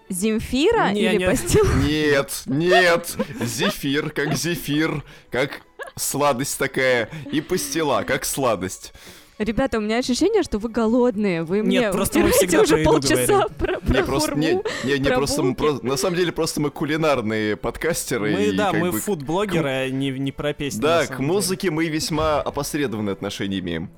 Земфира 0.10 0.90
Не, 0.91 1.02
или 1.02 1.15
не. 1.18 1.26
пастил? 1.28 1.64
Нет, 1.88 2.44
нет. 2.45 3.15
Зефир, 3.40 4.10
как 4.11 4.34
зефир, 4.36 5.02
как 5.32 5.61
сладость 5.95 6.60
такая. 6.60 7.10
И 7.32 7.40
пастила, 7.40 8.03
как 8.03 8.26
сладость. 8.26 8.91
Ребята, 9.39 9.80
у 9.80 9.81
меня 9.81 9.97
ощущение, 9.97 10.43
что 10.43 10.60
вы 10.60 10.69
голодные. 10.69 11.43
Вы 11.43 11.64
мне 11.64 11.91
просто 11.91 12.19
мы 12.19 12.30
всегда 12.31 12.61
уже 12.61 12.77
про 12.77 12.84
полчаса 12.84 13.47
про, 13.57 13.80
про 13.80 13.93
Не, 13.97 14.03
просто, 14.03 14.35
не, 14.35 14.47
хурму. 14.53 14.64
не, 14.84 14.99
не 14.99 15.05
про 15.10 15.15
просто, 15.18 15.41
мы 15.43 15.55
про- 15.55 15.80
на 15.81 15.97
самом 15.97 16.18
деле 16.18 16.31
просто 16.31 16.61
мы 16.61 16.69
кулинарные 16.69 17.55
подкастеры. 17.57 18.31
Мы, 18.31 18.43
и 18.45 18.55
да, 18.55 18.72
мы 18.72 18.91
бы- 18.91 18.99
фуд-блогеры, 18.99 19.68
а 19.69 19.89
не, 19.89 20.11
не 20.11 20.31
про 20.31 20.53
песни. 20.53 20.80
Да, 20.81 21.03
к 21.03 21.07
самом 21.07 21.22
деле. 21.22 21.34
музыке 21.34 21.72
мы 21.72 21.88
весьма 21.88 22.41
опосредованное 22.41 23.14
отношение 23.14 23.60
имеем. 23.60 23.89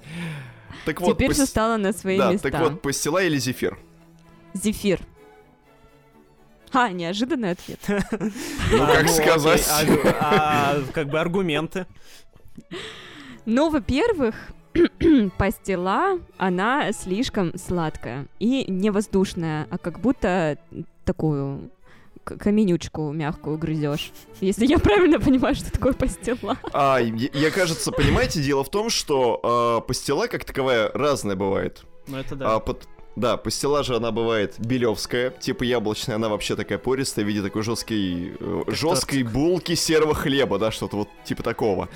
Так 0.86 1.02
вот, 1.02 1.16
Теперь 1.18 1.30
пас- 1.30 1.38
все 1.38 1.46
стало 1.48 1.76
на 1.78 1.92
свои 1.92 2.18
да, 2.18 2.32
места. 2.32 2.50
так 2.52 2.62
вот, 2.62 2.82
пастила 2.82 3.22
или 3.22 3.38
зефир? 3.38 3.78
Зефир. 4.54 5.00
А, 6.72 6.90
неожиданный 6.92 7.52
ответ. 7.52 7.80
Ну, 7.90 8.84
А, 8.84 8.88
как 8.88 9.04
окей, 9.04 9.16
сказать? 9.16 9.68
а, 9.70 9.84
а, 10.20 10.82
как 10.94 11.10
бы 11.10 11.20
аргументы. 11.20 11.86
Ну, 13.46 13.70
во-первых, 13.70 14.36
пастила, 15.38 16.20
она 16.38 16.92
слишком 16.92 17.58
сладкая 17.58 18.28
и 18.40 18.70
не 18.70 18.90
воздушная, 18.90 19.68
а 19.70 19.78
как 19.78 20.00
будто 20.00 20.58
такую 21.06 21.72
каменючку 22.24 23.12
мягкую 23.12 23.58
грызешь. 23.58 24.12
Если 24.42 24.66
я 24.66 24.80
правильно 24.80 25.20
понимаю, 25.20 25.56
что 25.56 25.72
такое 25.72 25.94
пастила. 25.94 26.58
А, 26.74 26.98
я, 27.00 27.30
я, 27.34 27.52
кажется, 27.52 27.92
понимаете, 27.92 28.42
дело 28.42 28.64
в 28.64 28.70
том, 28.70 28.90
что 28.90 29.40
а, 29.44 29.82
пастила 29.82 30.28
как 30.28 30.44
таковая 30.44 30.90
разная 30.94 31.36
бывает. 31.36 31.84
Ну, 32.08 32.18
это 32.18 32.36
да. 32.36 32.56
А, 32.56 32.60
под- 32.60 32.88
да, 33.16 33.38
пастила 33.38 33.84
же 33.84 33.96
она 33.96 34.12
бывает 34.12 34.56
белевская, 34.58 35.30
типа 35.30 35.64
яблочная, 35.64 36.16
она 36.16 36.28
вообще 36.28 36.56
такая 36.56 36.78
пористая, 36.78 37.24
в 37.24 37.28
виде 37.28 37.42
такой 37.42 37.64
жесткой, 37.64 38.34
э, 38.38 38.64
жесткой 38.68 39.24
булки 39.24 39.74
серого 39.76 40.14
хлеба, 40.14 40.60
да, 40.60 40.72
что-то 40.72 40.98
вот 40.98 41.10
типа 41.24 41.42
такого. 41.42 41.88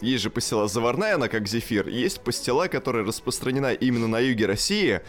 Есть 0.00 0.22
же 0.22 0.30
пастила 0.30 0.68
заварная, 0.68 1.14
она 1.16 1.28
как 1.28 1.46
зефир. 1.48 1.88
и 1.88 1.94
Есть 2.00 2.20
пастила, 2.20 2.66
которая 2.68 3.04
распространена 3.04 3.72
именно 3.72 4.08
на 4.08 4.18
юге 4.20 4.46
России, 4.46 5.00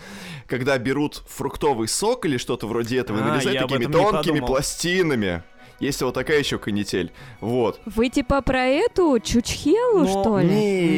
когда 0.47 0.77
берут 0.77 1.23
фруктовый 1.27 1.87
сок 1.87 2.25
или 2.25 2.37
что-то 2.37 2.67
вроде 2.67 2.97
этого, 2.99 3.17
и 3.17 3.21
А, 3.21 3.25
нарезают 3.25 3.53
я 3.59 3.63
об 3.63 3.69
такими 3.71 3.91
тонкими 3.91 4.39
пластинами. 4.39 5.43
Есть 5.81 6.01
вот 6.01 6.13
такая 6.13 6.39
еще 6.39 6.57
канитель. 6.57 7.11
Вот. 7.41 7.81
Вы 7.85 8.07
типа 8.07 8.41
про 8.41 8.65
эту 8.65 9.19
чучхелу, 9.19 10.05
Ну, 10.05 10.21
что 10.21 10.39
ли? 10.39 10.47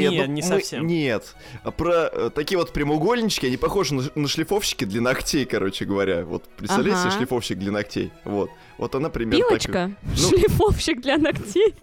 Нет, 0.01 0.11
Не, 0.11 0.19
ну, 0.21 0.25
не 0.27 0.41
мы- 0.43 0.47
совсем. 0.47 0.85
Нет. 0.85 1.35
А 1.63 1.71
Про 1.71 2.09
э, 2.13 2.29
такие 2.29 2.59
вот 2.59 2.71
прямоугольнички, 2.73 3.47
они 3.47 3.57
похожи 3.57 3.95
на, 3.95 4.03
на 4.13 4.27
шлифовщики 4.27 4.83
для 4.85 5.01
ногтей, 5.01 5.45
короче 5.45 5.85
говоря. 5.85 6.25
Вот 6.25 6.43
представляете 6.57 6.99
себе 6.99 7.09
Ага. 7.09 7.17
шлифовщик 7.17 7.57
для 7.57 7.71
ногтей? 7.71 8.11
Вот. 8.23 8.51
Вот 8.77 8.93
она 8.93 9.09
примерно 9.09 9.39
так. 9.49 9.61
Пилочка? 9.63 9.91
Ну- 10.03 10.15
Шлифовщик 10.29 11.01
для 11.01 11.17
ногтей? 11.17 11.73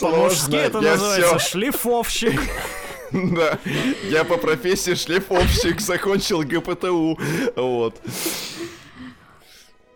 По-мужски 0.00 0.56
это 0.56 0.80
называется 0.80 1.38
шлифовщик. 1.38 2.40
Да. 3.10 3.58
Я 4.10 4.22
по 4.24 4.36
профессии 4.36 4.94
шлифовщик, 4.94 5.80
закончил 5.80 6.42
ГПТУ. 6.42 7.18
Вот. 7.56 7.96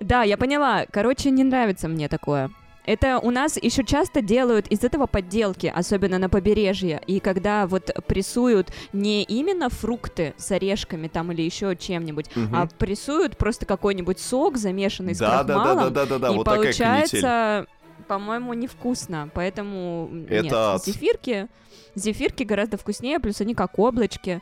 Да, 0.01 0.23
я 0.23 0.39
поняла. 0.39 0.87
Короче, 0.91 1.31
не 1.31 1.45
нравится 1.45 1.89
мне 1.89 2.09
такое. 2.09 2.51
Это 2.87 3.19
у 3.19 3.31
нас 3.31 3.59
еще 3.63 3.85
часто 3.85 4.23
делают 4.23 4.67
из 4.69 4.83
этого 4.83 5.07
подделки, 5.07 5.67
особенно 5.73 6.19
на 6.19 6.29
побережье. 6.31 7.03
И 7.07 7.21
когда 7.21 7.67
вот 7.67 7.91
прессуют 8.09 8.73
не 8.95 9.23
именно 9.25 9.69
фрукты 9.69 10.33
с 10.39 10.51
орешками 10.51 11.07
там 11.07 11.31
или 11.33 11.43
еще 11.43 11.77
чем-нибудь, 11.77 12.35
Мгм. 12.35 12.57
а 12.57 12.67
прессуют 12.79 13.37
просто 13.37 13.67
какой-нибудь 13.67 14.19
сок, 14.19 14.57
замешанный 14.57 15.15
с 15.15 15.19
Да, 15.19 15.45
да, 15.45 15.45
да, 15.45 15.55
крахмалом. 15.55 15.93
да, 15.93 16.07
да, 16.07 16.19
да, 16.19 16.19
да. 16.29 16.33
и 16.33 16.37
Вот 16.39 16.45
такая 16.45 16.73
канитель. 16.73 17.67
По-моему, 18.07 18.55
невкусно. 18.55 19.29
Поэтому 19.35 20.11
Это 20.29 20.43
нет, 20.45 20.53
ад. 20.53 20.85
зефирки, 20.85 21.49
зефирки 21.95 22.43
гораздо 22.45 22.77
вкуснее, 22.77 23.19
плюс 23.21 23.41
они 23.41 23.55
как 23.55 23.79
облачки, 23.79 24.41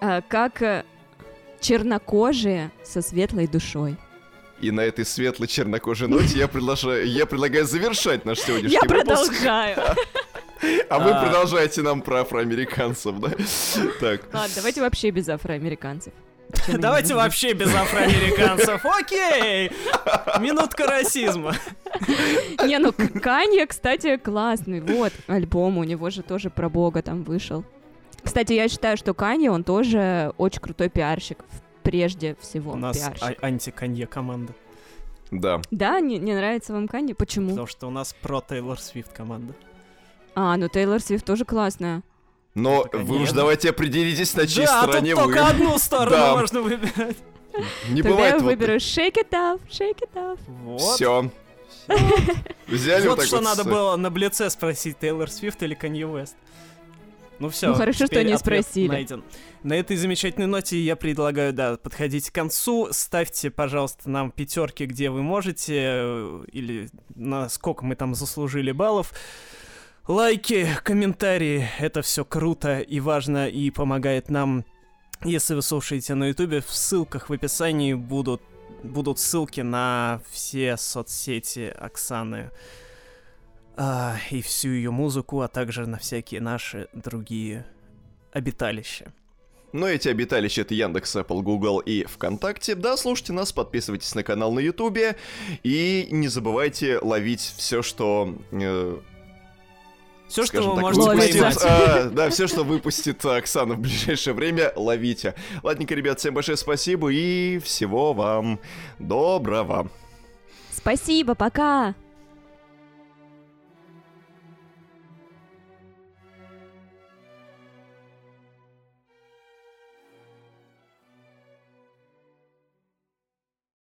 э, 0.00 0.20
как 0.28 0.62
э, 0.62 0.84
чернокожие 1.60 2.70
со 2.84 3.02
светлой 3.02 3.46
душой. 3.46 3.96
И 4.60 4.70
на 4.70 4.82
этой 4.82 5.06
светлой 5.06 5.48
чернокожей 5.48 6.06
ноте 6.08 6.38
я 6.38 6.46
предлагаю, 6.48 7.06
я 7.08 7.24
предлагаю 7.24 7.64
завершать 7.64 8.24
наш 8.26 8.38
сегодняшний 8.40 8.72
Я 8.74 8.80
выпуск. 8.82 9.04
продолжаю. 9.06 9.78
А 10.90 10.98
вы 10.98 11.10
А. 11.12 11.22
продолжаете 11.24 11.80
нам 11.80 12.02
про 12.02 12.20
афроамериканцев, 12.20 13.18
да? 13.20 13.30
Так. 14.00 14.28
Ладно, 14.34 14.54
давайте 14.56 14.82
вообще 14.82 15.10
без 15.10 15.28
афроамериканцев. 15.30 16.12
Давайте 16.68 17.14
вообще 17.14 17.52
без 17.52 17.74
афроамериканцев. 17.74 18.84
Окей! 18.84 19.70
Минутка 20.40 20.86
расизма. 20.86 21.54
Не, 22.64 22.78
ну 22.78 22.92
Канье, 22.92 23.66
кстати, 23.66 24.16
классный. 24.16 24.80
Вот, 24.80 25.12
альбом 25.26 25.78
у 25.78 25.84
него 25.84 26.10
же 26.10 26.22
тоже 26.22 26.50
про 26.50 26.68
бога 26.68 27.02
там 27.02 27.22
вышел. 27.22 27.64
Кстати, 28.22 28.52
я 28.52 28.68
считаю, 28.68 28.96
что 28.96 29.14
Канье, 29.14 29.50
он 29.50 29.64
тоже 29.64 30.32
очень 30.36 30.60
крутой 30.60 30.88
пиарщик. 30.88 31.38
Прежде 31.82 32.36
всего, 32.40 32.72
У 32.72 32.76
нас 32.76 33.10
а- 33.20 33.34
антиконье 33.40 34.06
команда. 34.06 34.52
Да. 35.30 35.60
Да, 35.70 36.00
не, 36.00 36.18
не 36.18 36.34
нравится 36.34 36.72
вам 36.72 36.88
Канье? 36.88 37.14
Почему? 37.14 37.50
Потому 37.50 37.66
что 37.66 37.86
у 37.86 37.90
нас 37.90 38.14
про 38.20 38.40
Тейлор 38.40 38.78
Свифт 38.78 39.12
команда. 39.12 39.54
А, 40.34 40.56
ну 40.56 40.68
Тейлор 40.68 41.00
Свифт 41.00 41.24
тоже 41.24 41.44
классная. 41.44 42.02
Но 42.54 42.82
Так, 42.84 42.94
а 42.94 42.98
вы 43.04 43.16
уж 43.16 43.28
нет. 43.28 43.34
давайте 43.36 43.70
определитесь, 43.70 44.34
на 44.34 44.46
чьей 44.46 44.66
Да, 44.66 44.80
тут 44.82 44.90
стороне 44.90 45.14
вы. 45.14 45.22
только 45.22 45.46
одну 45.46 45.78
сторону 45.78 46.10
Да. 46.16 46.36
можно 46.36 46.60
выбирать. 46.62 47.16
Не 47.88 48.02
Тогда 48.02 48.10
бывает 48.10 48.32
я 48.34 48.38
вот. 48.40 48.44
выберу 48.46 48.74
Shake 48.76 49.14
It 49.16 49.30
Off, 49.30 49.60
Shake 49.68 49.98
It 50.00 50.14
Off. 50.14 50.38
Вот. 50.64 50.94
Все. 50.96 51.30
Взяли 52.66 53.08
вот 53.08 53.24
что 53.24 53.36
вот 53.36 53.44
надо 53.44 53.62
с- 53.62 53.66
было 53.66 53.96
на 53.96 54.10
Блице 54.10 54.48
спросить, 54.50 54.98
Тейлор 54.98 55.30
Свифт 55.30 55.62
или 55.62 55.74
Канье 55.74 56.06
Уэст. 56.06 56.36
Ну 57.40 57.48
все. 57.48 57.68
Ну, 57.68 57.74
хорошо, 57.74 58.06
что 58.06 58.22
не 58.22 58.36
спросили. 58.36 58.88
Найден. 58.88 59.24
На 59.62 59.72
этой 59.74 59.96
замечательной 59.96 60.46
ноте 60.46 60.78
я 60.78 60.94
предлагаю, 60.94 61.52
да, 61.54 61.76
подходить 61.76 62.30
к 62.30 62.34
концу. 62.34 62.88
Ставьте, 62.92 63.50
пожалуйста, 63.50 64.10
нам 64.10 64.30
пятерки, 64.30 64.84
где 64.84 65.08
вы 65.10 65.22
можете, 65.22 65.74
э, 65.78 66.44
или 66.52 66.90
на 67.14 67.48
сколько 67.48 67.84
мы 67.84 67.96
там 67.96 68.14
заслужили 68.14 68.72
баллов. 68.72 69.12
Лайки, 70.08 70.66
комментарии, 70.82 71.68
это 71.78 72.02
все 72.02 72.24
круто 72.24 72.80
и 72.80 73.00
важно, 73.00 73.48
и 73.48 73.70
помогает 73.70 74.28
нам. 74.30 74.64
Если 75.22 75.54
вы 75.54 75.62
слушаете 75.62 76.14
на 76.14 76.28
ютубе, 76.28 76.62
в 76.62 76.70
ссылках 76.70 77.28
в 77.28 77.32
описании 77.32 77.92
будут, 77.92 78.40
будут 78.82 79.18
ссылки 79.18 79.60
на 79.60 80.22
все 80.30 80.76
соцсети 80.78 81.72
Оксаны 81.78 82.50
а, 83.76 84.16
и 84.30 84.40
всю 84.40 84.70
ее 84.70 84.90
музыку, 84.90 85.42
а 85.42 85.48
также 85.48 85.86
на 85.86 85.98
всякие 85.98 86.40
наши 86.40 86.88
другие 86.94 87.66
обиталища. 88.32 89.12
Но 89.72 89.86
эти 89.86 90.08
обиталища 90.08 90.62
это 90.62 90.74
Яндекс, 90.74 91.14
Apple, 91.16 91.42
Google 91.42 91.78
и 91.78 92.04
ВКонтакте. 92.04 92.74
Да, 92.74 92.96
слушайте 92.96 93.32
нас, 93.32 93.52
подписывайтесь 93.52 94.14
на 94.14 94.24
канал 94.24 94.50
на 94.52 94.60
Ютубе 94.60 95.16
и 95.62 96.08
не 96.10 96.26
забывайте 96.26 96.98
ловить 96.98 97.52
все, 97.56 97.82
что 97.82 98.34
э, 98.50 98.98
Все, 100.30 100.46
что 100.46 100.62
вы 100.62 100.74
так, 100.76 100.82
можете 100.82 101.00
Ловите. 101.02 101.32
поймать. 101.32 101.58
а, 101.64 102.04
да, 102.10 102.30
все, 102.30 102.46
что 102.46 102.62
выпустит 102.62 103.24
Оксана 103.24 103.74
в 103.74 103.80
ближайшее 103.80 104.32
время, 104.32 104.72
ловите. 104.76 105.34
Ладненько, 105.64 105.94
ребят, 105.94 106.20
всем 106.20 106.34
большое 106.34 106.56
спасибо 106.56 107.08
и 107.08 107.58
всего 107.58 108.12
вам 108.12 108.60
доброго. 109.00 109.88
Спасибо, 110.72 111.34
пока! 111.34 111.94